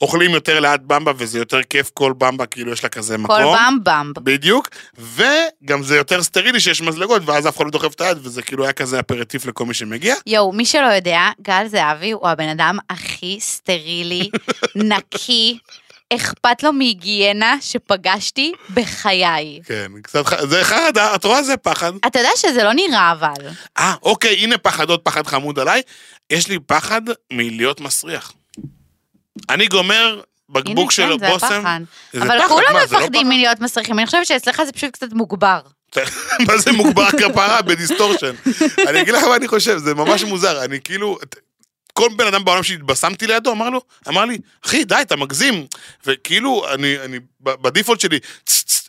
אוכלים 0.00 0.30
יותר 0.30 0.60
לאט 0.60 0.80
במבה 0.86 1.12
וזה 1.16 1.38
יותר 1.38 1.62
כיף, 1.62 1.90
כל 1.94 2.12
במבה 2.18 2.46
כאילו 2.46 2.72
יש 2.72 2.82
לה 2.82 2.88
כזה 2.88 3.18
מקום. 3.18 3.36
כל 3.36 3.58
במבמב. 3.70 4.18
בדיוק, 4.18 4.68
וגם 4.98 5.82
זה 5.82 5.96
יותר 5.96 6.22
סטרילי 6.22 6.60
שיש 6.60 6.80
מזלגות, 6.82 7.22
ואז 7.26 7.48
אף 7.48 7.56
אחד 7.56 7.64
לא 7.64 7.70
דוחף 7.70 7.94
את 7.94 8.00
היד, 8.00 8.18
וזה 8.22 8.42
כאילו 8.42 8.64
היה 8.64 8.72
כזה 8.72 9.00
אפרטיף 9.00 9.46
לכל 9.46 9.64
מי 9.66 9.74
שמגיע. 9.74 10.14
יואו, 10.26 10.52
מי 10.52 10.64
שלא 10.66 10.86
יודע, 10.86 11.20
גל 11.42 11.66
זהבי 11.68 12.10
הוא 12.10 12.28
הבן 12.28 12.48
אדם 12.48 12.78
הכי 12.90 13.38
סטרילי, 13.40 14.30
נקי, 14.74 15.58
אכפת 16.14 16.62
לו 16.62 16.72
מהיגיינה 16.72 17.56
שפגשתי 17.60 18.52
בחיי. 18.74 19.60
כן, 19.66 19.92
קצת, 20.02 20.26
ח- 20.26 20.44
זה 20.44 20.64
חרדה, 20.64 21.14
את 21.14 21.24
רואה 21.24 21.42
זה 21.42 21.56
פחד. 21.56 21.92
אתה 22.06 22.18
יודע 22.18 22.30
שזה 22.36 22.64
לא 22.64 22.72
נראה 22.72 23.12
אבל. 23.12 23.48
אה, 23.78 23.94
אוקיי, 24.02 24.34
הנה 24.36 24.58
פחד, 24.58 24.90
עוד 24.90 25.00
פחד 25.00 25.26
חמוד 25.26 25.58
עליי. 25.58 25.82
יש 26.30 26.48
לי 26.48 26.58
פחד 26.58 27.02
מלהיות 27.32 27.80
מסריח. 27.80 28.32
אני 29.50 29.66
גומר 29.66 30.20
בקבוק 30.48 30.92
של 30.92 31.18
כן, 31.20 31.30
בושם. 31.30 31.84
אבל 32.14 32.38
כולם 32.48 32.66
לא 32.72 32.84
מפחדים 32.84 33.12
פחד? 33.12 33.24
מלהיות 33.24 33.60
מסריחים, 33.60 33.98
אני 33.98 34.06
חושבת 34.06 34.26
שאצלך 34.26 34.62
זה 34.62 34.72
פשוט 34.72 34.90
קצת 34.90 35.12
מוגבר. 35.12 35.60
מה 36.46 36.58
זה 36.58 36.72
מוגבר 36.72 37.10
כפרה 37.10 37.62
ב 37.62 37.68
distortion? 37.68 38.34
אני 38.88 39.00
אגיד 39.00 39.14
לך 39.14 39.24
מה 39.24 39.36
אני 39.36 39.48
חושב, 39.48 39.76
זה 39.76 39.94
ממש 39.94 40.24
מוזר, 40.24 40.64
אני 40.64 40.80
כאילו... 40.84 41.18
כל 41.96 42.08
בן 42.16 42.26
אדם 42.26 42.44
בעולם 42.44 42.62
שהתבשמתי 42.62 43.26
לידו 43.26 43.52
אמר 43.52 43.70
לו, 43.70 43.80
אמר 44.08 44.24
לי, 44.24 44.38
אחי, 44.66 44.84
די, 44.84 44.94
אתה 45.00 45.16
מגזים. 45.16 45.66
וכאילו, 46.06 46.74
אני, 46.74 46.98
אני, 47.04 47.18
ב 47.40 47.48
default 47.48 48.00
שלי, 48.00 48.18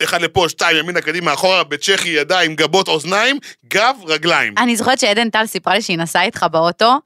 אחד 0.03 0.21
לפה, 0.21 0.45
שתיים, 0.49 0.77
ימינה, 0.77 1.01
קדימה, 1.01 1.33
אחורה, 1.33 1.63
בצ'כי, 1.63 2.09
ידיים, 2.09 2.55
גבות, 2.55 2.87
אוזניים, 2.87 3.39
גב, 3.67 3.95
רגליים. 4.05 4.53
אני 4.57 4.75
זוכרת 4.75 4.99
שעדן 4.99 5.29
טל 5.29 5.45
סיפרה 5.45 5.73
לי 5.73 5.81
שהיא 5.81 5.97
נסעה 5.97 6.23
איתך 6.23 6.45
באוטו, 6.51 6.99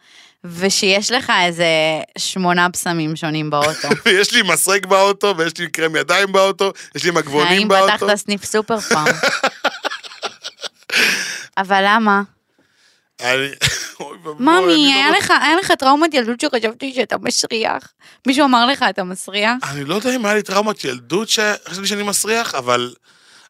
ושיש 0.44 1.12
לך 1.12 1.32
איזה 1.46 1.68
שמונה 2.18 2.70
בשמים 2.70 3.16
שונים 3.16 3.50
באוטו. 3.50 3.88
ויש 4.06 4.34
לי 4.34 4.42
מסרק 4.42 4.86
באוטו, 4.86 5.34
ויש 5.38 5.58
לי 5.58 5.68
קרם 5.68 5.96
ידיים 5.96 6.32
באוטו, 6.32 6.72
יש 6.96 7.04
לי 7.04 7.12
מגבונים 7.12 7.60
גם 7.60 7.68
באוטו. 7.68 7.98
פתחת 7.98 8.16
סניף 8.16 8.46
סופר 8.46 8.80
פארם? 8.80 9.06
אבל 11.58 11.84
למה? 11.88 12.22
ממי, 14.40 14.94
היה 14.94 15.12
לא- 15.12 15.18
לך, 15.18 15.34
היה 15.42 15.56
לך 15.56 15.72
טראומת 15.72 16.14
ילדות 16.14 16.42
שחשבתי 16.42 16.94
שאתה 16.96 17.16
מסריח. 17.18 17.94
מישהו 18.28 18.46
אמר 18.46 18.66
לך 18.66 18.86
אתה 18.90 19.04
מסריח? 19.04 19.54
אני 19.72 19.86
לא 19.86 19.96
יודע 19.96 20.16
אם 20.16 20.26
היה 20.26 20.36
לי 20.36 20.44
טראומת 20.44 20.84
ילדות 20.84 21.30
שחשבתי 21.30 21.88
שאני 21.88 22.04
מסריח, 22.04 22.56
אבל 22.56 22.94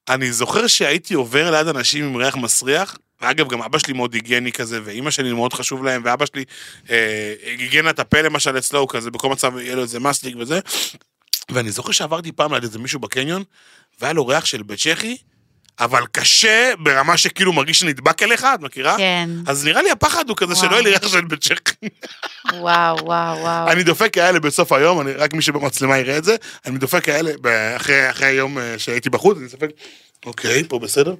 אני 0.09 0.31
זוכר 0.31 0.67
שהייתי 0.67 1.13
עובר 1.13 1.51
ליד 1.51 1.67
אנשים 1.67 2.05
עם 2.05 2.15
ריח 2.15 2.35
מסריח. 2.35 2.97
אגב, 3.19 3.47
גם 3.47 3.61
אבא 3.61 3.77
שלי 3.77 3.93
מאוד 3.93 4.13
היגייני 4.13 4.51
כזה, 4.51 4.79
ואימא 4.83 5.11
שלי 5.11 5.33
מאוד 5.33 5.53
חשוב 5.53 5.83
להם, 5.83 6.01
ואבא 6.05 6.25
שלי 6.25 6.43
אה, 6.89 7.33
היגיינת 7.45 7.99
הפה 7.99 8.21
למשל 8.21 8.57
אצלו, 8.57 8.79
הוא 8.79 8.89
כזה, 8.89 9.11
בכל 9.11 9.29
מצב 9.29 9.57
יהיה 9.57 9.75
לו 9.75 9.81
איזה 9.81 9.99
מסטיק 9.99 10.35
וזה. 10.39 10.59
ואני 11.51 11.71
זוכר 11.71 11.91
שעברתי 11.91 12.31
פעם 12.31 12.53
ליד 12.53 12.63
איזה 12.63 12.79
מישהו 12.79 12.99
בקניון, 12.99 13.43
והיה 14.01 14.13
לו 14.13 14.27
ריח 14.27 14.45
של 14.45 14.63
בית 14.63 14.79
צ'כי, 14.79 15.17
אבל 15.79 16.03
קשה 16.11 16.71
ברמה 16.79 17.17
שכאילו 17.17 17.53
מרגיש 17.53 17.79
שנדבק 17.79 18.23
אליך, 18.23 18.47
את 18.55 18.61
מכירה? 18.61 18.97
כן. 18.97 19.29
אז 19.47 19.65
נראה 19.65 19.81
לי 19.81 19.91
הפחד 19.91 20.29
הוא 20.29 20.37
כזה 20.37 20.55
שלא 20.55 20.71
יהיה 20.71 20.81
לי 20.81 20.89
ריח 20.89 21.07
של 21.07 21.25
בית 21.25 21.41
צ'כי. 21.41 21.87
וואו, 22.53 23.05
וואו, 23.05 23.37
וואו. 23.39 23.71
אני 23.71 23.83
דופק 23.83 24.13
כאלה 24.13 24.39
בסוף 24.39 24.71
היום, 24.71 25.01
אני, 25.01 25.13
רק 25.13 25.33
מי 25.33 25.41
שבמצלמה 25.41 25.97
יראה 25.97 26.17
את 26.17 26.23
זה, 26.23 26.35
אני 26.65 26.77
דופק 26.77 27.03
כאלה 27.03 27.31
אחרי, 27.75 28.09
אחרי 28.09 28.27
היום 28.27 28.57
אה, 28.57 28.79
שהייתי 28.79 29.09
בחוץ, 29.09 29.37
אני 29.37 29.47
דופק, 29.47 29.69
אוקיי, 30.25 30.63
פה 30.63 30.79
בסדר, 30.79 31.15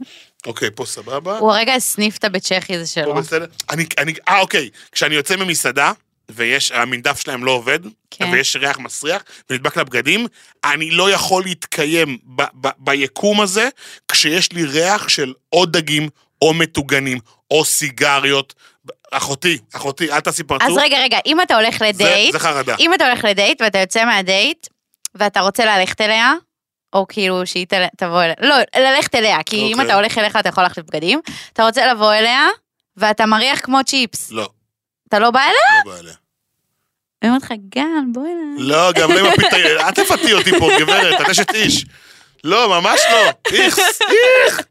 אוקיי, 0.46 0.70
פה 0.76 0.86
סבבה, 0.86 1.38
הוא 1.38 1.52
הרגע 1.52 1.74
הסניף 1.74 2.18
את 2.18 2.24
הבית 2.24 2.44
צ'כי 2.44 2.76
הזה 2.76 2.86
פה 2.86 3.02
שלו. 3.02 3.16
בסדר, 3.16 3.46
אני, 3.70 3.86
אני, 3.98 4.14
אה, 4.28 4.40
אוקיי, 4.40 4.70
כשאני 4.92 5.16
יוצא 5.16 5.36
ממסעדה, 5.36 5.92
ויש, 6.30 6.72
המנדף 6.72 7.20
שלהם 7.20 7.46
לא 7.46 7.52
עובד, 7.52 7.80
כן. 8.12 8.30
ויש 8.34 8.56
ריח 8.56 8.80
מסריח, 8.80 9.24
ונדבק 9.50 9.78
לבגדים, 9.78 10.28
אני 10.64 10.92
לא 10.92 11.12
יכול 11.12 11.44
להתקיים 11.44 12.18
ב, 12.36 12.44
ב, 12.54 12.68
ביקום 12.78 13.42
הזה, 13.42 13.70
כשיש 14.12 14.52
לי 14.52 14.66
ריח 14.66 15.10
של 15.10 15.34
או 15.54 15.66
דגים, 15.66 16.10
או 16.42 16.54
מטוגנים, 16.54 17.20
או 17.52 17.66
סיגריות. 17.66 18.54
אחותי, 19.12 19.58
אחותי, 19.74 20.12
אל 20.12 20.20
תעשי 20.20 20.44
פרצוף. 20.44 20.70
אז 20.70 20.78
רגע, 20.78 20.98
רגע, 21.04 21.18
אם 21.26 21.42
אתה 21.42 21.56
הולך 21.56 21.80
זה, 21.80 21.86
לדייט, 21.86 22.32
זה 22.32 22.40
חרדה. 22.40 22.76
אם 22.80 22.94
אתה 22.94 23.08
הולך 23.08 23.24
לדייט 23.24 23.62
ואתה 23.62 23.78
יוצא 23.78 24.06
מהדייט, 24.06 24.68
ואתה 25.16 25.42
רוצה 25.42 25.66
ללכת 25.66 26.02
אליה, 26.02 26.34
או 26.94 27.06
כאילו 27.10 27.46
שהיא 27.46 27.68
תל- 27.68 27.86
תבוא 27.98 28.24
אליה, 28.24 28.34
לא, 28.40 28.56
ללכת 28.78 29.16
אליה, 29.16 29.38
כי 29.46 29.58
אם 29.58 29.72
אוקיי. 29.74 29.86
אתה 29.86 29.96
הולך 29.96 30.18
אליך 30.18 30.36
אתה 30.36 30.50
יכול 30.50 30.64
להחליף 30.64 30.86
בגדים, 30.86 31.20
אתה 31.54 31.64
רוצה 31.66 31.88
לבוא 31.94 32.14
אליה, 32.14 32.48
ואתה 32.98 33.26
מריח 33.26 33.60
כמו 33.60 33.84
צ'יפס. 33.84 34.32
לא, 34.32 34.50
אתה 35.08 35.20
לא 35.20 35.32
בא 35.32 35.40
אליה? 35.40 35.84
לא 35.86 35.92
בא 35.94 36.00
אליה. 36.00 36.14
היא 37.22 37.30
אומרת 37.30 37.44
לך, 37.44 37.52
גל, 37.70 37.82
בוא 38.14 38.26
אליה. 38.26 38.68
לא, 38.78 38.92
גם 38.92 39.12
לא 39.12 39.20
עם 39.20 39.26
הפיתה, 39.26 39.56
אל 39.58 39.92
תפתי 39.92 40.34
אותי 40.34 40.52
פה, 40.60 40.70
גברת, 40.80 41.22
את 41.22 41.30
אשת 41.30 41.54
איש. 41.54 41.86
לא, 42.44 42.82
ממש 42.82 43.00
לא. 43.12 43.30
איכס, 43.54 43.80
איך, 44.02 44.62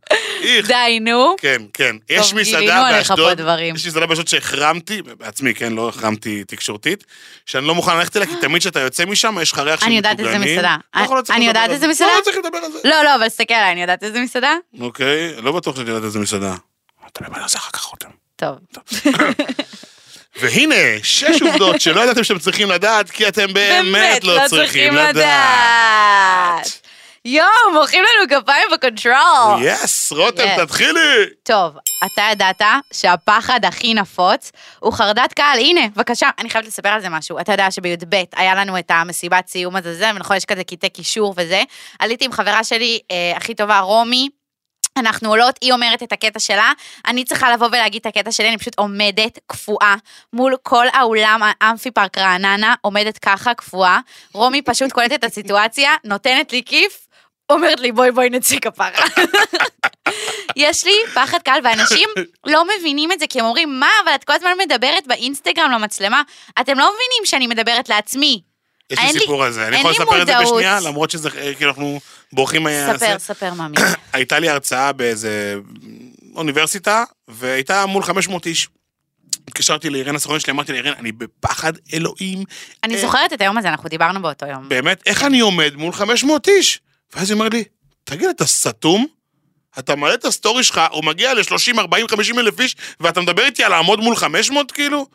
איך. 0.42 0.66
די, 0.68 0.98
נו. 1.00 1.34
כן, 1.38 1.62
כן. 1.72 1.96
יש 2.08 2.34
גילינו 2.34 2.50
מסעדה 2.50 2.88
עליך 2.88 3.08
פה 3.08 3.16
באשדוד, 3.16 3.38
דברים. 3.38 3.74
יש 3.76 3.86
מסעדה 3.86 4.06
באשדוד 4.06 4.28
שהחרמתי, 4.28 5.02
בעצמי, 5.02 5.54
כן, 5.54 5.72
לא 5.72 5.88
החרמתי 5.88 6.44
תקשורתית, 6.44 7.04
שאני 7.46 7.66
לא 7.66 7.74
מוכן 7.74 7.96
ללכת 7.96 8.16
אליה, 8.16 8.28
כי 8.28 8.34
תמיד 8.40 8.60
כשאתה 8.60 8.80
יוצא 8.80 9.04
משם, 9.04 9.36
יש 9.42 9.52
לך 9.52 9.58
ריח 9.58 9.80
של 9.80 9.86
אני 9.86 9.98
מטוגנים. 10.00 10.18
יודעת 10.20 10.34
איזה 10.34 10.38
מסעדה. 10.38 10.76
לא 10.94 11.02
לא 11.16 11.22
אני 11.30 11.46
לדבר 11.46 11.48
יודעת 11.48 11.64
על 11.68 11.70
איזה 11.74 11.80
זה. 11.86 11.88
מסעדה? 11.88 12.10
לא, 12.10 12.16
לא 12.18 12.22
צריך 12.22 12.36
לדבר 12.36 12.58
על 12.58 12.72
זה. 12.72 12.78
לא, 12.84 13.02
לא, 13.04 13.14
אבל 13.14 13.28
תסתכל 13.28 13.54
עליי, 13.54 13.72
אני 13.72 13.80
יודעת 13.80 14.02
איזה 14.02 14.20
מסעדה? 14.20 14.54
אוקיי, 14.80 15.42
לא 15.42 15.52
בטוח 15.52 15.76
שאת 15.76 15.88
יודעת 15.88 16.04
איזה 16.04 16.18
מסעדה. 16.18 16.54
אתה 17.12 17.24
באמת 17.24 17.42
עושה 17.42 17.58
אחר 17.58 17.70
כך 17.70 17.82
רותם. 17.82 18.08
טוב. 18.36 18.54
והנה, 20.40 20.74
שש 21.02 21.42
עובדות 21.42 21.80
שלא 21.80 22.00
ידעתם 22.00 22.24
שאתם 22.24 22.38
צריכים 22.38 22.70
לדעת, 22.70 23.10
כי 23.10 23.28
אתם 23.28 23.52
באמת 23.52 24.24
לא 24.24 24.40
צריכים 24.48 24.94
לדעת. 24.94 26.87
יואו, 27.30 27.72
מוחאים 27.80 28.02
לנו 28.02 28.42
כפיים 28.42 28.68
ב 28.72 28.82
control. 28.82 29.62
yes, 29.62 30.12
רותם. 30.12 30.64
תתחילי. 30.64 31.26
טוב, 31.42 31.76
אתה 32.06 32.22
ידעת 32.32 32.62
שהפחד 32.92 33.64
הכי 33.64 33.94
נפוץ 33.94 34.52
הוא 34.80 34.92
חרדת 34.92 35.32
קהל. 35.32 35.58
הנה, 35.58 35.80
בבקשה, 35.96 36.30
אני 36.38 36.50
חייבת 36.50 36.68
לספר 36.68 36.88
על 36.88 37.00
זה 37.00 37.08
משהו. 37.08 37.40
אתה 37.40 37.52
יודע 37.52 37.70
שבי"ב 37.70 38.22
היה 38.36 38.54
לנו 38.54 38.78
את 38.78 38.90
המסיבת 38.90 39.48
סיום 39.48 39.76
הזה, 39.76 39.94
זה, 39.94 40.10
ונכון, 40.14 40.36
יש 40.36 40.44
כזה 40.44 40.64
קטעי 40.64 40.90
קישור 40.90 41.34
וזה. 41.36 41.62
עליתי 41.98 42.24
עם 42.24 42.32
חברה 42.32 42.64
שלי, 42.64 42.98
אה, 43.10 43.36
הכי 43.36 43.54
טובה, 43.54 43.80
רומי. 43.80 44.28
אנחנו 44.96 45.28
עולות, 45.28 45.58
היא 45.60 45.72
אומרת 45.72 46.02
את 46.02 46.12
הקטע 46.12 46.38
שלה, 46.38 46.72
אני 47.06 47.24
צריכה 47.24 47.52
לבוא 47.52 47.66
ולהגיד 47.66 48.00
את 48.00 48.06
הקטע 48.06 48.32
שלי, 48.32 48.48
אני 48.48 48.58
פשוט 48.58 48.78
עומדת 48.78 49.38
קפואה 49.46 49.94
מול 50.32 50.56
כל 50.62 50.86
האולם 50.92 51.40
האמפי 51.60 51.90
פארק 51.90 52.18
רעננה, 52.18 52.74
עומדת 52.80 53.18
ככה 53.18 53.54
קפואה, 53.54 53.98
רומי 54.34 54.62
פשוט 54.62 54.92
קולטת 54.92 55.14
את 55.14 55.24
הסיטואציה, 55.24 55.94
נותנת 56.04 56.52
לי 56.52 56.62
כיף, 56.66 57.07
אומרת 57.50 57.80
לי, 57.80 57.92
בואי 57.92 58.10
בואי 58.10 58.30
נצא 58.30 58.56
כפרה. 58.58 58.90
יש 60.56 60.84
לי 60.84 60.94
פחד 61.14 61.38
קהל, 61.44 61.60
ואנשים 61.64 62.08
לא 62.46 62.64
מבינים 62.78 63.12
את 63.12 63.20
זה, 63.20 63.26
כי 63.26 63.40
הם 63.40 63.46
אומרים, 63.46 63.80
מה, 63.80 63.90
אבל 64.04 64.14
את 64.14 64.24
כל 64.24 64.32
הזמן 64.32 64.50
מדברת 64.58 65.06
באינסטגרם 65.06 65.70
למצלמה. 65.70 66.22
אתם 66.60 66.78
לא 66.78 66.84
מבינים 66.84 67.24
שאני 67.24 67.46
מדברת 67.46 67.88
לעצמי. 67.88 68.40
יש 68.90 68.98
לי 68.98 69.20
סיפור 69.20 69.44
על 69.44 69.52
זה, 69.52 69.68
אני 69.68 69.76
יכול 69.76 69.90
לספר 69.90 70.22
את 70.22 70.26
זה. 70.26 70.32
בשנייה, 70.42 70.80
למרות 70.80 71.10
שזה, 71.10 71.28
אה, 71.36 71.54
כאילו 71.54 71.70
אנחנו 71.70 72.00
בורחים 72.32 72.62
מהזה. 72.62 72.98
ספר, 72.98 73.18
ספר, 73.18 73.54
מאמי. 73.54 73.76
הייתה 74.12 74.38
לי 74.38 74.48
הרצאה 74.48 74.92
באיזה 74.92 75.56
אוניברסיטה, 76.34 77.04
והייתה 77.28 77.86
מול 77.86 78.02
500 78.02 78.46
איש. 78.46 78.68
התקשרתי 79.48 79.90
לאירן 79.90 80.16
הסוכן 80.16 80.40
שלי, 80.40 80.52
אמרתי 80.52 80.72
לאירן, 80.72 80.92
אני 80.98 81.12
בפחד 81.12 81.72
אלוהים. 81.92 82.44
אני 82.84 82.94
אה, 82.94 83.00
זוכרת 83.00 83.32
את 83.32 83.40
היום 83.40 83.58
הזה, 83.58 83.68
אנחנו 83.68 83.88
דיברנו 83.88 84.22
באותו 84.22 84.46
יום. 84.46 84.68
באמת, 84.68 85.02
איך 85.06 85.22
אני 85.22 85.40
עומד 85.40 85.74
מול 85.76 85.92
500 85.92 86.48
איש? 86.48 86.80
ואז 87.14 87.30
היא 87.30 87.34
אומרת 87.34 87.52
לי, 87.54 87.64
תגיד, 88.04 88.28
אתה 88.28 88.46
סתום? 88.46 89.06
אתה 89.78 89.96
מעלה 89.96 90.14
את 90.14 90.24
הסטורי 90.24 90.64
שלך, 90.64 90.80
הוא 90.90 91.04
מגיע 91.04 91.34
ל-30, 91.34 91.78
40, 91.78 92.08
50 92.08 92.38
אלף 92.38 92.60
איש, 92.60 92.76
ואתה 93.00 93.20
מדבר 93.20 93.44
איתי 93.44 93.64
על 93.64 93.70
לעמוד 93.70 94.00
מול 94.00 94.16
500 94.16 94.72
כאילו? 94.72 95.06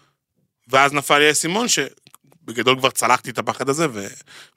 ואז 0.67 0.93
נפל 0.93 1.17
לי 1.17 1.27
האסימון, 1.27 1.67
שבגדול 1.67 2.77
כבר 2.79 2.89
צלחתי 2.89 3.29
את 3.29 3.37
הפחד 3.37 3.69
הזה, 3.69 3.87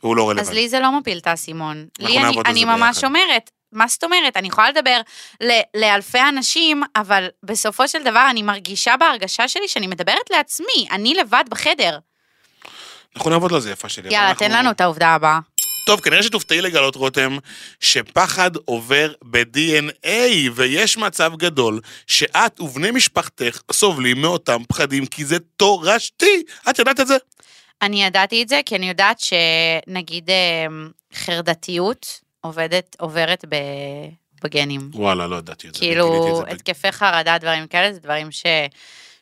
והוא 0.03 0.17
לא 0.17 0.23
אז 0.23 0.29
רלוונטי. 0.29 0.55
לי 0.55 0.69
זה 0.69 0.81
לא 0.81 0.99
מפיל 0.99 1.19
את 1.19 1.27
האסימון. 1.27 1.87
לי 1.99 2.19
אני, 2.19 2.37
אני 2.47 2.65
ממש 2.65 2.97
ביחד. 2.97 3.07
אומרת, 3.07 3.51
מה 3.73 3.89
זאת 3.89 4.05
אומרת? 4.05 4.37
אני 4.37 4.49
יכולה 4.49 4.71
לדבר 4.71 5.01
ל- 5.43 5.61
לאלפי 5.81 6.21
אנשים, 6.29 6.83
אבל 6.97 7.29
בסופו 7.43 7.89
של 7.89 8.03
דבר 8.05 8.27
אני 8.31 8.43
מרגישה 8.43 8.95
בהרגשה 8.97 9.49
שלי 9.49 9.69
שאני 9.69 9.87
מדברת 9.87 10.31
לעצמי, 10.31 10.89
אני 10.91 11.15
לבד 11.15 11.45
בחדר. 11.51 11.99
אנחנו 13.17 13.31
נעבוד 13.31 13.53
על 13.53 13.61
זה, 13.61 13.71
יפה 13.71 13.89
שלי. 13.89 14.09
יאללה, 14.15 14.29
אנחנו- 14.31 14.47
תן 14.49 14.53
לנו 14.53 14.71
את 14.71 14.81
העובדה 14.81 15.09
הבאה. 15.09 15.39
טוב, 15.87 16.01
כנראה 16.01 16.23
שתופתעי 16.23 16.61
לגלות, 16.61 16.97
רותם, 16.97 17.39
שפחד 17.81 18.51
עובר 18.65 19.13
ב-DNA, 19.23 20.09
ויש 20.55 20.97
מצב 20.97 21.33
גדול 21.37 21.81
שאת 22.07 22.61
ובני 22.61 22.91
משפחתך 22.91 23.61
סובלים 23.73 24.23
מאותם 24.23 24.63
פחדים, 24.69 25.07
כי 25.07 25.25
זה 25.25 25.37
תורשתי. 25.57 26.43
את 26.71 26.79
יודעת 26.79 27.01
את 27.01 27.07
זה? 27.07 27.17
אני 27.83 28.05
ידעתי 28.05 28.43
את 28.43 28.49
זה, 28.49 28.61
כי 28.67 28.77
אני 28.77 28.89
יודעת 28.89 29.21
שנגיד 29.21 30.31
אה, 30.31 30.67
חרדתיות 31.15 32.21
עובדת, 32.41 32.97
עוברת 33.01 33.45
ב... 33.49 33.57
בגנים. 34.45 34.91
וואלה, 34.95 35.27
לא 35.27 35.37
ידעתי 35.37 35.69
את 35.69 35.75
זה. 35.75 35.81
כאילו, 35.81 36.41
את 36.41 36.47
זה. 36.47 36.53
התקפי 36.53 36.93
חרדה, 36.93 37.39
דברים 37.39 37.67
כאלה, 37.67 37.93
זה 37.93 38.01
דברים 38.01 38.31
ש... 38.31 38.43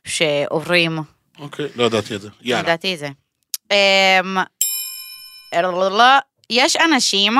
שעוברים. 0.07 0.98
אוקיי, 1.38 1.66
לא 1.77 1.85
ידעתי 1.85 2.16
את 2.16 2.20
זה. 2.20 2.29
יאללה. 2.42 2.62
ידעתי 2.62 2.94
את 2.94 2.98
זה. 2.98 3.09
יש 6.50 6.76
אנשים 6.76 7.33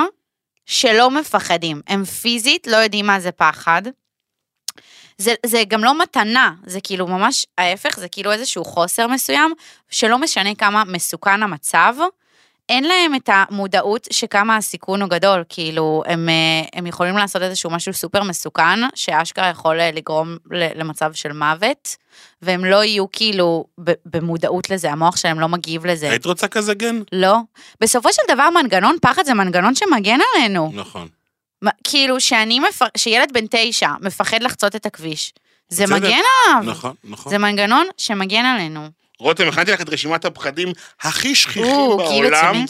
שלא 0.67 1.11
מפחדים, 1.11 1.81
הם 1.87 2.05
פיזית 2.05 2.67
לא 2.67 2.77
יודעים 2.77 3.07
מה 3.07 3.21
זה 3.21 3.33
פחד. 3.33 3.83
זה, 5.19 5.35
זה 5.47 5.63
גם 5.69 5.85
לא 5.85 6.03
מתנה, 6.03 6.55
זה 6.67 6.81
כאילו 6.81 7.07
ממש 7.07 7.47
ההפך, 7.59 8.01
זה 8.01 8.09
כאילו 8.09 8.33
איזשהו 8.33 8.65
חוסר 8.65 9.07
מסוים, 9.07 9.55
שלא 9.91 10.19
משנה 10.19 10.55
כמה 10.55 10.85
מסוכן 10.85 11.43
המצב, 11.43 11.95
אין 12.69 12.85
להם 12.85 13.15
את 13.15 13.31
המודעות 13.33 14.09
שכמה 14.13 14.57
הסיכון 14.57 15.03
הוא 15.03 15.11
גדול, 15.11 15.45
כאילו, 15.49 16.03
הם, 16.07 16.29
אה, 16.29 16.79
הם 16.79 16.87
יכולים 16.87 17.17
לעשות 17.17 17.43
איזשהו 17.43 17.71
משהו 17.71 17.93
סופר 17.93 18.23
מסוכן, 18.23 18.81
שאשכרה 18.95 19.49
יכול 19.49 19.81
אה, 19.81 19.91
לגרום 19.91 20.37
למצב 20.51 21.13
של 21.13 21.33
מוות, 21.33 21.97
והם 22.43 22.65
לא 22.65 22.85
יהיו 22.85 23.05
כאילו 23.13 23.65
במודעות 24.07 24.71
לזה, 24.71 24.93
המוח 24.93 25.17
שלהם 25.17 25.41
לא 25.41 25.49
מגיב 25.49 25.87
לזה. 25.87 26.11
היית 26.11 26.27
רוצה 26.27 26.49
כזה 26.49 26.75
גן? 26.75 27.01
לא. 27.13 27.37
בסופו 27.81 28.13
של 28.13 28.23
דבר, 28.29 28.51
מנגנון 28.51 28.97
פחד 29.03 29.25
זה 29.25 29.35
מנגנון 29.35 29.75
שמגן 29.75 30.19
עלינו. 30.35 30.73
נכון. 30.75 31.09
כאילו, 31.85 32.21
שאני 32.21 32.61
מפ... 32.61 32.83
שילד 32.97 33.33
בן 33.33 33.45
תשע 33.51 33.91
מפחד 34.01 34.43
לחצות 34.43 34.77
את 34.77 34.87
הכביש, 34.87 35.33
זה. 35.69 35.87
מגן 35.87 36.07
עליו. 36.07 36.63
נכון, 36.73 36.95
נכון. 37.05 37.31
זה 37.31 37.39
מנגנון 37.39 37.87
שמגן 37.97 38.45
עלינו. 38.45 38.89
רותם, 39.21 39.49
הכנתי 39.49 39.73
לך 39.73 39.81
את 39.81 39.89
רשימת 39.93 40.25
הפחדים 40.25 40.69
הכי 41.03 41.35
שכיחים 41.35 41.65
או, 41.65 41.97
בעולם. 41.97 42.65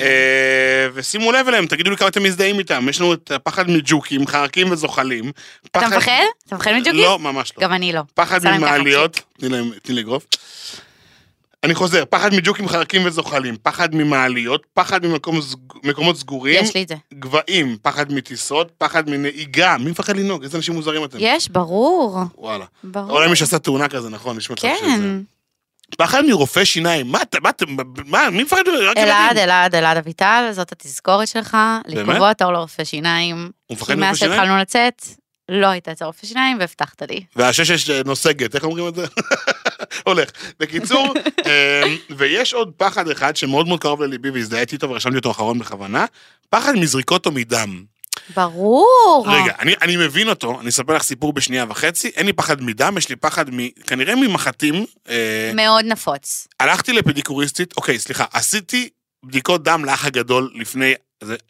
אה, 0.00 0.88
ושימו 0.94 1.32
לב 1.32 1.48
אליהם, 1.48 1.66
תגידו 1.66 1.90
לי 1.90 1.96
כמה 1.96 2.08
אתם 2.08 2.22
מזדהים 2.22 2.58
איתם. 2.58 2.86
יש 2.88 3.00
לנו 3.00 3.12
את 3.14 3.30
הפחד 3.30 3.70
מג'וקים, 3.70 4.26
חרקים 4.26 4.72
וזוחלים. 4.72 5.32
אתה 5.66 5.80
פחד- 5.80 5.96
מפחד? 5.96 6.10
אתה 6.46 6.56
מפחד 6.56 6.72
מג'וקים? 6.72 6.94
לא, 6.94 7.18
ממש 7.18 7.52
לא. 7.56 7.62
גם 7.62 7.72
אני 7.72 7.92
לא. 7.92 8.00
פחד 8.14 8.40
ממעליות. 8.48 9.20
תני 9.38 9.48
לי 9.94 10.00
אגרוף. 10.00 10.26
אני 11.64 11.74
חוזר, 11.74 12.04
פחד 12.10 12.34
מג'וקים, 12.34 12.68
חרקים 12.68 13.02
וזוחלים, 13.06 13.56
פחד 13.62 13.94
ממעליות, 13.94 14.62
פחד 14.74 15.00
ממקומות 15.84 16.16
סגורים, 16.16 16.64
יש 16.64 16.74
לי 16.74 16.82
את 16.82 16.88
זה. 16.88 16.94
גבהים, 17.14 17.76
פחד 17.82 18.12
מטיסות, 18.12 18.72
פחד 18.78 19.10
מנהיגה. 19.10 19.76
מי 19.80 19.90
מפחד 19.90 20.16
לנהוג? 20.16 20.42
איזה 20.42 20.56
אנשים 20.56 20.74
מוזרים 20.74 21.04
אתם. 21.04 21.18
יש, 21.20 21.48
ברור. 21.48 22.18
וואלה. 22.38 22.64
ברור. 22.84 23.10
אולי 23.10 23.28
מי 23.30 23.36
שעשה 23.36 23.58
תאונה 23.58 23.88
כזה, 23.88 24.08
נכון? 24.10 24.36
יש 24.38 24.50
מצב 24.50 24.62
כן. 24.62 24.76
שזה. 24.96 25.33
פחד 25.98 26.22
מרופא 26.24 26.64
שיניים. 26.64 27.12
מה 27.12 27.22
אתה, 27.22 27.40
מה 27.40 27.50
אתה, 27.50 27.64
מה, 28.06 28.30
מי 28.30 28.42
מפחד? 28.42 28.62
אלעד. 28.96 29.38
אלעד, 29.38 29.74
אלעד 29.74 29.96
אביטל, 29.96 30.48
זאת 30.52 30.72
התזכורת 30.72 31.28
שלך? 31.28 31.56
לקבוע 31.86 32.32
תור 32.32 32.52
לרופא 32.52 32.84
שיניים. 32.84 33.50
הוא 33.66 33.76
מפחד 33.76 33.94
מרופא 33.94 34.06
מאז 34.08 34.18
שיניים? 34.18 34.38
שהתחלנו 34.40 34.58
לצאת, 34.60 35.02
לא 35.48 35.66
היית 35.66 35.88
אצל 35.88 36.04
רופא 36.04 36.26
שיניים 36.26 36.58
והבטחת 36.60 37.02
לי. 37.02 37.24
והשש 37.36 37.90
אה, 37.90 38.00
נוסגת, 38.06 38.54
איך 38.54 38.64
אומרים 38.64 38.88
את 38.88 38.94
זה? 38.94 39.06
הולך. 40.06 40.30
בקיצור, 40.60 41.06
אמ, 41.46 41.96
ויש 42.16 42.54
עוד 42.54 42.72
פחד 42.76 43.08
אחד 43.08 43.36
שמאוד 43.36 43.68
מאוד 43.68 43.80
קרוב 43.80 44.02
לליבי 44.02 44.30
והזדהיתי 44.30 44.74
איתו 44.74 44.90
ורשמתי 44.90 45.16
אותו 45.16 45.30
אחרון 45.30 45.58
בכוונה, 45.58 46.04
פחד 46.50 46.72
מזריקות 46.74 47.26
או 47.26 47.32
מדם. 47.32 47.84
ברור. 48.36 49.26
רגע, 49.28 49.52
אני, 49.58 49.74
אני 49.82 49.96
מבין 49.96 50.28
אותו, 50.28 50.60
אני 50.60 50.68
אספר 50.68 50.94
לך 50.94 51.02
סיפור 51.02 51.32
בשנייה 51.32 51.64
וחצי, 51.68 52.08
אין 52.08 52.26
לי 52.26 52.32
פחד 52.32 52.62
מדם, 52.62 52.98
יש 52.98 53.08
לי 53.08 53.16
פחד 53.16 53.54
מ... 53.54 53.68
כנראה 53.86 54.14
ממחטים. 54.14 54.86
אה, 55.08 55.50
מאוד 55.54 55.84
נפוץ. 55.84 56.48
הלכתי 56.60 56.92
לפדיקוריסטית, 56.92 57.74
אוקיי, 57.76 57.98
סליחה, 57.98 58.24
עשיתי 58.32 58.88
בדיקות 59.24 59.62
דם 59.62 59.84
לאח 59.84 60.06
הגדול 60.06 60.50
לפני 60.54 60.94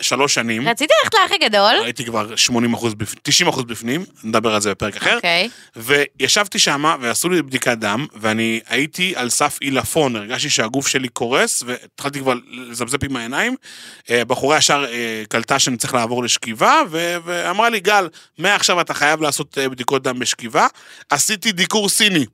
שלוש 0.03 0.35
שנים. 0.35 0.68
רציתי 0.68 0.94
ללכת 1.03 1.14
לאח 1.14 1.31
הגדול. 1.42 1.85
הייתי 1.85 2.05
כבר 2.05 2.37
80 2.37 2.74
אחוז, 2.74 2.94
90 3.22 3.48
אחוז 3.48 3.64
בפנים, 3.64 4.05
נדבר 4.24 4.55
על 4.55 4.61
זה 4.61 4.70
בפרק 4.70 4.96
אחר. 4.96 5.16
אוקיי. 5.16 5.48
וישבתי 5.77 6.59
שם 6.59 6.85
ועשו 7.00 7.29
לי 7.29 7.42
בדיקת 7.42 7.79
דם, 7.79 8.07
ואני 8.14 8.61
הייתי 8.66 9.12
על 9.16 9.31
סף 9.31 9.59
עילפון, 9.61 10.16
הרגשתי 10.16 10.50
שהגוף 10.50 10.88
שלי 10.88 11.09
קורס, 11.09 11.62
והתחלתי 11.66 12.18
כבר 12.18 12.35
לזפזפ 12.50 13.05
עם 13.05 13.16
העיניים. 13.16 13.57
אה, 14.11 14.24
בחורה 14.24 14.59
ישר 14.59 14.85
אה, 14.88 15.22
קלטה 15.29 15.59
שאני 15.59 15.77
צריך 15.77 15.94
לעבור 15.94 16.24
לשכיבה, 16.24 16.81
ו- 16.90 17.16
ואמרה 17.24 17.70
לי, 17.70 17.81
גל, 17.81 18.09
מעכשיו 18.38 18.81
אתה 18.81 18.94
חייב 18.94 19.22
לעשות 19.22 19.59
אה, 19.59 19.68
בדיקות 19.68 20.03
דם 20.03 20.18
בשכיבה. 20.18 20.66
עשיתי 21.11 21.53
דיקור 21.53 21.88
סיני. 21.88 22.27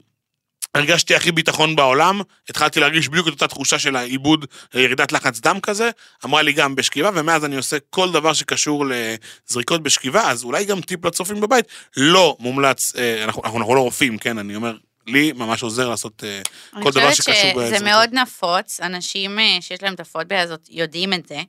הרגשתי 0.74 1.14
הכי 1.14 1.32
ביטחון 1.32 1.76
בעולם, 1.76 2.20
התחלתי 2.48 2.80
להרגיש 2.80 3.08
בדיוק 3.08 3.28
את 3.28 3.32
אותה 3.32 3.48
תחושה 3.48 3.78
של 3.78 3.96
העיבוד, 3.96 4.46
ירידת 4.74 5.12
לחץ 5.12 5.40
דם 5.40 5.60
כזה, 5.60 5.90
אמרה 6.24 6.42
לי 6.42 6.52
גם 6.52 6.74
בשכיבה, 6.74 7.10
ומאז 7.14 7.44
אני 7.44 7.56
עושה 7.56 7.76
כל 7.90 8.12
דבר 8.12 8.32
שקשור 8.32 8.84
לזריקות 8.88 9.82
בשכיבה, 9.82 10.30
אז 10.30 10.44
אולי 10.44 10.64
גם 10.64 10.80
טיפ 10.80 11.04
לצופים 11.04 11.40
בבית, 11.40 11.64
לא 11.96 12.36
מומלץ, 12.40 12.92
אה, 12.96 13.24
אנחנו, 13.24 13.42
אנחנו, 13.44 13.58
אנחנו 13.58 13.74
לא 13.74 13.80
רופאים, 13.80 14.18
כן, 14.18 14.38
אני 14.38 14.56
אומר, 14.56 14.76
לי 15.06 15.32
ממש 15.32 15.62
עוזר 15.62 15.88
לעשות 15.88 16.24
אה, 16.24 16.40
כל 16.82 16.90
דבר 16.90 17.06
אני 17.06 17.14
שקשור 17.14 17.34
חושבת 17.34 17.52
שזה 17.52 17.60
בזריקות. 17.60 17.82
מאוד 17.88 18.14
נפוץ, 18.14 18.80
אנשים 18.80 19.38
אה, 19.38 19.56
שיש 19.60 19.82
להם 19.82 19.94
את 19.94 20.00
הפוביה 20.00 20.42
הזאת 20.42 20.66
יודעים 20.70 21.12
את 21.12 21.28
זה. 21.28 21.42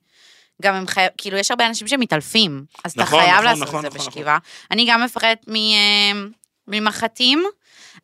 גם 0.61 0.75
הם 0.75 0.87
חייב, 0.87 1.09
כאילו 1.17 1.37
יש 1.37 1.51
הרבה 1.51 1.67
אנשים 1.67 1.87
שמתעלפים, 1.87 2.63
אז 2.83 2.91
אתה 2.91 3.01
נכון, 3.01 3.19
חייב 3.19 3.33
נכון, 3.33 3.45
לעשות 3.45 3.67
נכון, 3.67 3.85
את 3.85 3.91
זה 3.91 3.97
נכון, 3.97 4.09
בשכיבה. 4.11 4.37
אני 4.71 4.85
גם 4.89 5.03
מפחדת 5.03 5.45
מ- 5.49 6.31
ממחטים, 6.67 7.43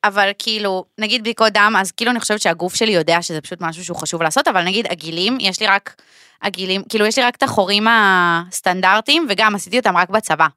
אבל 0.03 0.31
כאילו, 0.39 0.85
נגיד 0.97 1.21
בדיקות 1.21 1.53
דם, 1.53 1.73
אז 1.77 1.91
כאילו 1.91 2.11
אני 2.11 2.19
חושבת 2.19 2.41
שהגוף 2.41 2.75
שלי 2.75 2.91
יודע 2.91 3.21
שזה 3.21 3.41
פשוט 3.41 3.61
משהו 3.61 3.85
שהוא 3.85 3.97
חשוב 3.97 4.23
לעשות, 4.23 4.47
אבל 4.47 4.63
נגיד 4.63 4.87
עגילים, 4.87 5.37
יש 5.41 5.59
לי 5.59 5.67
רק 5.67 6.01
עגילים, 6.41 6.83
כאילו 6.89 7.05
יש 7.05 7.17
לי 7.17 7.23
רק 7.23 7.35
את 7.35 7.43
החורים 7.43 7.87
הסטנדרטיים, 7.89 9.27
וגם 9.29 9.55
עשיתי 9.55 9.77
אותם 9.77 9.97
רק 9.97 10.09
בצבא. 10.09 10.47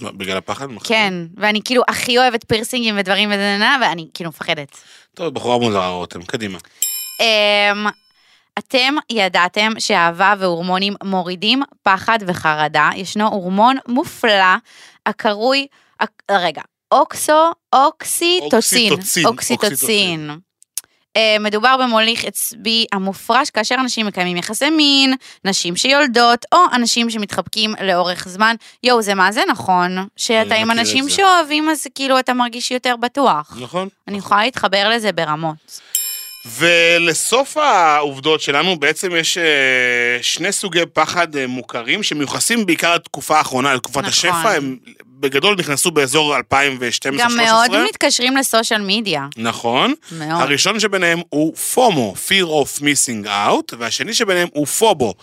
מה, 0.00 0.12
בגלל 0.12 0.36
הפחד? 0.36 0.66
כן, 0.84 1.14
ואני 1.36 1.60
כאילו 1.64 1.82
הכי 1.88 2.18
אוהבת 2.18 2.44
פירסינגים 2.48 2.94
ודברים 2.98 3.28
וזה, 3.32 3.58
ואני 3.80 4.08
כאילו 4.14 4.30
מפחדת. 4.30 4.76
טוב, 5.14 5.34
בחורה 5.34 5.58
מוזרה 5.58 5.88
רותם, 5.88 6.22
קדימה. 6.22 6.58
אמ, 7.20 7.86
אתם 8.58 8.94
ידעתם 9.10 9.72
שאהבה 9.78 10.34
והורמונים 10.38 10.94
מורידים 11.04 11.62
פחד 11.82 12.18
וחרדה. 12.26 12.90
ישנו 12.96 13.28
הורמון 13.28 13.76
מופלא 13.88 14.54
הקרוי, 15.06 15.66
רגע, 16.30 16.62
אוקסו, 16.92 17.52
אוקסיטוצין. 17.72 18.86
אוקסיטוצין, 18.86 19.26
אוקסיטוצין. 19.26 20.30
אה, 21.16 21.36
מדובר 21.40 21.76
במוליך 21.82 22.24
עצבי 22.24 22.86
המופרש 22.92 23.50
כאשר 23.50 23.74
אנשים 23.74 24.06
מקיימים 24.06 24.36
יחסי 24.36 24.70
מין, 24.70 25.14
נשים 25.44 25.76
שיולדות, 25.76 26.44
או 26.52 26.58
אנשים 26.72 27.10
שמתחבקים 27.10 27.74
לאורך 27.82 28.28
זמן. 28.28 28.54
יואו, 28.82 29.02
זה 29.02 29.14
מה 29.14 29.32
זה 29.32 29.42
נכון? 29.50 30.06
שאתה 30.16 30.54
עם 30.54 30.70
אנשים. 30.70 31.08
שאוהבים, 31.08 31.68
אז 31.68 31.86
כאילו 31.94 32.18
אתה 32.18 32.34
מרגיש 32.34 32.70
יותר 32.70 32.96
בטוח. 32.96 33.56
נכון? 33.60 33.88
אני 34.08 34.18
יכולה 34.18 34.44
להתחבר 34.44 34.88
לזה 34.88 35.12
ברמות. 35.12 35.80
ולסוף 36.58 37.56
העובדות 37.56 38.40
שלנו, 38.40 38.76
בעצם 38.78 39.16
יש 39.16 39.38
אה, 39.38 40.18
שני 40.22 40.52
סוגי 40.52 40.86
פחד 40.92 41.36
אה, 41.36 41.46
מוכרים, 41.46 42.02
שמיוחסים 42.02 42.66
בעיקר 42.66 42.94
לתקופה 42.94 43.38
האחרונה, 43.38 43.74
לתקופת 43.74 43.98
נכון. 43.98 44.10
השפע, 44.10 44.50
הם 44.50 44.76
בגדול 45.20 45.56
נכנסו 45.58 45.90
באזור 45.90 46.36
2012-2013. 46.36 46.40
גם 47.18 47.36
מאוד 47.36 47.84
מתקשרים 47.84 48.36
לסושיאל 48.36 48.80
מדיה. 48.86 49.26
נכון. 49.36 49.94
מאוד. 50.12 50.42
הראשון 50.42 50.80
שביניהם 50.80 51.20
הוא 51.28 51.56
פומו, 51.56 52.14
Fear 52.28 52.46
of 52.46 52.80
Missing 52.80 53.26
Out, 53.26 53.76
והשני 53.78 54.14
שביניהם 54.14 54.48
הוא 54.52 54.66
פובו, 54.66 55.14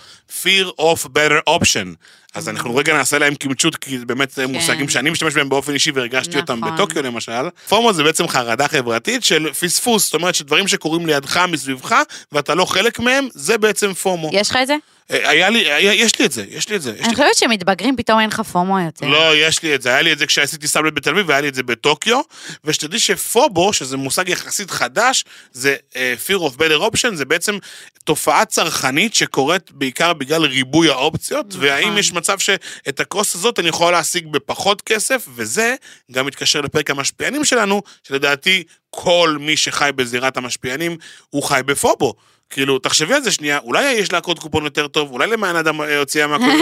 Fear 0.44 0.68
of 0.82 1.06
Better 1.06 1.50
Option. 1.50 1.96
אז 2.34 2.50
אנחנו 2.50 2.76
רגע 2.76 2.94
נעשה 2.94 3.18
להם 3.18 3.36
קימצ'ות, 3.36 3.76
כי 3.76 4.00
זה 4.00 4.06
באמת 4.06 4.32
זה 4.32 4.48
מושגים 4.48 4.90
שאני 4.90 5.10
משתמש 5.10 5.34
בהם 5.34 5.50
באופן 5.50 5.74
אישי 5.74 5.92
והרגשתי 5.92 6.38
אותם 6.38 6.60
נכון. 6.60 6.74
בטוקיו 6.74 7.04
למשל. 7.04 7.50
פומו 7.70 7.94
זה 7.94 8.04
בעצם 8.04 8.28
חרדה 8.28 8.68
חברתית 8.68 9.24
של 9.24 9.54
פספוס, 9.54 10.06
זאת 10.06 10.14
אומרת 10.14 10.36
שדברים 10.36 10.68
שקורים 10.68 11.06
לידך, 11.06 11.38
מסביבך, 11.38 11.96
ואתה 12.32 12.56
לא 12.56 12.66
חלק 12.66 13.00
מהם, 13.00 13.28
זה 13.34 13.58
בעצם 13.58 13.94
פומו. 13.94 14.30
יש 14.34 14.50
לך 14.50 14.58
את 14.62 14.68
זה? 14.68 14.76
היה 15.10 15.50
לי, 15.50 15.72
היה- 15.72 15.94
יש 15.94 16.20
לי 16.20 16.26
את 16.26 16.32
זה, 16.32 16.46
יש 16.50 16.70
לי 16.70 16.76
את 16.76 16.82
זה. 16.82 16.90
אני 16.90 17.08
לי- 17.08 17.16
חושבת 17.16 17.36
שמתבגרים 17.36 17.96
פתאום 17.96 18.20
אין 18.20 18.30
לך 18.30 18.42
פומו 18.42 18.80
יותר. 18.80 19.06
לא, 19.08 19.36
יש 19.36 19.64
לי 19.64 19.76
את 19.76 19.82
זה, 19.82 19.90
היה 19.90 20.02
לי 20.02 20.14
את 20.14 20.20
זה 20.20 20.26
כשעשיתי 20.26 20.68
סאבלט 20.68 20.94
בתל 20.94 21.10
אביב, 21.10 21.30
והיה 21.30 21.42
לי 21.42 21.48
את 21.50 21.56
זה 21.56 21.64
בטוקיו, 21.64 22.22
ושתדעי 22.64 23.00
שפובו, 23.00 23.74
שזה 23.74 23.98
מושג 23.98 24.30
יחסית 24.30 24.72
חדש, 24.72 25.26
זה 25.52 25.76
uh, 25.92 25.96
fear 26.28 26.40
of 26.40 26.58
better 26.58 26.92
option, 26.94 27.16
זה 27.16 27.26
בעצם 27.26 27.58
תופעה 28.04 28.46
צרכנית 28.46 29.14
שקורית 29.16 29.72
בעיקר 29.72 30.14
בגלל 30.14 30.46
ריבוי 30.46 30.90
האופציות, 30.90 31.46
נכון. 31.50 31.62
והאם 31.64 31.98
יש 31.98 32.14
מצב 32.14 32.40
שאת 32.40 33.00
הכוס 33.00 33.36
הזאת 33.36 33.60
אני 33.60 33.70
יכול 33.70 33.92
להשיג 33.92 34.28
בפחות 34.28 34.82
כסף, 34.82 35.28
וזה 35.36 35.76
גם 36.12 36.26
מתקשר 36.26 36.62
לפרק 36.62 36.90
המשפיענים 36.90 37.46
שלנו, 37.46 37.82
שלדעתי 38.04 38.64
כל 38.90 39.38
מי 39.40 39.58
שחי 39.58 39.90
בזירת 39.96 40.38
המשפיענים, 40.38 40.98
הוא 41.30 41.44
חי 41.44 41.62
בפובו. 41.66 42.14
כאילו, 42.50 42.80
תחשבי 42.80 43.14
על 43.14 43.24
זה 43.24 43.32
שנייה, 43.32 43.60
אולי 43.60 43.92
יש 43.92 44.12
לה 44.12 44.22
קוד 44.22 44.40
קופון 44.40 44.64
יותר 44.64 44.88
טוב, 44.88 45.12
אולי 45.12 45.28
למען 45.28 45.56
אדם 45.56 45.82
אה, 45.82 46.00
הוציאה 46.00 46.28
מהקוד, 46.28 46.48
זהו, 46.48 46.60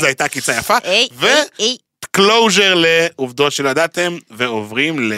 זו 0.00 0.06
הייתה- 0.06 0.24
עקיצה 0.24 0.52
יפה. 0.58 0.76
היי, 0.84 1.08
ו... 1.12 1.26
היי, 1.26 1.44
היי. 1.58 1.76
קלוז'ר 2.10 2.74
לעובדות 2.76 3.52
שלדעתם, 3.52 4.16
ועוברים 4.30 5.00
ל... 5.00 5.12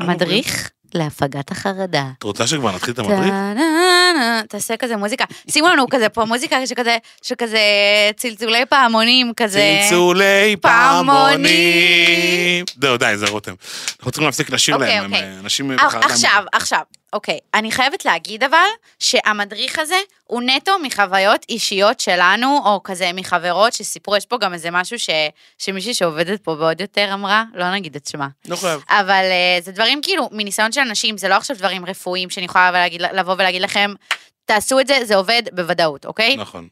מדריך 0.00 0.70
להפגת 0.94 1.50
החרדה. 1.50 2.04
את 2.18 2.22
רוצה 2.22 2.46
שכבר 2.46 2.74
נתחיל 2.74 2.94
את 2.94 2.98
המדריך? 2.98 3.30
טה-נה-נה, 3.30 4.42
תעשה 4.48 4.76
כזה 4.76 4.96
מוזיקה. 4.96 5.24
שימו 5.50 5.68
לנו 5.68 5.86
כזה 5.90 6.08
פה 6.08 6.24
מוזיקה 6.24 6.66
שכזה, 6.66 6.96
שכזה 7.22 7.58
צלצולי 8.16 8.66
פעמונים 8.66 9.32
כזה. 9.36 9.80
צלצולי 9.82 10.56
פעמונים. 10.60 11.50
זהו, 12.80 12.96
די, 12.96 13.12
זה 13.16 13.26
רותם. 13.26 13.54
אנחנו 13.98 14.10
צריכים 14.10 14.26
להפסיק 14.26 14.50
לשיר 14.50 14.74
אוקיי, 14.74 14.88
להם, 14.88 15.04
הם 15.04 15.12
אוקיי. 15.12 15.28
אה, 15.28 15.38
אנשים... 15.40 15.76
בחרדה 15.76 16.06
עכשיו, 16.06 16.44
עכשיו, 16.52 16.80
אוקיי. 17.12 17.38
אני 17.54 17.72
חייבת 17.72 18.04
להגיד 18.04 18.44
אבל, 18.44 18.66
שהמדריך 18.98 19.78
הזה 19.78 19.98
הוא 20.24 20.42
נטו 20.42 20.78
מחוויות 20.82 21.46
אישיות 21.48 22.00
שלנו, 22.00 22.60
או 22.64 22.82
כזה 22.82 23.10
מחברות 23.14 23.72
שסיפרו, 23.72 24.16
יש 24.16 24.26
פה 24.26 24.38
גם 24.38 24.54
איזה 24.54 24.70
משהו 24.70 24.98
ש, 24.98 25.10
שמישהי 25.58 25.94
שעובדת 25.94 26.40
פה 26.40 26.50
ועוד 26.50 26.80
יותר 26.80 27.10
אמרה, 27.14 27.44
לא 27.54 27.72
נגיד 27.72 27.96
את 27.96 28.06
שמה. 28.06 28.28
לא 28.48 28.56
חייב. 28.56 28.82
אבל 28.88 29.24
uh, 29.60 29.64
זה 29.64 29.72
דברים 29.72 30.02
כאילו, 30.02 30.28
מניסיון 30.32 30.72
של 30.72 30.80
אנשים, 30.80 31.18
זה 31.18 31.28
לא 31.28 31.34
עכשיו 31.34 31.56
דברים 31.56 31.86
רפואיים 31.86 32.30
שאני 32.30 32.46
יכולה 32.46 32.70
להגיד, 32.70 33.02
לבוא 33.02 33.34
ולהגיד 33.34 33.62
לכם, 33.62 33.90
תעשו 34.44 34.80
את 34.80 34.86
זה, 34.86 34.98
זה 35.04 35.16
עובד 35.16 35.42
בוודאות, 35.52 36.06
אוקיי? 36.06 36.36
נכון. 36.36 36.68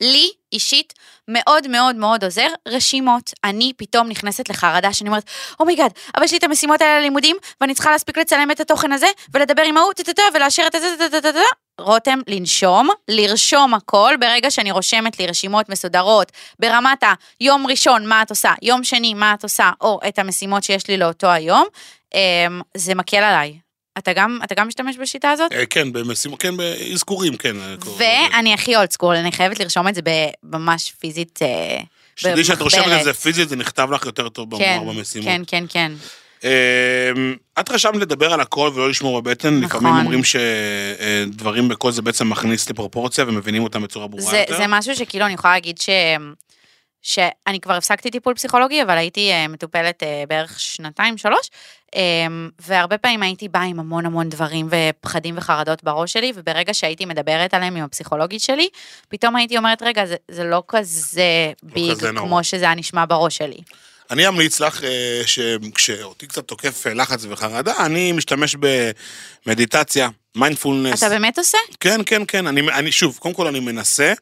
לי 0.00 0.30
אישית 0.52 0.92
מאוד 1.28 1.68
מאוד 1.68 1.96
מאוד 1.96 2.24
עוזר 2.24 2.48
רשימות. 2.68 3.30
אני 3.44 3.72
פתאום 3.76 4.08
נכנסת 4.08 4.48
לחרדה 4.48 4.92
שאני 4.92 5.08
אומרת, 5.08 5.24
oh 5.60 5.67
my 5.67 5.75
god, 5.75 5.90
אבל 6.16 6.24
יש 6.24 6.32
לי 6.32 6.38
את 6.38 6.44
המשימות 6.44 6.80
האלה 6.80 7.00
ללימודים, 7.00 7.36
ואני 7.60 7.74
צריכה 7.74 7.90
להספיק 7.90 8.18
לצלם 8.18 8.50
את 8.50 8.60
התוכן 8.60 8.92
הזה, 8.92 9.06
ולדבר 9.34 9.62
עם 9.62 9.76
ההוא, 9.76 9.92
טה-טה-טה, 9.92 10.22
ולאשר 10.34 10.62
את 10.66 10.74
הזה, 10.74 10.86
טה-טה-טה. 10.98 11.38
רותם, 11.80 12.18
לנשום, 12.28 12.88
לרשום 13.08 13.74
הכל, 13.74 14.14
ברגע 14.20 14.50
שאני 14.50 14.70
רושמת 14.70 15.18
לי 15.18 15.26
רשימות 15.26 15.68
מסודרות, 15.68 16.32
ברמת 16.58 17.02
היום 17.40 17.66
ראשון, 17.66 18.06
מה 18.06 18.22
את 18.22 18.30
עושה, 18.30 18.52
יום 18.62 18.84
שני, 18.84 19.14
מה 19.14 19.34
את 19.34 19.42
עושה, 19.42 19.70
או 19.80 20.00
את 20.08 20.18
המשימות 20.18 20.64
שיש 20.64 20.88
לי 20.88 20.96
לאותו 20.96 21.30
היום, 21.30 21.66
אמ, 22.14 22.60
זה 22.76 22.94
מקל 22.94 23.16
עליי. 23.16 23.63
אתה 23.98 24.12
גם, 24.12 24.38
אתה 24.44 24.54
גם 24.54 24.68
משתמש 24.68 24.96
בשיטה 24.96 25.30
הזאת? 25.30 25.52
אה, 25.52 25.66
כן, 25.66 25.92
במשימות, 25.92 26.40
כן, 26.40 26.56
באזכורים, 26.56 27.36
כן. 27.36 27.56
אה. 27.60 27.74
ואני 27.98 28.54
הכי 28.54 28.76
אולד 28.76 28.90
סקול, 28.90 29.16
אני 29.16 29.32
חייבת 29.32 29.60
לרשום 29.60 29.88
את 29.88 29.94
זה 29.94 30.00
ממש 30.42 30.92
פיזית. 31.00 31.38
אה, 31.42 31.80
שתדעי 32.16 32.44
שאת 32.44 32.60
רושמת. 32.60 32.98
את 32.98 33.04
זה 33.04 33.14
פיזית, 33.14 33.48
זה 33.48 33.56
נכתב 33.56 33.88
לך 33.92 34.06
יותר 34.06 34.28
טוב 34.28 34.58
כן, 34.58 34.78
במוח 34.80 34.96
במשימות. 34.96 35.28
כן, 35.28 35.42
כן, 35.46 35.64
כן. 35.68 35.92
אמ, 36.44 37.36
את 37.60 37.70
רשמת 37.70 37.96
לדבר 37.96 38.32
על 38.32 38.40
הכל 38.40 38.70
ולא 38.74 38.90
לשמור 38.90 39.22
בבטן, 39.22 39.60
נכון. 39.60 39.80
לפעמים 39.80 40.06
אומרים 40.06 40.22
שדברים 40.24 41.68
בקול 41.68 41.92
זה 41.92 42.02
בעצם 42.02 42.28
מכניס 42.28 42.70
לפרופורציה 42.70 43.24
ומבינים 43.28 43.62
אותם 43.62 43.82
בצורה 43.82 44.06
ברורה 44.08 44.30
זה, 44.30 44.38
יותר. 44.38 44.56
זה 44.56 44.64
משהו 44.68 44.96
שכאילו 44.96 45.24
אני 45.26 45.34
יכולה 45.34 45.54
להגיד 45.54 45.80
ש... 45.80 45.88
שאני 47.04 47.60
כבר 47.60 47.74
הפסקתי 47.74 48.10
טיפול 48.10 48.34
פסיכולוגי, 48.34 48.82
אבל 48.82 48.98
הייתי 48.98 49.32
אה, 49.32 49.48
מטופלת 49.48 50.02
אה, 50.02 50.24
בערך 50.28 50.60
שנתיים, 50.60 51.18
שלוש, 51.18 51.50
אה, 51.94 52.00
והרבה 52.58 52.98
פעמים 52.98 53.22
הייתי 53.22 53.48
באה 53.48 53.62
עם 53.62 53.80
המון 53.80 54.06
המון 54.06 54.28
דברים 54.28 54.68
ופחדים 54.70 55.34
וחרדות 55.38 55.84
בראש 55.84 56.12
שלי, 56.12 56.32
וברגע 56.34 56.74
שהייתי 56.74 57.04
מדברת 57.04 57.54
עליהם 57.54 57.76
עם 57.76 57.84
הפסיכולוגית 57.84 58.40
שלי, 58.40 58.68
פתאום 59.08 59.36
הייתי 59.36 59.58
אומרת, 59.58 59.82
רגע, 59.82 60.06
זה, 60.06 60.16
זה 60.28 60.44
לא 60.44 60.62
כזה 60.68 61.52
ביג 61.62 61.92
כזה 61.92 62.12
נורא." 62.12 62.26
כמו 62.26 62.44
שזה 62.44 62.64
היה 62.64 62.74
נשמע 62.74 63.04
בראש 63.08 63.36
שלי. 63.36 63.58
אני 64.10 64.28
אמליץ 64.28 64.60
לך 64.60 64.84
אה, 64.84 65.22
שכשאותי 65.26 66.26
קצת 66.26 66.44
תוקף 66.44 66.86
אה, 66.86 66.94
לחץ 66.94 67.24
וחרדה, 67.28 67.86
אני 67.86 68.12
משתמש 68.12 68.56
במדיטציה, 69.46 70.08
מיינדפולנס. 70.36 71.02
אתה 71.02 71.08
באמת 71.08 71.38
עושה? 71.38 71.58
כן, 71.80 72.00
כן, 72.06 72.22
כן. 72.28 72.46
אני, 72.46 72.60
אני, 72.60 72.92
שוב, 72.92 73.18
קודם 73.20 73.34
כל 73.34 73.46
אני 73.46 73.60
מנסה, 73.60 74.12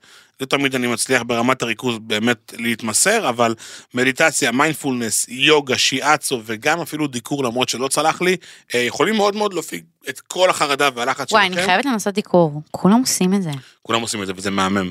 לא 0.40 0.46
תמיד 0.46 0.74
אני 0.74 0.86
מצליח 0.86 1.22
ברמת 1.26 1.62
הריכוז 1.62 1.98
באמת 2.00 2.54
להתמסר, 2.58 3.28
אבל 3.28 3.54
מדיטציה, 3.94 4.52
מיינדפולנס, 4.52 5.26
יוגה, 5.28 5.78
שיאצו 5.78 6.42
וגם 6.44 6.80
אפילו 6.80 7.06
דיקור, 7.06 7.44
למרות 7.44 7.68
שלא 7.68 7.88
צלח 7.88 8.22
לי, 8.22 8.36
אה, 8.74 8.80
יכולים 8.80 9.16
מאוד 9.16 9.36
מאוד 9.36 9.54
להפיג 9.54 9.84
את 10.08 10.20
כל 10.20 10.50
החרדה 10.50 10.88
והלחץ 10.94 11.32
וואי, 11.32 11.46
שלכם. 11.46 11.58
אני 11.58 11.66
חייבת 11.66 11.84
לנסות 11.84 12.14
דיקור. 12.14 12.62
כולם 12.70 13.00
עושים 13.00 13.34
את 13.34 13.42
זה. 13.42 13.50
כולם 13.82 14.00
עושים 14.00 14.22
את 14.22 14.26
זה 14.26 14.32
וזה 14.36 14.50
מהמם. 14.50 14.90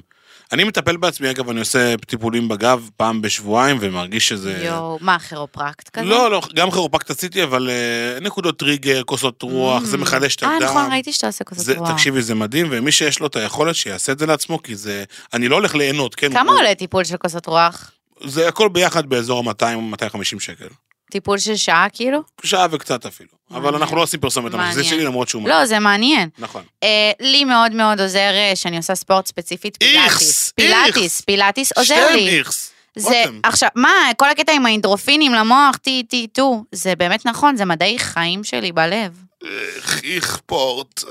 אני 0.52 0.64
מטפל 0.64 0.98
בעצמי, 0.98 1.32
אגב, 1.32 1.50
אני 1.50 1.60
עושה 1.60 1.96
טיפולים 1.98 2.48
בגב 2.48 2.90
פעם 2.98 3.22
בשבועיים 3.22 3.78
ומרגיש 3.82 4.28
שזה... 4.28 4.64
יואו, 4.66 4.98
מה, 5.02 5.20
כירופרקט 5.20 5.90
כזה? 5.90 6.06
לא, 6.06 6.32
לא, 6.32 6.42
גם 6.56 6.72
כירופרקט 6.72 7.10
עשיתי, 7.10 7.44
אבל 7.44 7.70
אה, 7.70 8.20
נקודות 8.20 8.60
טריגר, 8.60 9.04
כוסות 9.04 9.42
רוח, 9.42 9.84
זה 9.84 9.98
מחדש 9.98 10.36
את 10.36 10.44
אה, 10.44 10.58
הדם. 10.58 10.66
נכון, 10.66 10.92
ראיתי 10.92 11.14
שאתה 11.14 11.28
עושה 11.28 11.44
זה, 11.52 11.78
רוח. 11.78 11.92
תקשיבי, 11.92 12.22
זה 12.22 12.36
מדהים, 12.36 12.68
ומי 12.72 12.92
שיש 12.92 13.20
לו 13.20 13.28
את 13.28 13.36
היכולת, 13.36 13.76
שיעשה 13.76 14.12
את 14.12 14.20
זה 14.20 14.26
לעצמו, 14.26 14.64
כי 14.64 14.76
זה... 14.76 15.04
אני 15.34 15.48
לא 15.48 15.56
הולך 15.56 15.76
ליהנות, 15.76 16.16
כן? 16.16 16.34
כמה 16.34 16.52
עולה 16.52 16.76
טיפול 16.76 17.04
של 17.04 17.18
כוסות 17.18 17.46
רוח? 17.46 17.92
זה 18.26 18.48
הכל 18.48 18.70
ביחד 18.70 19.10
באזור 19.10 19.50
ה-200-250 19.50 20.40
שקל. 20.40 20.68
טיפול 21.12 21.38
של 21.38 21.56
שעה 21.56 21.88
כאילו? 21.94 22.20
שעה 22.44 22.68
וקצת 22.72 23.06
אפילו. 23.06 23.30
אבל 23.52 23.60
מעניין. 23.60 23.82
אנחנו 23.82 23.96
לא 23.98 24.02
עושים 24.04 24.20
פרסומת, 24.20 24.54
אבל 24.54 24.64
זה 24.64 24.68
מעניין. 24.68 24.84
שלי 24.84 25.06
למרות 25.06 25.30
שהוא... 25.30 25.50
לא, 25.50 25.66
זה 25.66 25.80
מעניין. 25.80 26.30
נכון. 26.38 26.64
אה, 26.84 27.12
לי 27.20 27.44
מאוד 27.44 27.72
מאוד 27.72 28.02
עוזר 28.02 28.32
אה, 28.34 28.52
שאני 28.56 28.78
עושה 28.78 28.96
ספורט 28.96 29.26
ספציפית 29.26 29.78
פילאטיס. 29.78 30.12
איכס, 30.12 30.50
פילאטיס, 30.56 30.98
איכס. 30.98 31.22
פילאטיס 31.22 31.72
עוזר 31.72 32.08
לי. 32.12 32.40
איכס. 32.40 32.72
זה, 32.96 33.24
רותם. 33.26 33.40
עכשיו, 33.44 33.70
מה, 33.76 33.90
כל 34.18 34.30
הקטע 34.30 34.52
עם 34.52 34.66
האנדרופינים 34.66 35.34
למוח, 35.34 35.76
טי, 35.76 36.04
טי, 36.04 36.28
טו, 36.28 36.64
זה 36.72 36.96
באמת 36.96 37.26
נכון, 37.26 37.56
זה 37.56 37.66
מדעי 37.66 38.00
חיים 38.00 38.44
שלי 38.44 38.72
בלב. 38.72 39.24
איך 39.44 40.02
איך 40.04 40.42
פורט. 40.46 41.04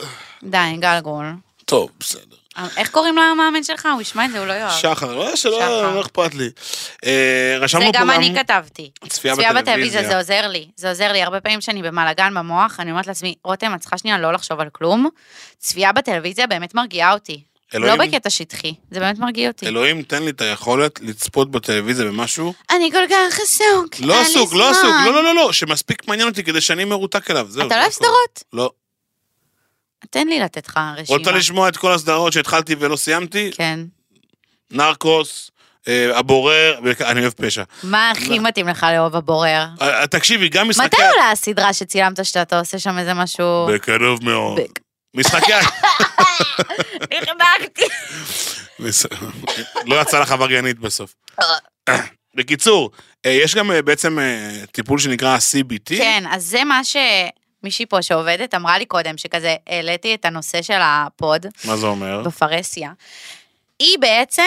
די, 0.43 0.77
גלגול. 0.79 1.27
טוב, 1.65 1.91
בסדר. 2.01 2.37
איך 2.77 2.91
קוראים 2.91 3.17
למאמן 3.17 3.63
שלך? 3.65 3.89
הוא 3.93 4.03
ישמע 4.03 4.25
את 4.25 4.31
זה, 4.31 4.39
הוא 4.39 4.47
לא 4.47 4.53
יאהב. 4.53 4.71
שחר, 4.81 5.15
לא, 5.17 5.37
שלא. 5.37 5.95
לא 5.95 6.01
אכפת 6.01 6.35
לי. 6.35 6.51
אה, 7.05 7.11
זה 7.59 7.65
רשמנו 7.65 7.85
פה 7.85 7.91
גם 7.93 8.01
גם 8.01 8.11
אני 8.11 8.35
כתבתי. 8.39 8.91
צפייה 9.09 9.35
בטלוויזיה. 9.55 10.09
זה 10.09 10.17
עוזר 10.17 10.49
לי, 10.49 10.69
זה 10.77 10.89
עוזר 10.89 11.13
לי. 11.13 11.23
הרבה 11.23 11.41
פעמים 11.41 11.61
שאני 11.61 11.83
במלאגן 11.83 12.35
במוח, 12.35 12.81
אני 12.81 12.91
אומרת 12.91 13.07
לעצמי, 13.07 13.35
רותם, 13.45 13.75
את 13.75 13.81
צריכה 13.81 13.99
שנייה 13.99 14.19
לא 14.19 14.33
לחשוב 14.33 14.61
על 14.61 14.69
כלום. 14.73 15.09
צפייה 15.59 15.93
בטלוויזיה 15.93 16.47
באמת 16.47 16.75
מרגיעה 16.75 17.13
אותי. 17.13 17.43
לא 17.75 17.79
אלוהים- 17.93 18.11
בקטע 18.11 18.31
שטחי, 18.31 18.75
זה 18.91 19.01
באמת 19.01 19.19
מרגיע 19.19 19.49
אותי. 19.49 19.67
אלוהים, 19.67 20.03
תן 20.03 20.23
לי 20.23 20.31
את 20.31 20.41
היכולת 20.41 21.01
לצפות 21.03 21.51
בטלוויזיה 21.51 22.05
במשהו. 22.07 22.55
אני 22.71 22.91
כל 22.93 23.05
כך 23.11 23.41
עסוק, 23.43 23.95
לא 24.01 24.21
עסוק, 24.21 24.55
לא. 24.55 24.71
עסוק, 24.71 24.85
לא, 25.07 25.13
לא, 25.15 25.25
לא, 25.25 25.35
לא, 25.35 25.53
שמספיק 25.53 26.09
מעניין 26.09 26.29
אותי 26.29 26.45
כדי 26.45 26.61
שאני 26.61 26.85
מרותק 26.85 27.31
אליו, 27.31 27.47
זהו. 27.49 27.67
אתה 27.67 27.75
זה 27.75 27.77
לא 27.77 27.83
אוהב. 27.83 27.93
סדרות? 27.93 28.45
לא. 28.53 28.71
תן 30.11 30.29
לי 30.29 30.41
לתת 30.41 30.69
לך 30.69 30.81
רשימה. 30.97 31.19
רוצה 31.19 31.31
לשמוע 31.33 31.69
את 31.69 31.77
כל 31.77 31.93
הסדרות 31.93 32.33
שהתחלתי 32.33 32.75
ולא 32.79 32.97
סיימתי? 32.97 33.51
כן. 33.55 33.81
נרקוס, 34.71 35.51
אה, 35.89 36.19
הבורר, 36.19 36.79
אני 37.01 37.21
אוהב 37.21 37.33
פשע. 37.33 37.63
מה 37.83 38.11
הכי 38.11 38.39
מתאים 38.39 38.69
לך 38.69 38.87
לאהוב 38.93 39.17
הבורר? 39.17 39.67
אה, 39.83 40.07
תקשיבי, 40.07 40.49
גם 40.49 40.69
משחקי... 40.69 40.87
מתי 40.87 41.03
עולה 41.03 41.31
הסדרה 41.31 41.73
שצילמת 41.73 42.25
שאתה 42.25 42.59
עושה 42.59 42.79
שם 42.79 42.99
איזה 42.99 43.15
משהו... 43.15 43.67
בקרוב 43.75 44.25
מאוד. 44.25 44.61
משחקי... 45.15 45.53
החבקתי. 47.13 47.85
מש- 48.79 49.07
לא 49.87 50.01
יצא 50.01 50.21
לך 50.21 50.33
עבריינית 50.33 50.79
בסוף. 50.79 51.15
בקיצור, 52.35 52.91
אה, 53.27 53.31
יש 53.31 53.55
גם 53.55 53.71
אה, 53.71 53.83
בעצם 53.83 54.19
אה, 54.19 54.51
טיפול 54.73 54.99
שנקרא 54.99 55.37
CBT. 55.39 55.89
כן, 55.99 56.25
אז 56.31 56.45
זה 56.45 56.65
מה 56.65 56.81
שמישהי 57.61 57.87
פה 57.87 58.03
שעובדת 58.03 58.55
אמרה 58.55 58.79
לי 58.79 58.87
קודם, 58.87 59.19
שכזה 59.19 59.57
העליתי 59.67 60.15
את 60.15 60.25
הנושא 60.25 60.63
של 60.63 60.79
הפוד 60.83 61.47
מה 61.65 61.77
זה 61.77 61.87
אומר? 61.87 62.23
בפרהסיה. 62.23 62.93
היא 63.79 63.99
בעצם 63.99 64.43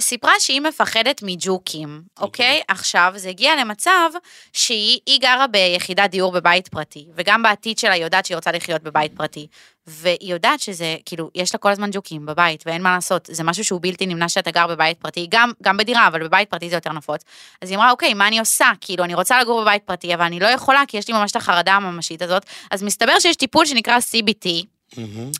סיפרה 0.00 0.32
שהיא 0.38 0.60
מפחדת 0.60 1.22
מג'וקים, 1.22 2.02
אוקיי? 2.20 2.60
עכשיו, 2.68 3.12
זה 3.16 3.28
הגיע 3.28 3.56
למצב 3.56 4.10
שהיא 4.52 5.00
היא 5.06 5.20
גרה 5.20 5.46
ביחידת 5.46 6.10
דיור 6.10 6.32
בבית 6.32 6.68
פרטי, 6.68 7.06
וגם 7.14 7.42
בעתיד 7.42 7.78
שלה 7.78 7.92
היא 7.92 8.04
יודעת 8.04 8.26
שהיא 8.26 8.36
רוצה 8.36 8.52
לחיות 8.52 8.82
בבית 8.82 9.12
פרטי. 9.16 9.46
והיא 9.86 10.32
יודעת 10.32 10.60
שזה, 10.60 10.96
כאילו, 11.06 11.30
יש 11.34 11.54
לה 11.54 11.58
כל 11.58 11.70
הזמן 11.70 11.90
ג'וקים 11.92 12.26
בבית, 12.26 12.62
ואין 12.66 12.82
מה 12.82 12.94
לעשות, 12.94 13.28
זה 13.32 13.44
משהו 13.44 13.64
שהוא 13.64 13.80
בלתי 13.82 14.06
נמנע 14.06 14.28
שאתה 14.28 14.50
גר 14.50 14.66
בבית 14.66 14.98
פרטי, 14.98 15.26
גם, 15.30 15.52
גם 15.62 15.76
בדירה, 15.76 16.06
אבל 16.06 16.22
בבית 16.28 16.50
פרטי 16.50 16.70
זה 16.70 16.76
יותר 16.76 16.92
נפוץ. 16.92 17.24
אז 17.62 17.70
היא 17.70 17.78
אמרה, 17.78 17.90
אוקיי, 17.90 18.14
מה 18.14 18.28
אני 18.28 18.38
עושה? 18.38 18.70
כאילו, 18.80 19.04
אני 19.04 19.14
רוצה 19.14 19.40
לגור 19.40 19.62
בבית 19.62 19.82
פרטי, 19.82 20.14
אבל 20.14 20.24
אני 20.24 20.40
לא 20.40 20.46
יכולה, 20.46 20.82
כי 20.88 20.96
יש 20.96 21.08
לי 21.08 21.14
ממש 21.14 21.30
את 21.30 21.36
החרדה 21.36 21.74
הממשית 21.74 22.22
הזאת. 22.22 22.46
אז 22.70 22.82
מסתבר 22.82 23.18
שיש 23.18 23.36
טיפול 23.36 23.66
שנקרא 23.66 23.98
CBT. 23.98 24.66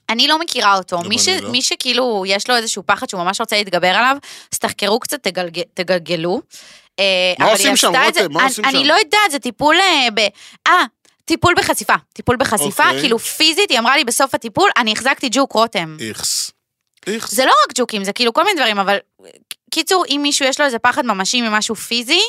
אני 0.08 0.28
לא 0.28 0.38
מכירה 0.38 0.76
אותו. 0.76 1.00
מי, 1.00 1.18
ש... 1.18 1.28
אני 1.28 1.40
לא. 1.40 1.50
מי 1.50 1.62
שכאילו 1.62 2.24
יש 2.26 2.50
לו 2.50 2.56
איזשהו 2.56 2.82
פחד 2.86 3.08
שהוא 3.08 3.22
ממש 3.22 3.40
רוצה 3.40 3.56
להתגבר 3.56 3.88
עליו, 3.88 4.16
אז 4.52 4.58
תחקרו 4.58 5.00
קצת, 5.00 5.22
תגלג... 5.22 5.60
תגלגלו. 5.74 6.40
אה, 6.98 7.04
מה 7.38 7.50
עושים 7.52 7.76
שם, 7.76 7.88
רותם? 7.88 8.32
מה 8.32 8.40
אני- 8.40 8.48
עושים 8.48 8.64
אני 8.64 8.78
שם? 8.78 8.84
לא 8.84 8.94
יודעת, 8.94 9.30
זה 9.30 9.38
טיפול 9.38 9.76
אה, 9.76 10.08
ב... 10.14 10.20
אה, 10.66 10.84
טיפול 11.24 11.54
בחשיפה. 11.56 11.94
טיפול 12.12 12.36
בחשיפה, 12.36 12.84
אוקיי. 12.86 13.00
כאילו 13.00 13.18
פיזית, 13.18 13.70
היא 13.70 13.78
אמרה 13.78 13.96
לי 13.96 14.04
בסוף 14.04 14.34
הטיפול, 14.34 14.70
אני 14.76 14.92
החזקתי 14.92 15.28
ג'וק 15.32 15.52
רותם. 15.52 15.96
איכס. 16.00 16.50
איכס. 17.06 17.34
זה 17.34 17.44
לא 17.44 17.50
רק 17.50 17.72
ג'וקים, 17.78 18.04
זה 18.04 18.12
כאילו 18.12 18.32
כל 18.32 18.44
מיני 18.44 18.60
דברים, 18.60 18.78
אבל 18.78 18.96
קיצור, 19.70 20.04
אם 20.08 20.20
מישהו 20.22 20.46
יש 20.46 20.60
לו 20.60 20.66
איזה 20.66 20.78
פחד 20.78 21.06
ממשי 21.06 21.40
ממשהו 21.40 21.74
פיזי, 21.74 22.20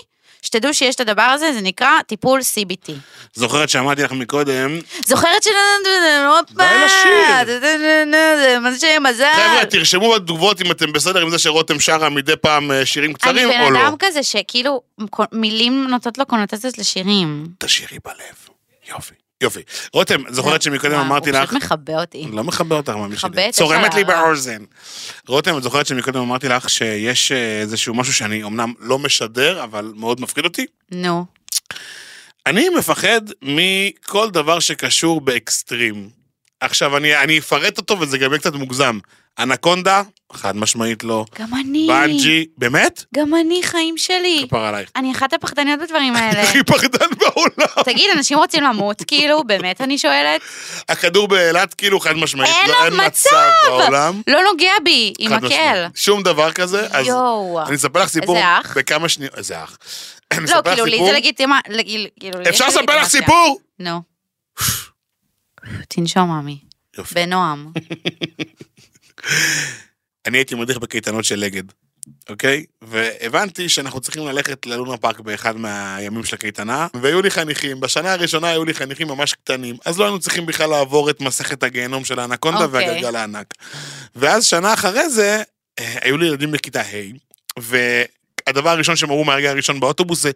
שתדעו 0.41 0.73
שיש 0.73 0.95
את 0.95 0.99
הדבר 0.99 1.21
הזה, 1.21 1.53
זה 1.53 1.61
נקרא 1.61 2.01
טיפול 2.07 2.39
CBT. 2.39 2.91
זוכרת 3.33 3.69
שאמרתי 3.69 4.03
לך 4.03 4.11
מקודם, 4.11 4.79
זוכרת 5.05 5.43
ש... 5.43 5.47
די 6.51 6.63
לשיר. 6.85 7.61
זה 8.11 8.57
מה 8.61 8.69
שמזל. 8.79 9.33
חבר'ה, 9.33 9.65
תרשמו 9.69 10.11
בתגובות 10.13 10.61
אם 10.61 10.71
אתם 10.71 10.93
בסדר 10.93 11.21
עם 11.21 11.29
זה 11.29 11.39
שרותם 11.39 11.79
שרה 11.79 12.09
מדי 12.09 12.35
פעם 12.35 12.71
אה, 12.71 12.85
שירים 12.85 13.13
קצרים 13.13 13.37
אני 13.37 13.45
או 13.45 13.65
בן 13.67 13.73
לא. 13.73 13.87
אדם 13.87 13.95
כזה 13.99 14.23
שכאילו 14.23 14.81
מילים 15.31 15.87
נותנות 15.87 16.17
לו 16.17 16.25
קונוטציות 16.25 16.77
לשירים. 16.77 17.45
תשאירי 17.59 17.97
בלב. 18.05 18.49
יופי. 18.89 19.20
יופי. 19.41 19.61
רותם, 19.93 20.21
זוכרת 20.29 20.61
שמקודם 20.61 20.93
וואו, 20.93 21.05
אמרתי 21.05 21.29
הוא 21.29 21.39
לך... 21.39 21.49
פשוט 21.49 21.63
מכבה 21.63 22.01
אותי. 22.01 22.27
לא 22.31 22.43
מכבה 22.43 22.75
אותך, 22.75 22.89
ממי 22.89 23.17
שלי. 23.17 23.51
צורמת 23.51 23.93
לי. 23.93 24.03
באוזן. 24.03 24.63
רותם, 25.27 25.57
את 25.57 25.63
זוכרת 25.63 25.87
שמקודם 25.87 26.19
אמרתי 26.21 26.47
לך 26.47 26.69
שיש 26.69 27.31
אה, 27.31 27.61
איזשהו 27.61 27.93
משהו 27.93 28.13
שאני 28.13 28.43
אמנם 28.43 28.73
לא 28.79 28.99
משדר, 28.99 29.63
אבל 29.63 29.91
מאוד 29.95 30.21
מפחיד 30.21 30.43
אותי? 30.45 30.65
נו. 30.91 31.25
אני 32.45 32.69
מפחד 32.69 33.21
מכל 33.41 34.29
דבר 34.29 34.59
שקשור 34.59 35.21
באקסטרים. 35.21 36.09
עכשיו, 36.59 36.97
אני, 36.97 37.17
אני 37.17 37.39
אפרט 37.39 37.77
אותו 37.77 37.99
וזה 37.99 38.17
גם 38.17 38.31
יהיה 38.31 38.39
קצת 38.39 38.53
מוגזם. 38.53 38.99
אנקונדה, 39.39 40.01
חד 40.34 40.55
משמעית 40.55 41.03
לא. 41.03 41.25
גם 41.39 41.47
אני. 41.53 41.88
בנג'י, 41.88 42.45
באמת? 42.57 43.05
גם 43.15 43.36
אני, 43.36 43.63
חיים 43.63 43.97
שלי. 43.97 44.45
כפר 44.47 44.65
עלייך. 44.65 44.89
אני 44.95 45.11
אחת 45.11 45.34
הפחדניות 45.34 45.79
בדברים 45.79 46.15
האלה. 46.17 46.41
הכי 46.41 46.63
פחדן 46.63 47.07
בעולם. 47.19 47.84
תגיד, 47.86 48.09
אנשים 48.17 48.38
רוצים 48.38 48.63
למות, 48.63 49.01
כאילו? 49.07 49.43
באמת, 49.43 49.82
אני 49.82 49.97
שואלת? 49.97 50.41
הכדור 50.89 51.27
באילת, 51.27 51.73
כאילו, 51.73 51.99
חד 51.99 52.13
משמעית. 52.13 52.55
אין 52.61 52.69
לא, 52.69 52.88
לו 52.89 52.97
מצב 52.97 53.51
בעולם. 53.67 54.21
לא 54.27 54.39
נוגע 54.51 54.71
בי, 54.84 55.13
עם 55.19 55.34
מקל. 55.34 55.86
שום 55.95 56.23
דבר 56.23 56.51
כזה. 56.51 56.88
אז 56.91 57.07
יואו. 57.07 57.61
אני 57.67 57.75
אספר 57.75 58.01
לך 58.01 58.09
סיפור 58.09 58.36
איזה 58.36 58.59
אח? 58.59 58.77
בכמה 58.77 59.09
שניות. 59.09 59.38
איזה 59.38 59.63
אח. 59.63 59.77
לא, 60.55 60.61
כאילו, 60.63 60.86
לי. 60.86 60.99
זה 61.05 61.11
לגיטימה... 61.11 61.59
כאילו, 62.19 62.39
אפשר 62.49 62.67
לספר 62.67 62.97
לך. 63.01 63.07
סיפור? 63.07 63.59
נו. 63.79 64.01
תנשום, 65.89 66.32
עמי. 66.32 66.57
בנועם. 67.15 67.71
אני 70.26 70.38
הייתי 70.38 70.55
מדריך 70.55 70.78
בקייטנות 70.78 71.26
של 71.26 71.43
אגד, 71.43 71.63
אוקיי? 72.30 72.65
והבנתי 72.82 73.69
שאנחנו 73.69 74.01
צריכים 74.01 74.28
ללכת 74.28 74.65
ללונה 74.65 74.97
פארק 74.97 75.19
באחד 75.19 75.57
מהימים 75.57 76.24
של 76.24 76.36
הקייטנה, 76.36 76.88
והיו 76.93 77.22
לי 77.22 77.32
חניכים, 77.32 77.80
בשנה 77.80 78.13
הראשונה 78.13 78.47
היו 78.47 78.65
לי 78.65 78.74
חניכים 78.74 79.07
ממש 79.07 79.34
קטנים, 79.34 79.76
אז 79.86 79.99
לא 79.99 80.03
היינו 80.03 80.19
צריכים 80.19 80.45
בכלל 80.45 80.69
לעבור 80.69 81.09
את 81.09 81.22
מסכת 81.22 81.63
הגיהנום 81.63 82.05
של 82.05 82.19
האנקונדה 82.19 82.65
אוקיי. 82.65 82.88
והגלגל 82.88 83.15
הענק. 83.15 83.53
ואז 84.15 84.45
שנה 84.45 84.74
אחרי 84.74 85.09
זה, 85.09 85.43
אה, 85.80 85.95
היו 86.01 86.17
לי 86.17 86.28
ילדים 86.28 86.51
בכיתה 86.51 86.82
ה', 86.82 87.17
והדבר 88.47 88.69
הראשון 88.69 88.95
שהם 88.95 89.09
אמרו 89.09 89.23
מהרגע 89.23 89.49
הראשון 89.49 89.79
באוטובוס 89.79 90.21
זה, 90.21 90.31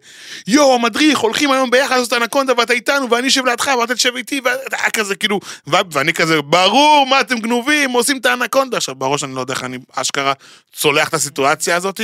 יואו, 0.46 0.74
המדריך, 0.74 1.18
הולכים 1.18 1.52
היום 1.52 1.70
ביחד 1.70 1.96
לעשות 1.96 2.12
אנקונדה 2.12 2.52
ואתה 2.58 2.72
איתנו 2.72 3.10
ואני 3.10 3.28
אשב 3.28 3.46
לידך 3.46 3.70
ואתה 3.80 3.94
תשב 3.94 4.16
איתי, 4.16 4.40
ואתה 4.44 4.76
כזה 4.92 5.16
כאילו, 5.16 5.40
ואני 5.66 6.12
כזה, 6.12 6.42
ברור, 6.42 7.06
מה 7.06 7.20
אתם 7.20 7.38
גנובים, 7.38 7.90
עושים 7.90 8.16
את 8.16 8.26
האנקונדה. 8.26 8.76
עכשיו, 8.76 8.94
בראש 8.94 9.24
אני 9.24 9.34
לא 9.34 9.40
יודע 9.40 9.54
איך 9.54 9.64
אני 9.64 9.78
אשכרה 9.92 10.32
צולח 10.72 11.08
את 11.08 11.14
הסיטואציה 11.14 11.76
הזאת. 11.76 12.00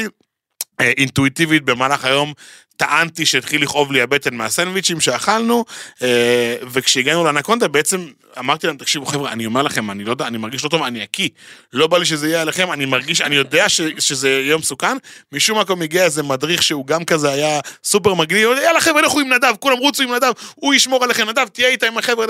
אה, 0.80 0.92
אינטואיטיבית 0.96 1.64
במהלך 1.64 2.04
היום 2.04 2.32
טענתי 2.76 3.26
שהתחיל 3.26 3.62
לכאוב 3.62 3.92
לי 3.92 4.02
הבטן 4.02 4.34
מהסנדוויצ'ים 4.34 5.00
שאכלנו, 5.00 5.64
אה, 6.02 6.56
וכשהגענו 6.70 7.24
לאנקונדה 7.24 7.68
בעצם 7.68 8.06
אמרתי 8.38 8.66
להם, 8.66 8.76
תקשיבו 8.76 9.06
חבר'ה, 9.06 9.32
אני 9.32 9.46
אומר 9.46 9.62
לכם, 9.62 9.90
אני 9.90 10.04
לא 10.04 10.10
יודע, 10.10 10.26
אני 10.26 10.38
מרגיש 10.38 10.64
לא 10.64 10.68
טוב, 10.68 10.82
אני 10.82 11.04
אקיא. 11.04 11.28
לא 11.72 11.86
בא 11.86 11.98
לי 11.98 12.04
שזה 12.04 12.28
יהיה 12.28 12.42
עליכם, 12.42 12.72
אני 12.72 12.84
מרגיש, 12.84 13.20
אני 13.20 13.36
יודע 13.36 13.68
ש, 13.68 13.80
שזה 13.98 14.28
יהיה 14.28 14.56
מסוכן. 14.56 14.96
משום 15.32 15.58
מקום 15.58 15.82
הגיע 15.82 16.04
איזה 16.04 16.22
מדריך 16.22 16.62
שהוא 16.62 16.86
גם 16.86 17.04
כזה 17.04 17.30
היה 17.30 17.60
סופר 17.84 18.14
מגניב, 18.14 18.48
יאללה 18.64 18.80
חבר'ה, 18.80 19.02
לכו 19.02 19.20
עם 19.20 19.32
נדב, 19.32 19.54
כולם 19.60 19.78
רוצו 19.78 20.02
עם 20.02 20.14
נדב, 20.14 20.32
הוא 20.54 20.74
ישמור 20.74 21.04
עליכם, 21.04 21.28
נדב, 21.28 21.48
תהיה 21.48 21.68
איתה 21.68 21.86
עם 21.86 21.98
החבר'ה, 21.98 22.26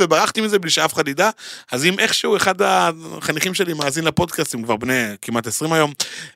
וברחתי 0.00 0.40
מזה 0.40 0.58
בלי 0.58 0.70
שאף 0.70 0.94
אחד 0.94 1.08
ידע. 1.08 1.30
אז 1.72 1.84
אם 1.84 1.98
איכשהו 1.98 2.36
אחד 2.36 2.54
החניכים 2.62 3.54
שלי 3.54 3.74
מאזין 3.74 4.04
לפודקאסט, 4.04 4.54
הם 4.54 4.62
כבר 4.62 4.76
בני 4.76 5.04
כמעט 5.22 5.46
20 5.46 5.72
היום, 5.72 5.92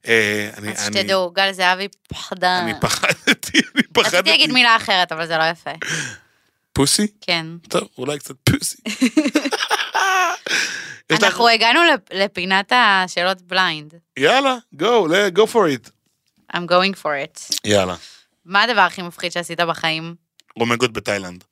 אה, 0.09 0.51
אני, 0.59 0.73
אז 0.73 0.85
שתדעו, 0.85 1.31
גל 1.31 1.53
זהבי 1.53 1.89
פחדן. 2.09 2.61
אני 2.63 2.73
פחדתי, 3.43 3.59
אני 3.75 3.83
פחדתי. 3.93 4.17
רציתי 4.17 4.31
להגיד 4.31 4.53
מילה 4.53 4.77
אחרת, 4.77 5.13
אבל 5.13 5.27
זה 5.27 5.39
לא 5.39 5.45
יפה. 5.45 5.71
pussy? 6.73 7.07
כן. 7.21 7.47
טוב, 7.69 7.89
אולי 7.99 8.19
קצת 8.19 8.35
pussy. 8.51 8.77
אנחנו 11.13 11.49
הגענו 11.49 11.81
לפ- 11.85 12.13
לפינת 12.13 12.73
השאלות 12.77 13.43
blind. 13.43 13.95
יאללה, 14.17 14.57
go, 14.77 14.85
go 15.37 15.47
for 15.53 15.87
it. 15.87 15.91
I'm 16.57 16.67
going 16.69 16.95
for 17.03 17.11
it. 17.27 17.57
יאללה. 17.65 17.95
מה 18.45 18.63
הדבר 18.63 18.81
הכי 18.81 19.03
מפחיד 19.03 19.33
שעשית 19.33 19.61
בחיים? 19.61 20.15
אומגות 20.59 20.93
בתאילנד. 20.93 21.45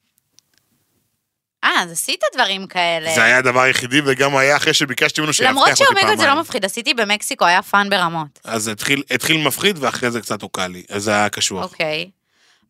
אה, 1.65 1.83
אז 1.83 1.91
עשית 1.93 2.21
דברים 2.35 2.67
כאלה. 2.67 3.15
זה 3.15 3.23
היה 3.23 3.39
הדבר 3.39 3.61
היחידי, 3.61 4.01
וגם 4.05 4.37
היה 4.37 4.57
אחרי 4.57 4.75
שביקשתי 4.75 5.21
ממנו 5.21 5.33
שיאבטח 5.33 5.51
למרות 5.51 5.69
אותי 5.69 5.85
פעמיים. 5.85 6.07
אומגות 6.07 6.18
זה 6.19 6.27
לא 6.27 6.41
מפחיד, 6.41 6.65
עשיתי 6.65 6.95
במקסיקו, 6.95 7.45
היה 7.47 7.63
fun 7.62 7.91
ברמות. 7.91 8.41
אז 8.45 8.69
התחיל, 8.69 9.03
התחיל 9.11 9.47
מפחיד, 9.47 9.79
ואחרי 9.81 10.11
זה 10.11 10.21
קצת 10.21 10.43
הוקל 10.43 10.67
לי. 10.67 10.83
אז 10.89 11.03
זה 11.03 11.11
היה 11.11 11.29
קשוח. 11.29 11.65
אוקיי. 11.65 12.11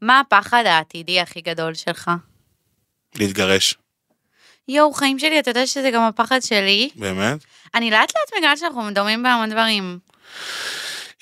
מה 0.03 0.20
הפחד 0.20 0.62
העתידי 0.66 1.20
הכי 1.20 1.41
גדול 1.41 1.74
שלך? 1.74 2.11
להתגרש, 3.14 3.74
יואו, 4.68 4.93
חיים 4.93 5.18
שלי, 5.18 5.41
אתה 5.41 5.51
יודע 5.51 5.66
שזה 5.66 5.91
גם 5.91 6.03
הפחד 6.03 6.41
שלי? 6.41 6.91
באמת. 6.97 7.38
אני 7.74 7.91
לאט 7.91 8.12
לאט 8.16 8.38
מגלה 8.38 8.57
שאנחנו 8.57 8.91
דומים 8.91 9.22
בהמון 9.22 9.51
דברים. 9.51 9.99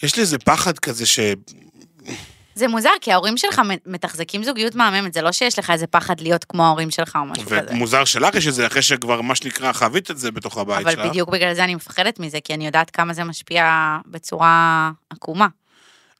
יש 0.03 0.17
לי 0.17 0.23
איזה 0.23 0.39
פחד 0.39 0.79
כזה 0.79 1.07
ש... 1.07 1.21
זה 2.59 2.69
מוזר, 2.69 2.91
כי 3.01 3.13
ההורים 3.13 3.37
שלך 3.37 3.63
מתחזקים 3.87 4.45
זוגיות 4.45 4.75
מהממת, 4.75 5.13
זה 5.13 5.23
לא 5.23 5.33
שיש 5.33 5.59
לך 5.59 5.71
איזה 5.71 5.87
פחד 5.87 6.21
להיות 6.21 6.45
כמו 6.45 6.65
ההורים 6.65 6.91
שלך 6.91 7.17
או 7.21 7.25
משהו 7.25 7.47
כזה. 7.47 7.61
ומוזר 7.71 8.05
שלך 8.05 8.35
יש 8.35 8.47
את 8.47 8.55
זה 8.55 8.67
אחרי 8.67 8.83
שכבר, 8.83 9.21
מה 9.21 9.35
שנקרא, 9.35 9.73
חווית 9.73 10.11
את 10.11 10.19
זה 10.19 10.31
בתוך 10.31 10.59
הבית 10.59 10.87
שלך. 10.91 10.99
אבל 10.99 11.09
בדיוק 11.09 11.29
בגלל 11.29 11.55
זה 11.55 11.65
אני 11.65 11.75
מפחדת 11.75 12.21
מזה, 12.21 12.39
כי 12.45 12.55
אני 12.55 12.67
יודעת 12.67 12.91
כמה 12.91 13.15
זה 13.15 13.25
משפיע 13.25 13.97
בצורה 14.07 14.91
עקומה. 15.11 15.47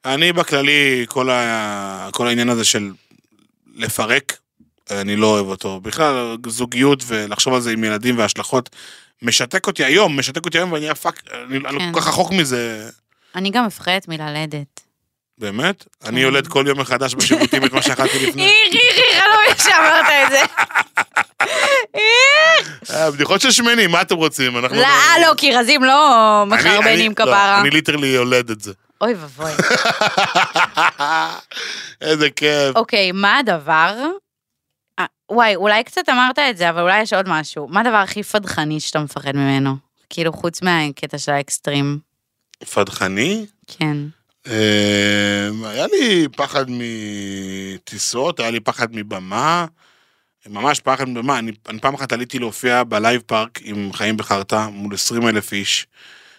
אני 0.05 0.33
בכללי, 0.33 1.07
כל, 1.09 1.31
ה... 1.31 2.09
כל 2.13 2.29
העניין 2.29 2.49
הזה 2.49 2.65
של 2.65 2.93
לפרק, 3.75 4.39
אני 4.91 5.17
לא 5.17 5.27
אוהב 5.27 5.47
אותו. 5.47 5.81
בכלל, 5.81 6.37
זוגיות 6.47 7.03
ולחשוב 7.07 7.55
על 7.55 7.61
זה 7.61 7.73
עם 7.73 7.85
ילדים 7.85 8.19
והשלכות, 8.19 8.71
משתק 9.23 9.67
אותי 9.67 9.85
היום, 9.85 10.19
משתק 10.19 10.45
אותי 10.45 10.59
היום 10.59 10.73
ואני 10.73 10.85
אהיה 10.85 10.95
fuck, 10.95 11.23
אני, 11.33 11.57
אני 11.57 11.79
כן. 11.79 11.93
כל 11.93 12.01
כך 12.01 12.09
רחוק 12.09 12.33
מזה. 12.33 12.91
אני 13.35 13.51
גם 13.51 13.67
מפחדת 13.67 14.09
מללדת. 14.09 14.88
באמת? 15.39 15.85
כן. 16.01 16.09
אני 16.09 16.21
יולד 16.21 16.47
כל 16.47 16.65
יום 16.69 16.81
מחדש 16.81 17.15
בשירותים 17.15 17.65
את 17.65 17.73
מה 17.73 17.83
שאכלתי 17.83 18.19
לפני. 18.27 18.43
איך, 18.43 18.75
איך, 18.75 18.99
איך, 18.99 19.25
לא 19.31 19.37
איך 19.49 19.63
שאמרת 19.65 20.07
את 20.27 20.31
זה. 20.31 20.43
אה, 22.91 23.11
בדיחות 23.11 23.41
של 23.41 23.51
שמנים, 23.51 23.91
מה 23.91 24.01
אתם 24.01 24.17
רוצים? 24.17 24.59
אנחנו 24.59 24.77
לא, 24.77 24.89
לא, 25.27 25.35
כי 25.37 25.57
רזים 25.57 25.85
לא 25.85 26.45
מחרבנים 26.47 27.11
לא, 27.11 27.15
כפרה. 27.15 27.61
אני 27.61 27.71
literally 27.71 28.07
יולד 28.07 28.51
את 28.51 28.61
זה. 28.61 28.73
אוי 29.01 29.15
ואבוי. 29.15 29.51
איזה 32.01 32.31
כיף. 32.31 32.77
אוקיי, 32.77 33.13
מה 33.13 33.39
הדבר... 33.39 33.95
אה, 34.99 35.05
וואי, 35.31 35.57
אולי 35.57 35.85
קצת 35.85 36.09
אמרת 36.09 36.39
את 36.39 36.57
זה, 36.57 36.71
אבל 36.71 36.83
אולי 36.83 37.03
יש 37.03 37.13
עוד 37.13 37.29
משהו. 37.29 37.69
מה 37.69 37.81
הדבר 37.81 37.97
הכי 37.97 38.23
פדחני 38.23 38.81
שאתה 38.81 38.99
מפחד 38.99 39.37
ממנו? 39.37 39.77
כאילו, 40.11 40.33
חוץ 40.33 40.63
מהקטע 40.63 41.19
של 41.19 41.33
האקסטרים. 41.33 41.99
פדחני? 42.75 43.47
כן. 43.67 43.97
אה, 44.47 45.49
היה 45.65 45.87
לי 45.87 46.29
פחד 46.37 46.65
מטיסות, 46.69 48.41
היה 48.41 48.51
לי 48.51 48.61
פחד 48.61 48.89
מבמה, 48.93 49.67
ממש 50.47 50.81
פחד 50.81 51.09
מבמה. 51.09 51.39
אני, 51.39 51.53
אני 51.69 51.81
פעם 51.81 51.95
אחת 51.95 52.13
עליתי 52.13 52.39
להופיע 52.39 52.85
ב 52.85 52.93
Live 52.93 53.23
Park 53.27 53.61
עם 53.63 53.93
חיים 53.93 54.17
בחרטא 54.17 54.69
מול 54.73 54.95
20 54.95 55.29
אלף 55.29 55.53
איש. 55.53 55.87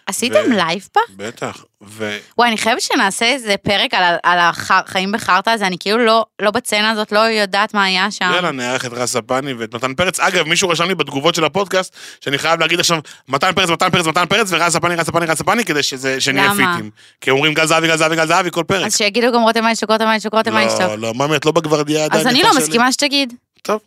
עשיתם 0.06 0.40
ו- 0.50 0.56
live 0.56 0.88
פה? 0.92 1.00
בטח. 1.16 1.64
ו... 1.82 2.18
וואי, 2.38 2.48
אני 2.48 2.58
חייבת 2.58 2.80
שנעשה 2.80 3.26
איזה 3.26 3.54
פרק 3.56 3.94
על, 3.94 4.16
על 4.22 4.38
החיים 4.40 5.12
בחרטא 5.12 5.50
הזה, 5.50 5.66
אני 5.66 5.76
כאילו 5.80 5.98
לא, 5.98 6.26
לא 6.42 6.50
ב 6.50 6.57
scene 6.57 6.90
הזאת, 6.90 7.12
לא 7.12 7.18
יודעת 7.18 7.74
מה 7.74 7.84
היה 7.84 8.10
שם. 8.10 8.30
יאללה, 8.34 8.50
נארח 8.50 8.86
את 8.86 8.92
רז 8.92 9.08
ספני 9.08 9.52
ואת 9.52 9.74
מתן 9.74 9.94
פרץ. 9.94 10.20
אגב, 10.20 10.48
מישהו 10.48 10.68
רשם 10.68 10.84
לי 10.84 10.94
בתגובות 10.94 11.34
של 11.34 11.44
הפודקאסט, 11.44 11.96
שאני 12.20 12.38
חייב 12.38 12.60
להגיד 12.60 12.80
עכשיו, 12.80 12.98
מתן 13.28 13.52
פרץ, 13.52 13.70
מתן 13.70 13.90
פרץ, 13.90 14.06
מתן 14.06 14.26
פרץ, 14.26 14.46
ורז 14.50 14.72
ספני, 14.72 14.94
רז 14.94 15.06
ספני, 15.06 15.26
רז 15.26 15.38
ספני, 15.38 15.64
כדי 15.64 15.82
שזה, 15.82 16.20
שנהיה? 16.20 16.50
feat-ים. 16.50 16.90
כי 17.20 17.30
אומרים 17.30 17.54
גל 17.54 17.66
זהבי, 17.66 17.86
גל 17.88 17.96
זהבי, 17.96 18.16
גל 18.16 18.26
זהבי, 18.26 18.50
כל 18.50 18.64
פרק. 18.66 18.86
אז 18.86 18.96
שיגידו 18.96 19.32
גם 19.32 19.42
רותם 19.42 19.64
איינשטוק, 19.64 19.90
רותם 19.90 20.06
איינשטוק, 20.06 20.34
רותם 20.34 20.56
איינשטוק. 20.56 20.80
לא, 20.80 20.98
לא, 20.98 21.14
ממי, 21.14 21.36
את 21.36 21.46
לא 21.46 21.52
בגוורדיאדה. 21.52 22.18
אז 22.18 22.26
אני 22.26 22.42
לא. 22.42 22.50
מסכימה 22.56 22.92
שתגיד. 22.92 23.34
טוב, 23.62 23.80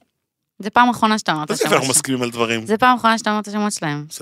זה 0.64 0.70
פעם 0.70 0.90
אחרונה 0.90 1.20
שאתה 1.20 1.32
אומר 1.32 1.44
את 1.44 1.52
השמות 1.52 1.66
אנחנו 1.66 1.84
שלהם. 1.84 1.92
מסכימים 1.92 2.24
על 2.24 2.30
דברים. 2.30 2.66
זה 2.66 2.78
פעם 2.78 2.98
אחרונה 2.98 3.18
שאתה 3.18 3.30
אומר 3.30 3.42
את 3.42 3.48
השמות 3.48 3.74
שלהם. 3.74 4.06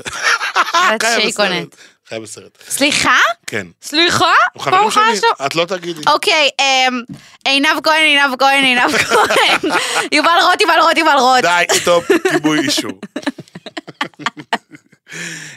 חיה 2.12 2.20
בסרט. 2.20 2.58
סליחה? 2.70 3.18
כן. 3.48 3.68
סליחה? 3.82 4.34
פעם 4.64 4.88
אחרונה 4.88 5.16
שאתה... 5.16 5.46
את 5.46 5.56
לא 5.56 5.66
תגידי. 5.66 6.02
אוקיי, 6.08 6.50
אמ, 6.60 7.02
עינב 7.46 7.80
כהן, 7.84 8.04
עינב 8.06 8.36
כהן, 8.40 8.64
עינב 8.64 8.98
כהן. 8.98 9.72
יובל 10.18 10.30
רוט, 10.42 10.62
יובל 10.62 10.80
רוט, 10.82 10.98
יובל 10.98 11.18
רוט. 11.20 11.42
די, 11.42 11.66
stop, 11.74 12.06
כיבוי 12.32 12.60
אישור. 12.60 12.92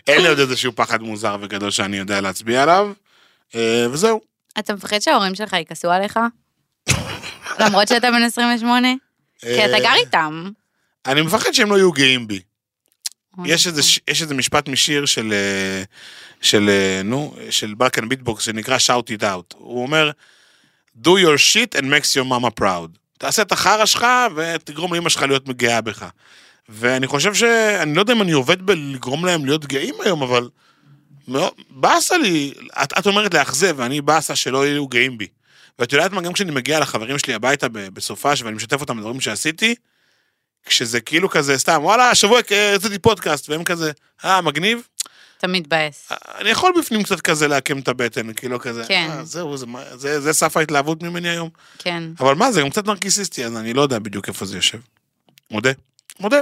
אין 0.09 0.23
לי 0.23 0.29
עוד 0.29 0.39
איזשהו 0.39 0.73
פחד 0.75 1.03
מוזר 1.03 1.37
וגדול 1.41 1.71
שאני 1.71 1.97
יודע 1.97 2.21
להצביע 2.21 2.63
עליו, 2.63 2.93
אה, 3.55 3.87
וזהו. 3.91 4.21
אתה 4.59 4.75
מפחד 4.75 4.99
שההורים 4.99 5.35
שלך 5.35 5.53
יכעסו 5.53 5.91
עליך? 5.91 6.19
למרות 7.59 7.89
שאתה 7.89 8.11
בן 8.11 8.23
28? 8.23 8.89
כי 9.41 9.65
אתה 9.65 9.75
אה, 9.75 9.81
גר 9.81 9.95
איתם. 9.95 10.51
אני 11.07 11.23
מפחד 11.23 11.53
שהם 11.53 11.71
לא 11.71 11.77
יהיו 11.77 11.93
גאים 11.93 12.27
בי. 12.29 12.41
אוי, 13.39 13.49
יש 13.53 13.67
איזה, 13.67 13.83
ש- 13.83 14.01
יש 14.11 14.23
איזה 14.23 14.35
משפט 14.35 14.69
משיר 14.69 15.07
של, 15.07 15.33
אה, 15.33 15.83
של, 16.41 16.69
אה, 16.69 17.01
נו, 17.05 17.37
של 17.51 17.75
בלקן 17.75 18.09
ביטבוקס 18.09 18.43
שנקרא 18.45 18.77
Shout 18.77 19.19
it 19.19 19.23
out. 19.23 19.55
הוא 19.57 19.83
אומר, 19.83 20.11
do 21.05 21.09
your 21.09 21.39
shit 21.53 21.79
and 21.79 21.85
makes 21.85 22.17
your 22.17 22.29
mama 22.31 22.61
proud. 22.61 22.99
תעשה 23.19 23.43
את 23.43 23.53
החרא 23.53 23.87
שלך 23.87 24.07
ותגרום 24.37 24.95
לאמא 24.95 25.09
שלך 25.09 25.23
להיות 25.23 25.49
גאה 25.49 25.81
בך. 25.81 26.07
ואני 26.69 27.07
חושב 27.07 27.35
ש... 27.35 27.43
אני 27.83 27.95
לא 27.95 28.01
יודע 28.01 28.13
אם 28.13 28.23
אני 28.23 28.33
עובד 28.33 28.63
בלגרום 28.63 29.25
להם 29.27 29.45
להיות 29.45 29.67
גאים 29.67 29.95
היום, 30.05 30.23
אבל... 30.23 30.49
מאוד- 31.29 31.53
באסה 31.71 32.19
לי, 32.19 32.53
את, 32.83 32.99
את 32.99 33.07
אומרת 33.07 33.35
לאכזב, 33.35 33.75
ואני 33.79 34.01
באסה 34.01 34.37
שלא 34.37 34.67
יהיו 34.67 34.89
גאים 34.89 35.19
בי. 35.19 35.27
ואת 35.79 35.93
יודעת 35.93 36.13
מה, 36.13 36.21
גם 36.21 36.33
כשאני 36.33 36.51
מגיע 36.51 36.81
לחברים 36.81 37.19
שלי 37.19 37.35
הביתה 37.35 37.69
ב- 37.69 37.79
בסופש 37.89 38.43
ואני 38.43 38.57
משתף 38.57 38.81
אותם 38.81 38.97
בדברים 38.97 39.21
שעשיתי, 39.21 39.75
כשזה 40.65 41.01
כאילו 41.01 41.29
כזה 41.29 41.59
סתם, 41.59 41.81
וואלה, 41.83 42.11
השבוע 42.11 42.41
אה, 42.53 42.75
עשיתי 42.75 42.99
פודקאסט, 42.99 43.51
והם 43.51 43.65
כזה, 43.65 43.93
אה, 44.25 44.41
מגניב? 44.41 44.87
אתה 45.39 45.47
מתבאס. 45.47 46.13
אני 46.41 46.51
יכול 46.51 46.73
בפנים 46.79 47.03
קצת 47.03 47.21
כזה 47.21 47.49
לעקם 47.49 47.79
את 47.79 47.89
הבטן, 47.89 48.33
כאילו 48.33 48.61
כזה, 48.61 48.85
כן. 48.89 49.09
אה, 49.11 49.25
זהו, 49.25 49.57
זה, 49.57 49.67
זה, 49.95 50.21
זה 50.21 50.33
סף 50.33 50.57
ההתלהבות 50.57 51.03
ממני 51.03 51.29
היום. 51.29 51.49
כן. 51.79 52.03
אבל 52.21 52.35
מה, 52.35 52.53
זה 52.53 52.61
גם 52.61 52.71
קצת 52.71 52.87
נרקיסיסטי, 52.87 53.45
אז 53.45 53.57
אני 53.57 53.75
לא 53.75 53.83
יודע 53.83 53.99
בדיוק 53.99 54.29
איפה 54.29 54.47
זה 54.47 54.57
יושב. 54.57 54.79
מודה. 55.51 55.71
מודה. 56.21 56.41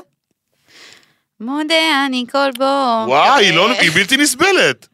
מודה 1.40 2.06
אני 2.06 2.24
כל 2.32 2.50
בוקר. 2.50 3.04
וואי, 3.08 3.44
היא, 3.44 3.54
לא, 3.54 3.70
היא 3.80 3.90
בלתי 3.90 4.16
נסבלת. 4.16 4.88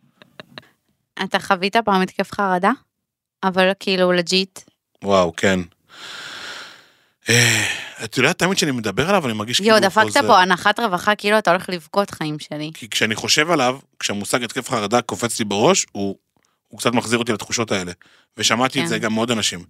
אתה 1.24 1.38
חווית 1.38 1.76
פעם 1.76 2.00
התקף 2.02 2.32
חרדה? 2.32 2.70
אבל 3.44 3.70
כאילו 3.80 4.12
לג'יט. 4.12 4.60
וואו, 5.04 5.32
כן. 5.36 5.60
את 8.04 8.16
יודעת, 8.16 8.38
תמיד 8.38 8.56
כשאני 8.56 8.72
מדבר 8.72 9.08
עליו, 9.08 9.26
אני 9.26 9.32
מרגיש 9.32 9.56
כאילו 9.56 9.70
יואו, 9.70 9.80
דפקת. 9.80 10.16
פה 10.26 10.40
הנחת 10.40 10.80
רווחה, 10.80 11.14
כאילו 11.14 11.38
אתה 11.38 11.50
הולך 11.50 11.68
לבכות 11.68 12.10
חיים 12.10 12.38
שלי. 12.38 12.70
כי 12.74 12.88
כשאני 12.88 13.14
חושב 13.14 13.50
עליו, 13.50 13.78
כשהמושג 14.00 14.42
התקף 14.42 14.70
חרדה 14.70 15.02
קופץ 15.02 15.38
לי 15.38 15.44
בראש, 15.44 15.86
הוא, 15.92 16.16
הוא 16.68 16.80
קצת 16.80 16.92
מחזיר 16.92 17.18
אותי 17.18 17.32
לתחושות 17.32 17.72
האלה. 17.72 17.92
ושמעתי 18.36 18.78
כן. 18.78 18.84
את 18.84 18.88
זה 18.88 18.98
גם 18.98 19.12
מעוד 19.12 19.30
אנשים. 19.30 19.64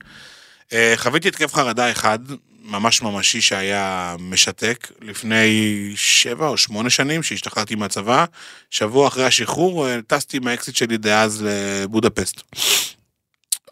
אה, 0.73 0.93
חוויתי 0.97 1.29
התקף 1.29 1.55
חרדה 1.55 1.91
אחד, 1.91 2.19
ממש 2.63 3.03
ממשי, 3.03 3.41
שהיה 3.41 4.17
משתק, 4.19 4.93
לפני 5.01 5.93
שבע 5.97 6.49
או 6.49 6.57
שמונה 6.57 6.91
שנים, 6.91 7.23
שהשתחררתי 7.23 7.75
מהצבא. 7.75 8.25
שבוע 8.71 9.09
אחרי 9.09 9.25
השחרור, 9.25 9.89
אה, 9.89 9.99
טסתי 10.07 10.37
עם 10.37 10.47
האקסיט 10.47 10.77
שלי 10.77 10.97
דאז 10.97 11.45
לבודפסט. 11.47 12.43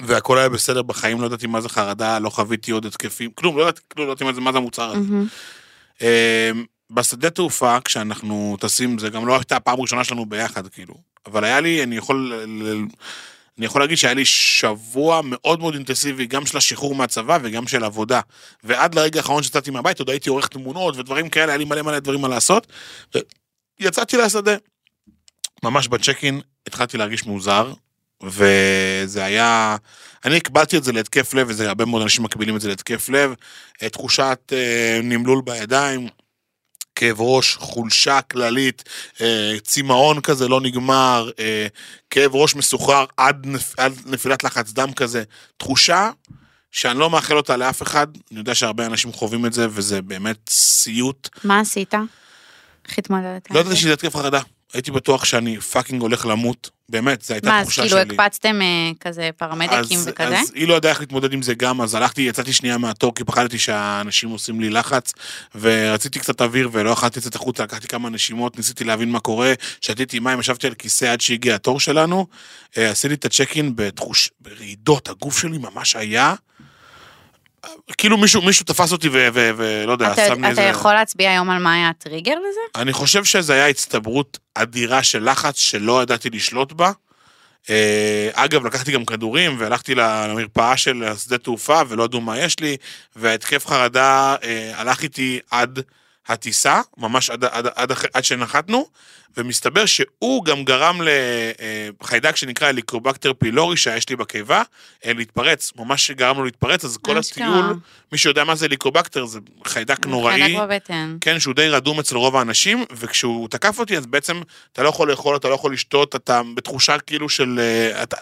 והכל 0.00 0.38
היה 0.38 0.48
בסדר 0.48 0.82
בחיים, 0.82 1.20
לא 1.20 1.26
ידעתי 1.26 1.46
מה 1.46 1.60
זה 1.60 1.68
חרדה, 1.68 2.18
לא 2.18 2.30
חוויתי 2.30 2.70
עוד 2.70 2.86
התקפים, 2.86 3.30
כלום, 3.34 3.58
לא 3.58 3.62
ידעתי, 3.62 3.80
כלום, 3.88 4.06
לא 4.06 4.12
ידעתי 4.12 4.24
מה 4.24 4.32
זה, 4.32 4.40
מה 4.40 4.52
זה 4.52 4.58
המוצר 4.58 4.90
הזה. 4.90 5.14
אה, 6.02 6.50
בשדה 6.90 7.30
תעופה, 7.30 7.80
כשאנחנו 7.84 8.56
טסים, 8.60 8.98
זה 8.98 9.08
גם 9.08 9.26
לא 9.26 9.34
הייתה 9.34 9.56
הפעם 9.56 9.78
הראשונה 9.78 10.04
שלנו 10.04 10.26
ביחד, 10.26 10.68
כאילו. 10.68 10.94
אבל 11.26 11.44
היה 11.44 11.60
לי, 11.60 11.82
אני 11.82 11.96
יכול, 11.96 12.32
אני 13.58 13.66
יכול 13.66 13.80
להגיד 13.80 13.96
שהיה 13.96 14.14
לי 14.14 14.24
שבוע 14.24 15.20
מאוד 15.24 15.60
מאוד 15.60 15.74
אינטנסיבי, 15.74 16.26
גם 16.26 16.46
של 16.46 16.56
השחרור 16.56 16.94
מהצבא 16.94 17.38
וגם 17.42 17.66
של 17.66 17.84
עבודה. 17.84 18.20
ועד 18.64 18.94
לרגע 18.94 19.20
האחרון 19.20 19.42
שיצאתי 19.42 19.70
מהבית, 19.70 19.98
עוד 19.98 20.10
הייתי 20.10 20.30
עורך 20.30 20.48
תמונות 20.48 20.96
ודברים 20.96 21.28
כאלה, 21.28 21.52
היה 21.52 21.56
לי 21.56 21.64
מלא 21.64 21.82
מלא 21.82 21.98
דברים 21.98 22.20
מה 22.20 22.28
לעשות. 22.28 22.66
ויצאתי 23.80 24.16
לשדה. 24.16 24.56
ממש 25.62 25.88
בצ'ק 25.88 26.24
אין 26.24 26.40
התחלתי 26.66 26.98
להרגיש 26.98 27.26
מוזר, 27.26 27.72
וזה 28.22 29.24
היה... 29.24 29.76
אני 30.24 30.36
הקבלתי 30.36 30.76
את 30.76 30.84
זה 30.84 30.92
להתקף 30.92 31.34
לב, 31.34 31.46
וזה 31.50 31.68
הרבה 31.68 31.84
מאוד 31.84 32.02
אנשים 32.02 32.24
מקבילים 32.24 32.56
את 32.56 32.60
זה 32.60 32.68
להתקף 32.68 33.08
לב. 33.08 33.34
אה, 33.82 33.88
תחושת 33.88 34.52
אה, 34.52 35.00
נמלול 35.02 35.42
בידיים, 35.44 36.08
כאב 36.96 37.20
ראש, 37.20 37.56
חולשה 37.56 38.20
כללית, 38.22 38.84
אה, 39.20 39.54
צמאון 39.62 40.20
כזה 40.20 40.48
לא 40.48 40.60
נגמר, 40.60 41.30
אה, 41.38 41.66
כאב 42.10 42.34
ראש 42.34 42.54
מסוחרר 42.54 43.04
עד, 43.16 43.46
נפ, 43.46 43.78
עד 43.78 43.92
נפילת 44.06 44.44
לחץ 44.44 44.72
דם 44.72 44.92
כזה. 44.92 45.22
תחושה 45.56 46.10
שאני 46.70 46.98
לא 46.98 47.10
מאחל 47.10 47.36
אותה 47.36 47.56
לאף 47.56 47.82
אחד, 47.82 48.06
אני 48.30 48.38
יודע 48.38 48.54
שהרבה 48.54 48.86
אנשים 48.86 49.12
חווים 49.12 49.46
את 49.46 49.52
זה, 49.52 49.66
וזה 49.70 50.02
באמת 50.02 50.48
סיוט. 50.48 51.28
מה 51.44 51.60
עשית? 51.60 51.94
איך 52.88 52.98
התמודדת? 52.98 53.50
לא 53.50 53.60
ידעתי 53.60 53.74
זה? 53.74 53.80
שזה 53.80 53.92
התקף 53.92 54.16
חרדה. 54.16 54.40
הייתי 54.74 54.90
בטוח 54.90 55.24
שאני 55.24 55.60
fucking 55.60 56.02
הולך 56.02 56.26
למות, 56.26 56.70
באמת, 56.88 57.22
זו 57.22 57.34
הייתה 57.34 57.48
מה, 57.48 57.60
אז 57.60 57.66
תחושה 57.66 57.82
כאילו 57.82 57.98
שלי. 57.98 58.14
הקפצתם 58.14 58.62
אה, 58.62 58.90
כזה 59.00 59.30
פרמדיקים 59.36 59.98
אז, 59.98 60.08
וכזה? 60.08 60.38
אז 60.38 60.52
היא 60.54 60.68
לא 60.68 60.74
ידעה 60.74 60.92
איך 60.92 61.00
להתמודד 61.00 61.32
עם 61.32 61.42
זה 61.42 61.54
גם, 61.54 61.80
אז 61.80 61.94
הלכתי, 61.94 62.22
יצאתי 62.22 62.52
שנייה 62.52 62.78
מהתור, 62.78 63.14
כי 63.14 63.24
פחדתי 63.24 63.58
שהאנשים 63.58 64.28
עושים 64.28 64.60
לי 64.60 64.70
לחץ, 64.70 65.12
ורציתי 65.54 66.18
קצת 66.18 66.40
אוויר 66.40 66.68
ולא 66.72 66.90
יכולתי 66.90 67.18
לצאת 67.18 67.34
החוצה, 67.34 67.62
לקחתי 67.62 67.88
כמה 67.88 68.10
נשימות, 68.10 68.56
ניסיתי 68.56 68.84
להבין 68.84 69.10
מה 69.10 69.20
קורה, 69.20 69.52
שתיתי 69.80 70.18
מים, 70.18 70.40
ישבתי 70.40 70.66
על 70.66 70.74
כיסא 70.74 71.04
עד 71.04 71.20
שהגיע 71.20 71.54
התור 71.54 71.80
שלנו, 71.80 72.26
אה, 72.78 72.90
עשיתי 72.90 73.14
את 73.14 73.24
הצ'ק 73.24 73.56
אין 73.56 73.72
בתחוש... 73.76 74.30
ברעידות, 74.40 75.08
הגוף 75.08 75.38
שלי 75.38 75.58
ממש 75.58 75.96
היה... 75.96 76.34
כאילו 77.98 78.16
מישהו, 78.16 78.42
מישהו 78.42 78.64
תפס 78.64 78.92
אותי 78.92 79.08
ולא 79.12 79.92
יודע, 79.92 80.12
אתה- 80.12 80.26
שם 80.26 80.34
לי 80.34 80.40
אתה 80.40 80.48
איזה... 80.48 80.62
יכול 80.62 80.92
להצביע 80.94 81.30
היום 81.30 81.50
על 81.50 81.58
מה 81.62 81.74
היה 81.74 81.88
הטריגר 81.88 82.34
לזה? 82.34 82.80
אני 82.82 82.92
חושב 82.92 83.24
שזה 83.24 83.52
היה 83.52 83.68
הצטברות 83.68 84.38
אדירה 84.54 85.02
של 85.02 85.30
לחץ 85.30 85.56
שלא 85.58 86.02
ידעתי 86.02 86.30
לשלוט 86.30 86.72
בה. 86.72 86.92
אה, 87.70 88.28
אגב, 88.32 88.66
לקחתי 88.66 88.92
גם 88.92 89.04
כדורים 89.04 89.56
והלכתי 89.58 89.94
למרפאה 89.94 90.76
של 90.76 91.04
השדה 91.04 91.38
תעופה 91.38 91.80
ולא 91.88 92.04
ידעו 92.04 92.20
מה 92.20 92.38
יש 92.38 92.60
לי, 92.60 92.76
וההתקף 93.16 93.66
חרדה 93.66 94.36
אה, 94.42 94.72
הלך 94.76 95.02
איתי 95.02 95.38
עד 95.50 95.80
הטיסה, 96.28 96.80
ממש 96.96 97.30
עד, 97.30 97.44
עד, 97.44 97.66
עד, 97.74 97.92
עד, 98.14 98.24
שנחתנו, 98.24 98.88
ומסתבר 99.36 99.86
שהוא 99.86 100.44
גם 100.44 100.64
גרם 100.64 101.00
לחיידק 102.00 102.36
שנקרא 102.36 102.68
הליקובקטר 102.68 103.32
פילורי 103.32 103.76
שיש 103.76 104.08
לי 104.08 104.16
בקיבה, 104.16 104.62
אה, 105.06 105.12
להתפרץ, 105.12 105.72
ממש 105.76 106.10
גרם 106.10 106.36
לו 106.36 106.44
להתפרץ, 106.44 106.84
אז 106.84 106.96
כל 106.96 107.18
אשכרה. 107.18 107.46
הטיול, 107.46 107.76
מי 108.12 108.18
שיודע 108.18 108.44
מה 108.44 108.54
זה 108.54 108.66
הליקובקטר, 108.66 109.26
זה 109.26 109.38
חיידק 109.66 110.06
נוראי. 110.06 110.42
חיידק 110.42 110.58
בבטן. 110.60 111.16
כן, 111.20 111.40
שהוא 111.40 111.54
די 111.54 111.68
רדום 111.68 112.00
אצל 112.00 112.16
רוב 112.16 112.36
האנשים, 112.36 112.84
וכשהוא 112.92 113.48
תקף 113.48 113.78
אותי, 113.78 113.96
אז 113.96 114.06
בעצם 114.06 114.40
אתה 114.72 114.82
לא 114.82 114.88
יכול 114.88 115.10
לאכול, 115.10 115.36
אתה 115.36 115.48
לא 115.48 115.54
יכול 115.54 115.72
לשתות, 115.72 116.16
אתה 116.16 116.40
בתחושה 116.54 116.98
כאילו 116.98 117.28
של... 117.28 117.58
אה, 117.58 118.02
אתה 118.02 118.16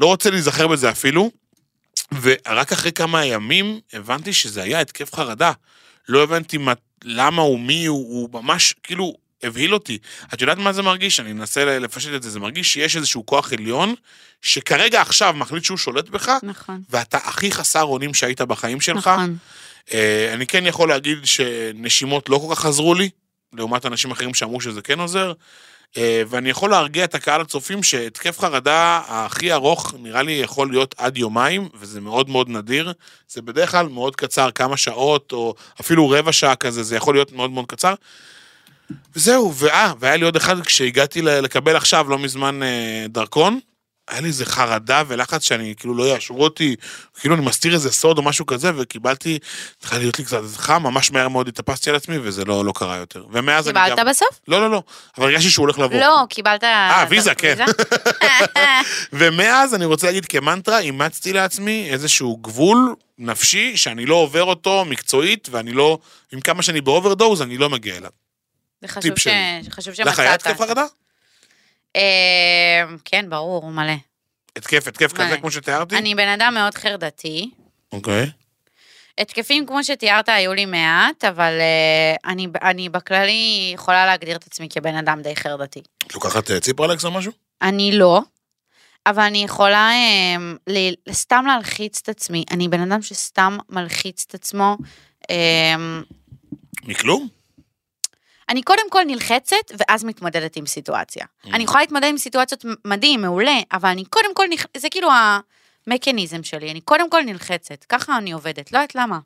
לא 0.00 0.06
רוצה 0.06 0.30
להיזכר 0.30 0.66
בזה 0.66 0.90
אפילו. 0.90 1.30
ורק 2.22 2.72
אחרי 2.72 2.92
כמה 2.92 3.24
ימים 3.24 3.80
הבנתי 3.92 4.32
שזה 4.32 4.62
היה 4.62 4.80
התקף 4.80 5.14
חרדה. 5.14 5.52
לא 6.08 6.22
הבנתי 6.22 6.58
מה, 6.58 6.72
למה 7.04 7.42
הוא, 7.42 7.60
מי 7.60 7.86
הוא, 7.86 8.08
הוא 8.08 8.42
ממש 8.42 8.74
כאילו 8.82 9.14
הבהיל 9.42 9.74
אותי. 9.74 9.98
את 10.34 10.40
יודעת 10.40 10.58
מה 10.58 10.72
זה 10.72 10.82
מרגיש? 10.82 11.20
אני 11.20 11.32
אנסה 11.32 11.78
לפשט 11.78 12.14
את 12.14 12.22
זה. 12.22 12.30
זה 12.30 12.40
מרגיש 12.40 12.72
שיש 12.72 12.96
איזשהו 12.96 13.26
כוח 13.26 13.52
עליון, 13.52 13.94
שכרגע 14.42 15.00
עכשיו 15.00 15.34
מחליט 15.36 15.64
שהוא 15.64 15.78
שולט 15.78 16.08
בך, 16.08 16.32
נכון. 16.42 16.82
ואתה 16.90 17.16
הכי 17.16 17.52
חסר 17.52 17.82
אונים 17.82 18.14
שהיית 18.14 18.40
בחיים 18.40 18.80
שלך. 18.80 19.08
נכון. 19.08 19.36
אה, 19.92 20.30
אני 20.34 20.46
כן 20.46 20.66
יכול 20.66 20.88
להגיד 20.88 21.18
שנשימות 21.24 22.28
לא 22.28 22.46
כל 22.48 22.54
כך 22.54 22.66
עזרו 22.66 22.94
לי, 22.94 23.10
לעומת 23.52 23.86
אנשים 23.86 24.10
אחרים 24.10 24.34
שאמרו 24.34 24.60
שזה 24.60 24.82
כן 24.82 25.00
עוזר. 25.00 25.32
אה, 25.96 26.22
ואני 26.28 26.50
יכול 26.50 26.70
להרגיע 26.70 27.04
את 27.04 27.14
הקהל 27.14 27.40
הצופים 27.40 27.82
שהתקף 27.82 28.38
חרדה 28.40 29.00
הכי 29.06 29.52
ארוך 29.52 29.94
נראה 29.98 30.22
לי 30.22 30.32
יכול 30.32 30.70
להיות 30.70 30.94
עד 30.98 31.16
יומיים, 31.16 31.68
וזה 31.74 32.00
מאוד 32.00 32.30
מאוד 32.30 32.48
נדיר. 32.48 32.92
זה 33.28 33.42
בדרך 33.42 33.70
כלל 33.70 33.88
מאוד 33.88 34.16
קצר, 34.16 34.50
כמה 34.50 34.76
שעות, 34.76 35.32
או 35.32 35.54
אפילו 35.80 36.10
רבע 36.10 36.32
שעה 36.32 36.56
כזה, 36.56 36.82
זה 36.82 36.96
יכול 36.96 37.14
להיות 37.14 37.32
מאוד 37.32 37.50
מאוד 37.50 37.66
קצר. 37.66 37.94
וזהו, 39.16 39.54
ואה, 39.54 39.92
והיה 39.98 40.16
לי 40.16 40.24
עוד 40.24 40.36
אחד 40.36 40.60
כשהגעתי 40.60 41.22
לקבל 41.22 41.76
עכשיו, 41.76 42.10
לא 42.10 42.18
מזמן, 42.18 42.62
אה, 42.62 43.06
דרכון. 43.08 43.60
היה 44.12 44.20
לי 44.20 44.28
איזה 44.28 44.46
חרדה 44.46 45.02
ולחץ 45.08 45.44
שאני, 45.44 45.74
כאילו, 45.76 45.94
לא 45.94 46.14
יאשרו 46.14 46.44
אותי, 46.44 46.76
כאילו 47.20 47.34
אני 47.34 47.44
מסתיר 47.44 47.74
איזה 47.74 47.92
סוד 47.92 48.18
או 48.18 48.22
משהו 48.22 48.46
כזה, 48.46 48.70
וקיבלתי, 48.76 49.38
התחיל 49.78 49.98
להיות 49.98 50.18
לי 50.18 50.24
קצת 50.24 50.40
חם, 50.56 50.82
ממש 50.82 51.10
מהר 51.10 51.28
מאוד 51.28 51.48
התאפסתי 51.48 51.90
על 51.90 51.96
עצמי, 51.96 52.18
וזה 52.22 52.44
לא, 52.44 52.64
לא 52.64 52.72
קרה 52.76 52.96
יותר. 52.96 53.24
ומאז 53.30 53.68
אני 53.68 53.80
קיבלת 53.84 53.98
גם... 53.98 54.06
בסוף? 54.06 54.40
לא, 54.48 54.60
לא, 54.60 54.70
לא, 54.70 54.82
אבל 55.18 55.26
הרגשתי 55.26 55.50
שהוא 55.50 55.62
הולך 55.62 55.78
לבוא. 55.78 56.00
לא, 56.00 56.24
קיבלת... 56.28 56.64
אה, 56.64 57.04
ויזה, 57.08 57.34
כן. 57.34 57.64
ומאז 59.12 59.74
אני 59.74 59.84
רוצה 59.84 60.06
להגיד 60.06 60.26
כמנטרה, 60.26 60.78
אימצתי 60.78 61.32
לעצמי 61.32 61.88
איזשהו 61.90 62.36
גבול 62.36 62.94
נפשי 63.18 63.76
שאני 63.76 64.06
לא 64.06 64.14
עובר 64.14 64.44
אותו 64.44 64.84
מקצועית, 64.84 65.48
ואני 65.50 65.72
לא, 65.72 65.98
עם 66.32 66.40
כמה 66.40 66.62
שאני 66.62 66.80
ב 66.80 66.86
overdose, 66.86 67.42
אני 67.42 67.58
לא 67.58 67.70
מגיע 67.70 67.96
אליו. 67.96 68.10
זה 68.82 68.88
חשוב 68.88 69.18
ש-. 69.18 69.28
חשוב 69.70 69.94
לך 70.06 70.18
היה 70.18 70.32
שמצאת. 70.32 70.46
התקף 70.46 70.66
חרדה? 70.66 70.84
אה, 71.96 72.84
כן, 73.04 73.30
ברור, 73.30 73.70
מלא. 73.70 73.92
התקף, 74.56 74.88
התקף. 74.88 75.12
כזה 75.12 75.36
כמו 75.36 75.50
שתיארתי? 75.50 75.98
אני 75.98 76.14
בן 76.14 76.28
אדם 76.28 76.54
מאוד 76.54 76.74
חרדתי. 76.74 77.50
אוקיי. 77.92 78.30
התקפים 79.18 79.66
כמו 79.66 79.84
שתיארת 79.84 80.28
היו 80.28 80.54
לי 80.54 80.66
מעט, 80.66 81.24
אבל 81.24 81.58
אה, 81.60 82.30
אני, 82.32 82.46
אני 82.62 82.88
בכללי 82.88 83.70
יכולה 83.74 84.06
להגדיר 84.06 84.36
את 84.36 84.46
עצמי 84.46 84.68
כבן 84.70 84.94
אדם 84.94 85.22
די 85.22 85.36
חרדתי. 85.36 85.82
את 86.06 86.14
לוקחת 86.14 86.50
אה, 86.50 86.60
ציפרלקס 86.60 87.04
או 87.04 87.10
משהו? 87.10 87.32
אני 87.62 87.92
לא, 87.92 88.20
אבל 89.06 89.22
אני 89.22 89.44
יכולה 89.44 89.90
ל, 90.66 90.78
סתם 91.12 91.44
להלחיץ 91.46 92.00
את 92.02 92.08
עצמי. 92.08 92.44
אני 92.50 92.68
בן 92.68 92.80
אדם 92.92 93.02
שסתם 93.02 93.58
מלחיץ 93.68 94.24
את 94.28 94.34
עצמו. 94.34 94.76
אה, 95.30 95.74
מכלום? 96.84 97.28
אני 98.52 98.62
קודם 98.62 98.90
כל 98.90 99.02
נלחצת, 99.06 99.56
ואז 99.78 100.04
מתמודדת 100.04 100.56
עם 100.56 100.66
סיטואציה. 100.66 101.26
אני 101.44 101.64
יכולה 101.64 101.80
להתמודד 101.80 102.06
עם 102.08 102.18
סיטואציות 102.18 102.64
מדהים, 102.84 103.22
מעולה, 103.22 103.58
אבל 103.72 103.88
אני 103.88 104.04
קודם 104.04 104.34
כל, 104.34 104.44
נח... 104.50 104.66
זה 104.76 104.88
כאילו 104.90 105.08
המכניזם 105.86 106.42
שלי, 106.42 106.70
אני 106.70 106.80
קודם 106.80 107.10
כל 107.10 107.22
נלחצת, 107.22 107.84
ככה 107.88 108.18
אני 108.18 108.32
עובדת, 108.32 108.72
לא 108.72 108.78
יודעת 108.78 108.94
למה. 108.94 109.18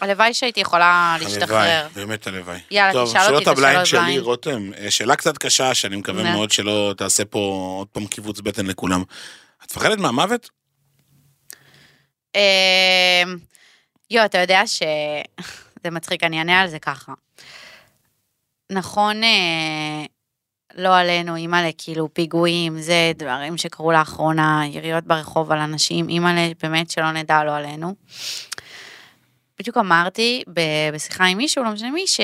הלוואי 0.00 0.34
שהייתי 0.34 0.60
יכולה 0.60 1.16
להשתחרר. 1.20 1.58
הלוואי, 1.58 1.94
באמת 1.94 2.26
הלוואי. 2.26 2.58
יאללה, 2.70 2.92
טוב, 2.92 3.08
תשאל 3.08 3.34
אותי 3.34 3.50
את 3.50 3.58
השאלות 3.58 3.86
שלי, 3.86 4.00
בליינד. 4.00 4.22
רותם, 4.22 4.70
אה, 4.78 4.90
שאלה 4.90 5.16
קצת 5.16 5.38
קשה, 5.38 5.74
שאני 5.74 5.96
מקווה 5.96 6.22
נה. 6.22 6.32
מאוד 6.32 6.50
שלא 6.50 6.94
תעשה 6.96 7.24
פה 7.24 7.74
עוד 7.78 7.88
פעם 7.88 8.06
קיבוץ 8.06 8.40
בטן 8.40 8.66
לכולם. 8.66 9.02
את 9.64 9.70
מפחדת 9.70 9.98
מהמוות? 9.98 10.50
אמ, 12.34 12.40
יו, 14.10 14.24
אתה 14.24 14.38
יודע 14.38 14.66
ש... 14.66 14.82
זה 15.84 15.90
מצחיק, 15.90 16.24
אני 16.24 16.38
אענה 16.38 16.60
על 16.60 16.68
זה 16.68 16.78
ככה. 16.78 17.12
נכון, 18.72 19.24
אה, 19.24 20.04
לא 20.74 20.96
עלינו, 20.96 21.36
אימא'לה, 21.36 21.70
כאילו 21.78 22.14
פיגועים, 22.14 22.80
זה 22.80 23.12
דברים 23.16 23.56
שקרו 23.56 23.92
לאחרונה, 23.92 24.62
יריות 24.66 25.04
ברחוב 25.04 25.52
על 25.52 25.58
אנשים, 25.58 26.08
אימא'לה, 26.08 26.48
באמת 26.62 26.90
שלא 26.90 27.12
נדע, 27.12 27.44
לא 27.44 27.56
עלינו. 27.56 27.94
בדיוק 29.58 29.76
אמרתי 29.76 30.42
בשיחה 30.92 31.24
עם 31.24 31.38
מישהו, 31.38 31.64
לא 31.64 31.70
משנה 31.70 31.90
מי, 31.90 32.06
ש, 32.06 32.20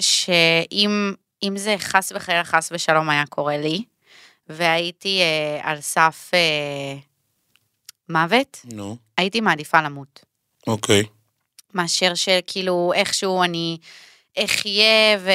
שאם 0.00 1.12
אם 1.42 1.56
זה 1.56 1.74
חס 1.78 2.12
וחלילה, 2.14 2.44
חס 2.44 2.68
ושלום 2.72 3.10
היה 3.10 3.26
קורה 3.26 3.56
לי, 3.58 3.84
והייתי 4.48 5.20
אה, 5.20 5.70
על 5.70 5.80
סף 5.80 6.30
אה, 6.34 6.96
מוות, 8.08 8.60
נו, 8.72 8.96
הייתי 9.16 9.40
מעדיפה 9.40 9.82
למות. 9.82 10.24
אוקיי. 10.66 11.02
מאשר 11.74 12.14
שכאילו 12.14 12.92
איכשהו 12.94 13.42
אני 13.42 13.78
אחיה 14.44 15.18
ו... 15.20 15.30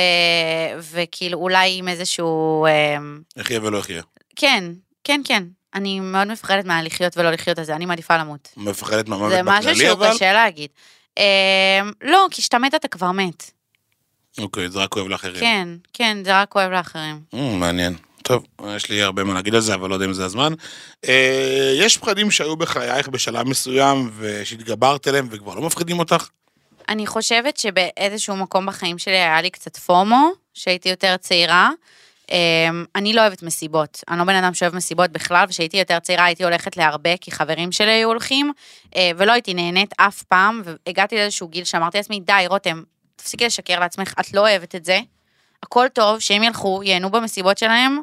וכאילו 0.91 1.37
אולי 1.37 1.77
עם 1.77 1.87
איזשהו... 1.87 2.65
אמ, 2.65 3.21
יחיה 3.37 3.59
ולא 3.63 3.77
יחיה. 3.77 4.01
כן, 4.35 4.63
כן, 5.03 5.21
כן. 5.23 5.43
אני 5.73 5.99
מאוד 5.99 6.27
מפחדת 6.27 6.65
מהלחיות 6.65 7.17
ולא 7.17 7.31
לחיות 7.31 7.59
על 7.59 7.65
זה, 7.65 7.75
אני 7.75 7.85
מעדיפה 7.85 8.17
למות. 8.17 8.49
מפחדת 8.57 9.07
מהמוות 9.07 9.31
זה 9.31 9.43
משהו 9.43 9.61
בכללי 9.61 9.75
שהוא 9.75 9.91
אבל? 9.91 10.13
קשה 10.13 10.33
להגיד. 10.33 10.69
אמ, 11.17 11.23
לא, 12.01 12.27
כי 12.31 12.41
כשאתה 12.41 12.59
מת 12.59 12.75
אתה 12.75 12.87
כבר 12.87 13.11
מת. 13.11 13.51
אוקיי, 14.39 14.69
זה 14.69 14.79
רק 14.79 14.89
כואב 14.89 15.07
לאחרים. 15.07 15.39
כן, 15.39 15.67
כן, 15.93 16.17
זה 16.23 16.41
רק 16.41 16.49
כואב 16.49 16.71
לאחרים. 16.71 17.21
Mm, 17.33 17.37
מעניין. 17.37 17.95
טוב, 18.23 18.45
יש 18.75 18.89
לי 18.89 19.01
הרבה 19.01 19.23
מה 19.23 19.33
להגיד 19.33 19.55
על 19.55 19.61
זה, 19.61 19.73
אבל 19.73 19.89
לא 19.89 19.93
יודע 19.93 20.05
אם 20.05 20.13
זה 20.13 20.25
הזמן. 20.25 20.53
אה, 21.07 21.73
יש 21.77 21.97
פחדים 21.97 22.31
שהיו 22.31 22.55
בחייך 22.55 23.07
בשלב 23.07 23.47
מסוים, 23.47 24.11
ושהתגברת 24.17 25.07
אליהם 25.07 25.27
וכבר 25.31 25.55
לא 25.55 25.61
מפחידים 25.61 25.99
אותך? 25.99 26.27
אני 26.89 27.07
חושבת 27.07 27.57
שבאיזשהו 27.57 28.35
מקום 28.35 28.65
בחיים 28.65 28.97
שלי 28.97 29.17
היה 29.17 29.41
לי 29.41 29.49
קצת 29.49 29.77
פומו, 29.77 30.31
שהייתי 30.53 30.89
יותר 30.89 31.17
צעירה. 31.17 31.69
אמ, 32.31 32.85
אני 32.95 33.13
לא 33.13 33.21
אוהבת 33.21 33.43
מסיבות, 33.43 34.03
אני 34.09 34.19
לא 34.19 34.23
בן 34.23 34.35
אדם 34.35 34.53
שאוהב 34.53 34.75
מסיבות 34.75 35.11
בכלל, 35.11 35.45
וכשהייתי 35.47 35.77
יותר 35.77 35.99
צעירה 35.99 36.25
הייתי 36.25 36.43
הולכת 36.43 36.77
להרבה, 36.77 37.17
כי 37.17 37.31
חברים 37.31 37.71
שלי 37.71 37.91
היו 37.91 38.07
הולכים, 38.07 38.51
אה, 38.95 39.11
ולא 39.17 39.31
הייתי 39.31 39.53
נהנית 39.53 39.93
אף 39.97 40.23
פעם, 40.23 40.61
והגעתי 40.65 41.15
לאיזשהו 41.15 41.47
גיל 41.47 41.63
שאמרתי 41.63 41.97
לעצמי, 41.97 42.19
די, 42.19 42.45
רותם, 42.47 42.83
תפסיקי 43.15 43.45
לשקר 43.45 43.79
לעצמך, 43.79 44.13
את 44.19 44.33
לא 44.33 44.41
אוהבת 44.41 44.75
את 44.75 44.85
זה, 44.85 44.99
הכל 45.63 45.87
טוב, 45.93 46.19
שהם 46.19 46.43
ילכו, 46.43 46.83
ייהנו 46.83 47.11
במסיבות 47.11 47.57
שלהם, 47.57 47.99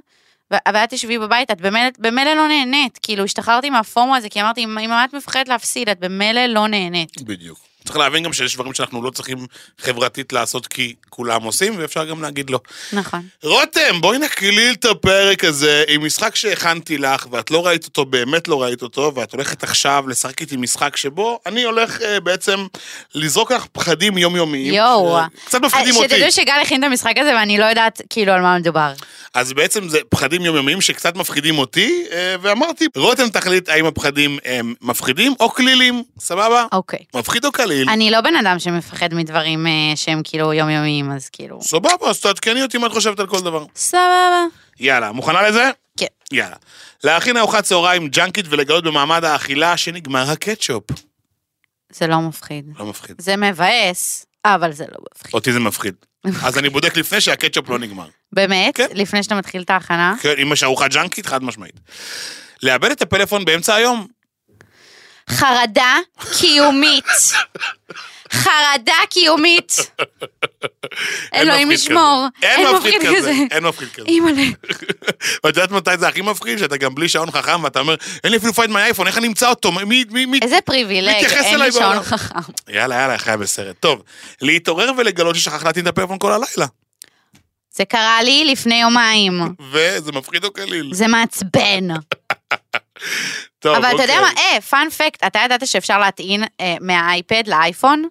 ואת 0.50 0.90
תשבי 0.90 1.18
בבית, 1.18 1.50
את 1.50 1.60
במילא, 1.98 2.34
לא 2.34 2.48
נהנית, 2.48 2.98
כאילו 3.02 3.24
השתחררתי 3.24 3.70
מהפומו 3.70 4.16
הזה, 4.16 4.28
כי 4.28 4.40
אמרתי, 4.40 4.64
אם 4.64 4.92
את 4.92 5.14
מפחדת 5.14 5.48
להפסיד, 5.48 5.88
את 5.88 6.00
במילא 6.00 6.46
לא 6.46 6.68
נהנית. 6.68 7.22
בדיוק. 7.22 7.71
צריך 7.84 7.96
להבין 7.96 8.22
גם 8.22 8.32
שיש 8.32 8.54
דברים 8.54 8.74
שאנחנו 8.74 9.02
לא 9.02 9.10
צריכים 9.10 9.46
חברתית 9.78 10.32
לעשות 10.32 10.66
כי 10.66 10.94
כולם 11.08 11.42
עושים, 11.42 11.74
ואפשר 11.78 12.04
גם 12.04 12.22
להגיד 12.22 12.50
לא. 12.50 12.60
נכון. 12.92 13.22
רותם, 13.42 14.00
בואי 14.00 14.18
נקליל 14.18 14.72
את 14.72 14.84
הפרק 14.84 15.44
הזה 15.44 15.84
עם 15.88 16.06
משחק 16.06 16.36
שהכנתי 16.36 16.98
לך, 16.98 17.26
ואת 17.30 17.50
לא 17.50 17.66
ראית 17.66 17.84
אותו, 17.84 18.04
באמת 18.04 18.48
לא 18.48 18.62
ראית 18.62 18.82
אותו, 18.82 19.12
ואת 19.14 19.32
הולכת 19.32 19.62
עכשיו 19.62 20.04
לשחק 20.08 20.40
איתי 20.40 20.56
משחק 20.56 20.96
שבו 20.96 21.40
אני 21.46 21.62
הולך 21.62 22.02
אה, 22.02 22.20
בעצם 22.20 22.66
לזרוק 23.14 23.52
לך 23.52 23.66
פחדים 23.72 24.18
יומיומיים. 24.18 24.74
יואו. 24.74 25.18
קצת 25.44 25.60
מפחידים 25.60 25.96
אותי. 25.96 26.08
שתדעו 26.08 26.32
שגל 26.32 26.58
הכין 26.62 26.84
את 26.84 26.86
המשחק 26.90 27.14
הזה 27.18 27.34
ואני 27.34 27.58
לא 27.58 27.64
יודעת 27.64 28.00
כאילו 28.10 28.32
על 28.32 28.40
מה 28.40 28.58
מדובר. 28.58 28.92
אז 29.34 29.52
בעצם 29.52 29.88
זה 29.88 29.98
פחדים 30.08 30.44
יומיומיים 30.44 30.80
שקצת 30.80 31.16
מפחידים 31.16 31.58
אותי, 31.58 32.04
אה, 32.12 32.34
ואמרתי, 32.42 32.86
רותם 32.96 33.28
תחליט 33.28 33.68
האם 33.68 33.86
הפחדים 33.86 34.38
הם 34.44 34.74
מפחידים 34.80 35.34
או 35.40 35.50
כלילים, 35.50 36.02
סבבה? 36.18 36.66
אוקיי. 36.72 36.98
מפחיד 37.14 37.44
או 37.44 37.52
קליל? 37.72 37.90
אני 37.90 38.10
לא 38.10 38.20
בן 38.20 38.36
אדם 38.36 38.58
שמפחד 38.58 39.14
מדברים 39.14 39.66
אה, 39.66 39.72
שהם 39.96 40.20
כאילו 40.24 40.52
יומיומיים, 40.52 41.10
אז 41.10 41.28
כאילו... 41.28 41.58
סבבה, 41.62 42.10
אז 42.10 42.20
תעדכני 42.20 42.62
אותי 42.62 42.78
מה 42.78 42.86
את 42.86 42.92
חושבת 42.92 43.20
על 43.20 43.26
כל 43.26 43.40
דבר. 43.40 43.64
סבבה. 43.76 44.44
יאללה, 44.80 45.12
מוכנה 45.12 45.48
לזה? 45.48 45.70
כן. 45.98 46.06
יאללה. 46.32 46.56
להכין 47.04 47.36
ארוחת 47.36 47.64
צהריים 47.64 48.08
ג'אנקית 48.08 48.46
ולגלות 48.48 48.84
במעמד 48.84 49.24
האכילה 49.24 49.76
שנגמר 49.76 50.30
הקטשופ. 50.30 50.84
זה 51.92 52.06
לא 52.06 52.20
מפחיד. 52.20 52.64
לא 52.78 52.86
מפחיד. 52.86 53.16
זה 53.18 53.36
מבאס, 53.36 54.26
אבל 54.44 54.72
זה 54.72 54.84
לא 54.84 54.98
מפחיד. 55.14 55.34
אותי 55.34 55.52
זה 55.52 55.60
מפחיד. 55.60 55.94
אז 56.46 56.58
אני 56.58 56.68
בודק 56.68 56.96
לפני 56.96 57.20
שהקטשופ 57.20 57.68
לא 57.68 57.78
נגמר. 57.78 58.08
באמת? 58.32 58.76
כן. 58.76 58.86
לפני 58.94 59.22
שאתה 59.22 59.34
מתחיל 59.34 59.62
את 59.62 59.70
ההכנה? 59.70 60.14
כן, 60.20 60.34
אם 60.42 60.52
יש 60.52 60.62
ארוחה 60.62 60.88
ג'אנקית, 60.88 61.26
חד 61.26 61.44
משמעית. 61.44 61.80
לאבד 62.62 62.90
את 62.90 63.02
הפלאפון 63.02 63.44
באמצע 63.44 63.74
היום? 63.74 64.06
חרדה 65.32 65.98
קיומית. 66.38 67.04
חרדה 68.32 68.96
קיומית. 69.10 69.76
אלוהים 71.34 71.70
ישמור. 71.70 72.26
אין 72.42 72.66
מפחיד 72.74 72.94
כזה. 73.16 73.32
אין 73.50 73.64
מפחיד 73.64 73.88
כזה. 73.92 74.06
אימא'לה. 74.08 74.42
ואת 75.44 75.56
יודעת 75.56 75.70
מתי 75.70 75.90
זה 75.98 76.08
הכי 76.08 76.22
מפחיד? 76.22 76.58
שאתה 76.58 76.76
גם 76.76 76.94
בלי 76.94 77.08
שעון 77.08 77.30
חכם 77.30 77.64
ואתה 77.64 77.80
אומר, 77.80 77.94
אין 78.24 78.32
לי 78.32 78.38
אפילו 78.38 78.54
find 78.54 78.70
my 78.70 78.78
iPhone, 78.78 79.06
איך 79.06 79.18
אני 79.18 79.26
אמצא 79.26 79.50
אותו? 79.50 79.72
מי, 79.72 80.04
מי, 80.10 80.26
מי... 80.26 80.38
איזה 80.42 80.58
privileged, 80.64 81.14
אין 81.44 81.60
לי 81.60 81.72
שעון. 81.72 82.02
חכם. 82.02 82.38
יאללה, 82.68 82.94
יאללה, 82.94 83.18
חיה 83.18 83.36
בסרט. 83.36 83.76
טוב, 83.80 84.02
להתעורר 84.40 84.90
ולגלות 84.96 85.36
ששכח 85.36 85.64
להטעין 85.64 85.84
את 85.84 85.90
הפלאפון 85.90 86.18
כל 86.18 86.32
הלילה. 86.32 86.66
זה 87.74 87.84
קרה 87.84 88.22
לי 88.22 88.44
לפני 88.44 88.80
יומיים. 88.80 89.40
וזה 89.72 90.12
מפחיד 90.12 90.44
או 90.44 90.52
קליל? 90.52 90.90
זה 90.92 91.06
מעצבן. 91.06 91.88
טוב, 93.62 93.76
אבל 93.76 93.94
אתה 93.94 94.02
יודע 94.02 94.18
אוקיי. 94.18 94.34
מה, 94.34 94.54
אה, 94.54 94.60
fun 94.60 94.90
fact, 94.90 95.24
אתה 95.26 95.38
ידעת 95.44 95.66
שאפשר 95.66 95.98
להטעין 95.98 96.44
אה, 96.60 96.76
מהאייפד 96.80 97.42
לאייפון? 97.46 98.08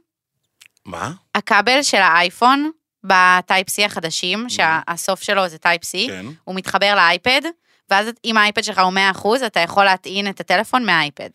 מה? 0.86 1.12
הכבל 1.36 1.84
של 1.84 1.98
האייפון 1.98 2.72
ב 3.04 3.15
Type-C 3.15 3.86
החדשים, 3.86 4.46
שהסוף 4.50 5.24
שלו 5.24 5.48
זה 5.48 5.58
Type-C, 5.58 6.08
כן. 6.08 6.26
הוא 6.44 6.56
מתחבר 6.56 6.96
לאייפד, 6.96 7.42
ואז 7.90 8.08
אם 8.26 8.38
האייפד 8.38 8.64
שלך 8.64 8.80
הוא 8.80 8.94
100%, 9.42 9.46
אתה 9.46 9.60
יכול 9.60 9.86
להטעין 9.86 10.30
את 10.30 10.40
הטלפון 10.40 10.86
מהאייפד. 10.86 11.30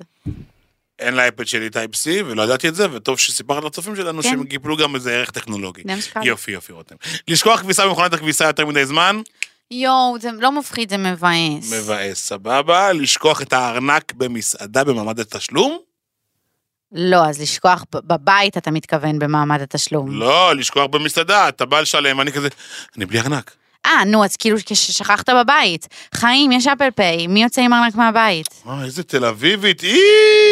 אין 0.98 1.14
לאייפד 1.14 1.46
שלי 1.46 1.70
Type 1.70 1.90
C, 1.94 2.08
ולא 2.26 2.42
ידעתי 2.42 2.68
את 2.68 2.74
זה, 2.74 2.86
וטוב 2.92 3.18
שסיפרת 3.18 3.64
לצופים 3.64 3.96
שלנו 3.96 4.22
כן. 4.22 4.28
שהם 4.28 4.44
קיבלו 4.44 4.76
גם 4.76 4.94
איזה 4.94 5.12
ערך 5.12 5.30
טכנולוגי. 5.30 5.82
יופי, 6.22 6.50
יופי, 6.50 6.72
רותם. 6.72 6.94
לשכוח 7.28 7.60
כביסה 7.60 7.86
במכונת 7.86 8.12
הכביסה 8.12 8.44
יותר 8.44 8.66
מדי 8.66 8.86
זמן, 8.86 9.20
יואו, 9.70 10.16
זה 10.20 10.30
לא 10.38 10.52
מפחיד, 10.52 10.90
זה 10.90 10.96
מבאס. 10.96 11.72
מבאס, 11.72 12.26
סבבה. 12.26 12.92
לשכוח 12.92 13.42
את 13.42 13.52
הארנק 13.52 14.12
במסעדה 14.12 14.84
במעמד 14.84 15.20
התשלום? 15.20 15.78
לא, 16.92 17.26
אז 17.26 17.40
לשכוח 17.40 17.84
בבית, 17.92 18.56
אתה 18.56 18.70
מתכוון 18.70 19.18
במעמד 19.18 19.60
התשלום. 19.60 20.10
לא, 20.10 20.56
לשכוח 20.56 20.86
במסעדה, 20.86 21.48
אתה 21.48 21.64
בא 21.64 21.80
לשלם, 21.80 22.20
אני 22.20 22.32
כזה, 22.32 22.48
אני 22.96 23.06
בלי 23.06 23.20
ארנק. 23.20 23.56
אה, 23.86 24.04
נו, 24.04 24.24
אז 24.24 24.36
כאילו 24.36 24.56
כששכחת 24.66 25.30
בבית. 25.30 25.88
חיים, 26.14 26.52
יש 26.52 26.66
Apple 26.66 26.90
Pay, 26.90 27.26
מי 27.26 27.42
יוצא 27.42 27.62
עם 27.62 27.72
ארנק 27.72 27.94
מהבית? 27.94 28.46
אה, 28.68 28.84
איזה 28.84 29.02
תל 29.02 29.24
אביבית, 29.24 29.84
אי! 29.84 30.00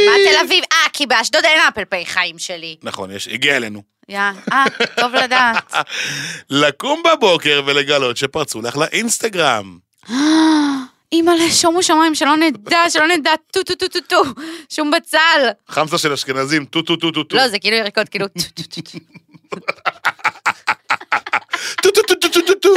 מה 0.06 0.12
תל 0.30 0.46
אביב? 0.46 0.64
אה, 0.72 0.88
כי 0.92 1.06
באשדוד 1.06 1.44
אין 1.44 1.60
Apple 1.68 1.84
Pay, 1.84 2.06
חיים 2.06 2.38
שלי. 2.38 2.76
נכון, 2.82 3.10
יש, 3.10 3.28
הגיע 3.28 3.56
אלינו. 3.56 3.82
יא, 4.08 4.18
אה, 4.52 4.64
טוב 4.96 5.14
לדעת. 5.14 5.74
לקום 6.50 7.02
בבוקר 7.12 7.62
ולגלות 7.66 8.16
שפרצו 8.16 8.62
לך 8.62 8.76
לאינסטגרם. 8.76 9.78
אימא'לה, 11.12 11.50
שומו 11.50 11.82
שמיים, 11.82 12.14
שלא 12.14 12.36
נדע, 12.36 12.90
שלא 12.90 13.06
נדע, 13.06 13.30
טו 13.52 13.62
טו 13.62 13.74
טו 13.74 13.88
טו 13.88 14.00
טו, 14.00 14.22
שום 14.70 14.90
בצל. 14.90 15.48
חמסה 15.68 15.98
של 15.98 16.12
אשכנזים, 16.12 16.64
טו 16.64 16.82
טו 16.82 16.96
טו 16.96 17.10
טו 17.10 17.24
טו. 17.24 17.36
לא, 17.36 17.48
זה 17.48 17.58
כאילו 17.58 17.76
ירקות, 17.76 18.08
כאילו 18.08 18.26
טו 18.28 18.40
טו 18.54 18.62
טו 18.62 18.80
טו. 18.80 18.98
טו 21.82 21.90
טו 21.90 22.02
טו 22.02 22.14
טו 22.14 22.28
טו 22.28 22.40
טו 22.40 22.54
טו. 22.54 22.74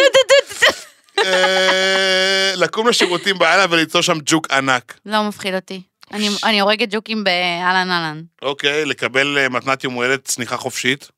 אה, 1.26 2.54
לקום 2.56 2.88
לשירותים 2.88 3.38
בלילה 3.40 3.66
ולמצוא 3.70 4.02
שם 4.02 4.18
ג'וק 4.26 4.52
ענק. 4.52 5.00
לא 5.06 5.24
מפחיד 5.24 5.54
אותי. 5.56 5.82
אני- 6.14 6.30
אני 6.44 6.60
הורגת 6.60 6.88
ג'וקים 6.92 7.24
באהלן 7.24 7.92
אהלן. 7.92 8.22
אוקיי, 8.42 8.86
לקבל 8.86 9.38
אה, 9.38 9.50
מתנת 9.50 9.84
יום 9.84 9.94
הולדת 9.94 10.26
צניחה 10.26 10.58
חופשית. 10.58 11.10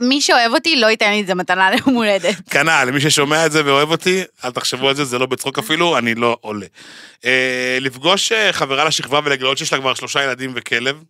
מי 0.00 0.20
שאוהב 0.20 0.52
אותי 0.54 0.76
לא 0.80 0.86
ייתן 0.86 1.10
לי 1.10 1.20
את 1.20 1.26
זה 1.26 1.34
מתנה 1.34 1.70
ליום 1.70 1.94
הולדת. 1.96 2.34
כנ"ל, 2.50 2.84
למי 2.88 3.00
ששומע 3.00 3.46
את 3.46 3.52
זה 3.52 3.64
ואוהב 3.66 3.90
אותי, 3.90 4.22
אל 4.44 4.50
תחשבו 4.50 4.88
על 4.88 4.94
זה, 4.94 5.04
זה 5.04 5.18
לא 5.18 5.26
בצחוק 5.26 5.58
אפילו, 5.58 5.98
אני 5.98 6.14
לא 6.14 6.36
עולה. 6.40 6.66
אה, 7.24 7.78
לפגוש 7.80 8.32
חברה 8.52 8.84
לשכבה 8.84 9.20
ולגלות 9.24 9.58
שיש 9.58 9.72
לה 9.72 9.78
כבר 9.78 9.94
שלושה 9.94 10.22
ילדים 10.24 10.52
וכלב, 10.56 11.02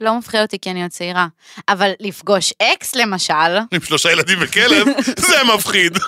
לא 0.00 0.18
מפחיד 0.18 0.40
אותי 0.40 0.58
כי 0.58 0.70
אני 0.70 0.82
עוד 0.82 0.90
צעירה. 0.90 1.26
אבל 1.68 1.90
לפגוש 2.00 2.52
אקס 2.62 2.94
למשל, 2.94 3.58
עם 3.72 3.80
שלושה 3.80 4.12
ילדים 4.12 4.38
וכלב, 4.40 4.86
זה 5.28 5.36
מפחיד. 5.54 5.98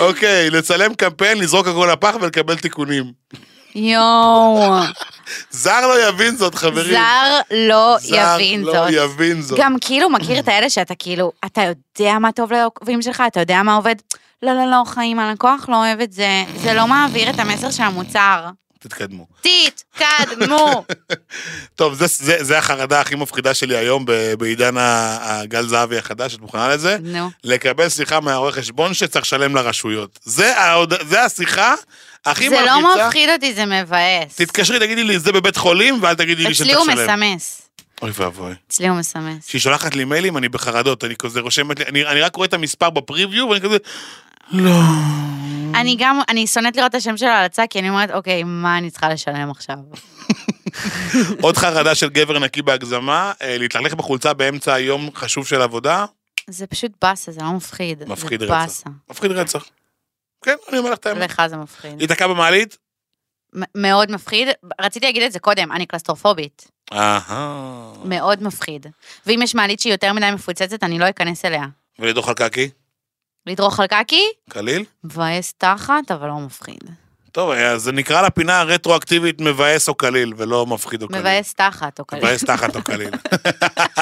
אוקיי, 0.00 0.50
לצלם 0.50 0.94
קמפיין, 0.94 1.38
לזרוק 1.38 1.66
הכל 1.66 1.88
לפח 1.92 2.14
ולקבל 2.20 2.56
תיקונים. 2.56 3.12
יואו, 3.74 4.70
זר 5.50 5.80
לא 5.86 6.08
יבין 6.08 6.36
זאת, 6.36 6.54
חברים. 6.54 6.92
זר 6.94 7.40
לא 7.50 7.96
זר 8.00 8.36
יבין 8.36 8.62
לא 8.62 8.72
זאת. 8.72 8.90
יבין 8.90 9.42
זאת. 9.42 9.58
גם 9.58 9.76
כאילו 9.80 10.10
מכיר 10.10 10.38
את 10.38 10.48
האלה 10.48 10.70
שאתה 10.70 10.94
כאילו, 10.94 11.32
אתה 11.44 11.62
יודע 11.62 12.18
מה 12.18 12.32
טוב 12.32 12.52
לעוקבים 12.52 13.02
שלך, 13.02 13.22
אתה 13.26 13.40
יודע 13.40 13.62
מה 13.62 13.74
עובד. 13.74 13.94
לא, 14.42 14.52
לא, 14.52 14.70
לא, 14.70 14.82
חיים, 14.86 15.18
הלקוח 15.18 15.68
לא 15.68 15.76
אוהב 15.76 16.00
את 16.00 16.12
זה, 16.12 16.44
זה 16.56 16.74
לא 16.74 16.86
מעביר 16.86 17.30
את 17.30 17.38
המסר 17.38 17.70
של 17.70 17.82
המוצר. 17.82 18.46
תתקדמו. 18.88 19.26
תתקדמו. 19.40 20.84
טוב, 21.76 21.94
זה, 21.94 22.06
זה, 22.08 22.44
זה 22.44 22.58
החרדה 22.58 23.00
הכי 23.00 23.14
מפחידה 23.14 23.54
שלי 23.54 23.76
היום 23.76 24.04
ב- 24.06 24.34
בעידן 24.34 24.74
הגל 24.78 25.66
זהבי 25.66 25.98
החדש, 25.98 26.34
את 26.34 26.40
מוכנה 26.40 26.68
לזה? 26.68 26.96
נו. 27.02 27.30
לקבל 27.44 27.88
שיחה 27.88 28.20
מהרואה 28.20 28.52
חשבון 28.52 28.94
שצריך 28.94 29.24
לשלם 29.24 29.56
לרשויות. 29.56 30.18
זה, 30.24 30.58
ההוד... 30.58 30.94
זה 31.08 31.24
השיחה 31.24 31.74
הכי 32.24 32.48
זה 32.48 32.56
מלחיצה. 32.56 32.80
לא 32.80 33.06
מפחיד 33.06 33.30
אותי, 33.30 33.54
זה 33.54 33.64
מבאס. 33.66 34.34
תתקשרי, 34.36 34.78
תגידי 34.78 35.04
לי, 35.04 35.18
זה 35.18 35.32
בבית 35.32 35.56
חולים, 35.56 35.98
ואל 36.02 36.14
תגידי 36.14 36.42
לי 36.42 36.52
אצלי 36.52 36.54
שצריך 36.54 36.78
הוא 36.78 36.86
לשלם. 36.86 37.20
מסמס. 37.20 37.62
אוי 38.02 38.10
ואבוי. 38.14 38.52
אצלי 38.68 38.88
הוא 38.88 38.96
מסמס. 38.98 39.46
כשהיא 39.46 39.60
שולחת 39.60 39.94
לי 39.94 40.04
מיילים, 40.04 40.36
אני 40.36 40.48
בחרדות, 40.48 41.04
אני 41.04 41.16
כזה 41.16 41.40
רושמת 41.40 41.78
לי, 41.78 41.84
אני, 41.84 42.06
אני 42.06 42.20
רק 42.20 42.36
רואה 42.36 42.46
את 42.46 42.54
המספר 42.54 42.90
בפריוויו, 42.90 43.48
ואני 43.48 43.60
כזה, 43.60 43.76
לא. 44.52 44.70
אני 45.80 45.96
גם, 45.98 46.20
אני 46.28 46.46
שונאת 46.46 46.76
לראות 46.76 46.90
את 46.90 46.94
השם 46.94 47.16
שלו 47.16 47.28
על 47.28 47.44
הצג, 47.44 47.66
כי 47.70 47.78
אני 47.78 47.90
אומרת, 47.90 48.10
אוקיי, 48.10 48.42
מה 48.42 48.78
אני 48.78 48.90
צריכה 48.90 49.08
לשלם 49.08 49.50
עכשיו? 49.50 49.76
עוד 51.42 51.56
חרדה 51.56 51.94
של 51.94 52.08
גבר 52.08 52.38
נקי 52.38 52.62
בהגזמה, 52.62 53.32
אה, 53.42 53.58
להתלכלך 53.58 53.94
בחולצה 53.94 54.32
באמצע 54.32 54.74
היום 54.74 55.10
חשוב 55.14 55.46
של 55.46 55.62
עבודה, 55.62 56.04
זה 56.46 56.66
פשוט 56.66 56.92
באסה, 57.02 57.32
זה 57.32 57.40
לא 57.40 57.52
מפחיד. 57.52 58.08
מפחיד 58.08 58.42
רצח. 58.42 58.52
באסה. 58.52 58.90
מפחיד 59.10 59.30
רצח. 59.30 59.64
כן, 60.44 60.54
אני 60.68 60.78
אומר 60.78 60.90
לך 60.90 60.98
את 60.98 61.06
האמת. 61.06 61.30
לך 61.30 61.42
זה 61.46 61.56
מפחיד. 61.56 61.98
להיתקע 61.98 62.26
במעלית? 62.26 62.78
מאוד 63.74 64.10
מפחיד. 64.10 64.48
רציתי 64.80 65.06
להגיד 65.06 65.22
את 65.22 65.32
זה 65.32 65.38
קודם, 65.38 65.72
אני 65.72 65.86
קלסטרופובית. 65.86 66.70
אהה. 66.92 67.92
מאוד 68.04 68.42
מפחיד. 68.42 68.86
ואם 69.26 69.42
יש 69.42 69.54
מעלית 69.54 69.80
שהיא 69.80 69.92
יותר 69.92 70.12
מדי 70.12 70.30
מפוצצת, 70.30 70.82
אני 70.82 70.98
לא 70.98 71.08
אכנס 71.08 71.44
אליה. 71.44 71.64
ולדוח 71.98 72.28
על 72.28 72.34
קקי? 72.34 72.70
לדרוך 73.46 73.80
על 73.80 73.86
קקי, 73.86 74.24
קליל? 74.50 74.84
מבאס 75.04 75.54
תחת, 75.58 76.10
אבל 76.10 76.28
לא 76.28 76.38
מפחיד. 76.38 76.84
טוב, 77.32 77.50
אז 77.50 77.82
זה 77.82 77.92
נקרא 77.92 78.22
לפינה 78.22 78.62
רטרואקטיבית 78.62 79.40
מבאס 79.40 79.88
או 79.88 79.94
קליל, 79.94 80.32
ולא 80.36 80.66
מפחיד 80.66 81.02
או 81.02 81.08
קליל. 81.08 81.20
מבאס 81.20 81.54
תחת, 81.54 81.98
או 81.98 82.06
כאלה. 82.06 82.22
מבאס 82.22 82.44
תחת 82.44 82.76
או 82.76 82.82
קליל. 82.82 83.10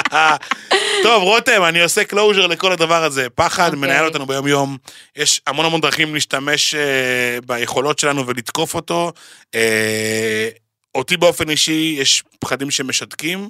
טוב, 1.02 1.22
רותם, 1.22 1.62
אני 1.64 1.80
עושה 1.82 2.04
closure 2.04 2.46
לכל 2.46 2.72
הדבר 2.72 3.04
הזה. 3.04 3.26
פחד 3.34 3.64
אוקיי. 3.64 3.80
מנהל 3.80 4.04
אותנו 4.04 4.26
ביום-יום. 4.26 4.76
יש 5.16 5.40
המון 5.46 5.66
המון 5.66 5.80
דרכים 5.80 6.14
להשתמש 6.14 6.74
אה, 6.74 7.38
ביכולות 7.46 7.98
שלנו 7.98 8.26
ולתקוף 8.26 8.74
אותו. 8.74 9.12
אה, 9.54 10.48
אותי 10.94 11.16
באופן 11.16 11.50
אישי 11.50 11.96
יש 11.98 12.24
פחדים 12.38 12.70
שמשתקים, 12.70 13.48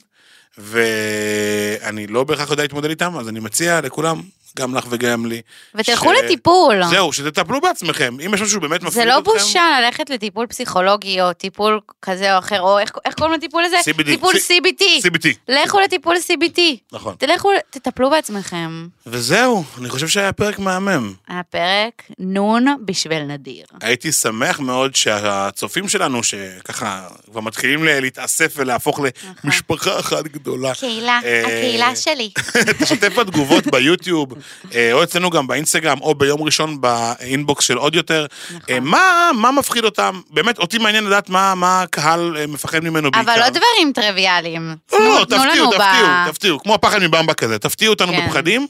ואני 0.58 2.06
לא 2.06 2.24
בהכרח 2.24 2.50
יודע 2.50 2.62
להתמודד 2.62 2.90
איתם, 2.90 3.16
אז 3.18 3.28
אני 3.28 3.40
מציע 3.40 3.80
לכולם, 3.80 4.22
גם 4.58 4.74
לך 4.74 4.84
וגם 4.90 5.26
לי. 5.26 5.42
ותלכו 5.74 6.08
ש- 6.14 6.24
לטיפול. 6.24 6.82
זהו, 6.90 7.12
שתטפלו 7.12 7.60
בעצמכם. 7.60 8.16
אם 8.26 8.34
יש 8.34 8.40
משהו 8.40 8.48
שבאמת 8.48 8.82
מפחיד 8.82 8.92
זה 8.92 9.02
אתכם... 9.02 9.10
לא 9.14 9.20
בושה 9.20 9.62
ללכת 9.80 10.10
לטיפול 10.10 10.46
פסיכולוגי, 10.46 11.20
או 11.22 11.32
טיפול 11.32 11.80
כזה 12.02 12.34
או 12.34 12.38
אחר, 12.38 12.60
או 12.60 12.78
איך 12.78 12.90
איך 13.04 13.14
קוראים 13.14 13.34
לטיפול 13.34 13.64
הזה? 13.64 13.76
CBD. 13.90 14.04
טיפול 14.04 14.34
C- 14.34 14.36
CBT. 14.52 15.06
CBT, 15.06 15.26
לכו 15.48 15.80
לטיפול 15.80 16.16
CBT. 16.16 16.60
נכון. 16.92 17.14
תלכו, 17.18 17.50
תטפלו 17.70 18.10
בעצמכם. 18.10 18.86
וזהו, 19.06 19.64
אני 19.78 19.88
חושב 19.90 20.08
שהיה 20.08 20.32
פרק 20.32 20.58
מהמם. 20.58 21.12
היה 21.28 21.42
פרק 21.42 22.02
נון 22.18 22.66
בשביל 22.84 23.22
נדיר. 23.22 23.64
הייתי 23.80 24.12
שמח 24.12 24.60
מאוד 24.60 24.94
שהצופים 24.94 25.88
שלנו, 25.88 26.22
שככה 26.24 27.08
כבר 27.30 27.40
מתחילים 27.40 27.84
להתאסף 27.84 28.52
ולהפוך 28.56 29.00
למשפחה 29.44 30.00
אחת 30.00 30.24
גדולה, 30.24 30.74
קהילה, 30.74 31.20
אה, 31.24 31.40
הקהילה 31.46 31.96
שלי. 31.96 32.30
תשתף 32.82 33.18
בתגובות 33.18 33.66
ביוטיוב, 33.66 34.28
או 34.92 35.02
אצלנו 35.02 35.30
גם 35.30 35.46
באינסטגרם, 35.46 36.00
או 36.00 36.14
ביום 36.14 36.42
ראשון 36.42 36.80
באינבוקס 36.80 37.64
של 37.64 37.76
עוד 37.76 37.94
יותר. 37.94 38.26
נכון. 38.50 38.60
אה, 38.70 38.80
מה, 38.80 39.02
מה 39.34 39.50
מפחיד 39.52 39.84
אותם? 39.84 40.20
באמת, 40.30 40.58
אותי 40.58 40.78
מעניין 40.78 41.04
לדעת 41.04 41.28
מה, 41.28 41.54
מה 41.54 41.82
הקהל 41.82 42.36
אה, 42.36 42.46
מפחד 42.46 42.84
ממנו 42.84 43.10
בעיקר. 43.10 43.32
אבל 43.32 43.40
לא 43.40 43.48
דברים 43.48 43.92
טריוויאליים. 43.94 44.76
לא, 44.92 44.98
לא, 44.98 45.24
תנו- 45.24 45.24
תנו 45.24 45.44
תפתיעו, 45.44 45.54
לנו 45.54 45.70
ב- 45.70 45.74
תפתיעו, 45.74 46.06
תפתיעו, 46.32 46.58
כמו 46.60 46.74
הפחד 46.74 46.98
מבמבה 46.98 47.34
כזה, 47.34 47.58
תפתיעו 47.58 47.92
אותנו 47.92 48.12
כן. 48.12 48.26
בפחדים. 48.26 48.66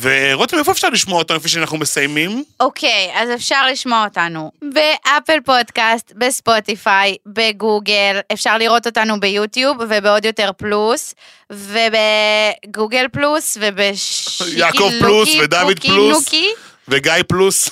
ורותם, 0.00 0.58
איפה 0.58 0.72
אפשר 0.72 0.88
לשמוע 0.88 1.18
אותנו 1.18 1.36
לפני 1.36 1.50
שאנחנו 1.50 1.78
מסיימים? 1.78 2.44
אוקיי, 2.60 3.10
אז 3.14 3.28
אפשר 3.34 3.66
לשמוע 3.66 4.04
אותנו 4.04 4.50
באפל 4.62 5.38
פודקאסט, 5.44 6.12
בספוטיפיי, 6.16 7.16
בגוגל, 7.26 8.18
אפשר 8.32 8.58
לראות 8.58 8.86
אותנו 8.86 9.20
ביוטיוב 9.20 9.76
ובעוד 9.88 10.24
יותר 10.24 10.50
פלוס, 10.56 11.14
ובגוגל 11.52 13.06
פלוס 13.12 13.58
ובשיקי 13.60 14.58
יעקב 14.58 14.78
לוקי, 14.78 15.00
פלוס 15.00 15.28
ודוד 15.42 15.80
פלוס. 15.80 16.16
נוקי. 16.16 16.48
וגיא 16.88 17.12
פלוס. 17.28 17.70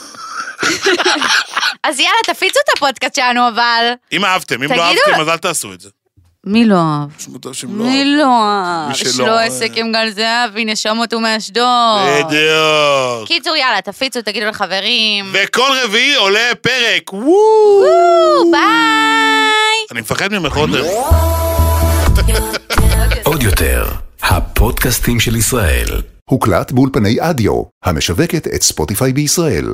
אז 1.84 2.00
יאללה, 2.00 2.18
תפיצו 2.26 2.60
את 2.64 2.76
הפודקאסט 2.76 3.14
שלנו, 3.14 3.48
אבל... 3.48 3.92
אם 4.12 4.24
אהבתם, 4.24 4.62
אם 4.62 4.72
לא 4.72 4.82
אהבתם, 4.82 5.20
אז 5.20 5.28
אל 5.28 5.36
תעשו 5.36 5.72
את 5.72 5.80
זה. 5.80 5.88
מי 6.44 6.64
לא 6.64 6.76
אהב? 6.76 7.08
לא 7.68 7.84
מי. 7.84 8.04
לא 8.04 8.42
אהב? 8.42 8.90
יש 8.90 9.18
לו. 9.18 9.34
עסק 9.34 9.70
עם 9.74 9.92
גל 9.92 10.10
זהבי, 10.10 10.64
נשמות 10.64 11.12
הוא 11.12 11.22
מאשדוד. 11.22 12.26
בדיוק. 12.26 13.26
קיצור, 13.26 13.56
יאללה, 13.56 13.80
תפיצו, 13.80 14.22
תגידו 14.22 14.46
לחברים. 14.46 15.30
וכל 15.32 15.70
רביעי 15.84 16.14
עולה 16.14 16.50
פרק, 16.60 17.12
וואו! 17.12 17.24
וואו, 17.24 18.50
ביי! 18.50 18.60
אני 19.92 20.00
מפחד 20.00 20.32
ממך 20.32 20.54
רותם. 20.54 20.72
עוד 23.30 23.42
יותר, 23.42 23.84
הפודקאסטים 24.22 25.20
של 25.20 25.36
ישראל. 25.36 26.02
הוקלט 26.30 26.72
באולפני 26.72 27.16
אדיו, 27.20 27.62
המשווקת 27.84 28.46
את 28.54 28.62
ספוטיפיי 28.62 29.12
בישראל. 29.12 29.66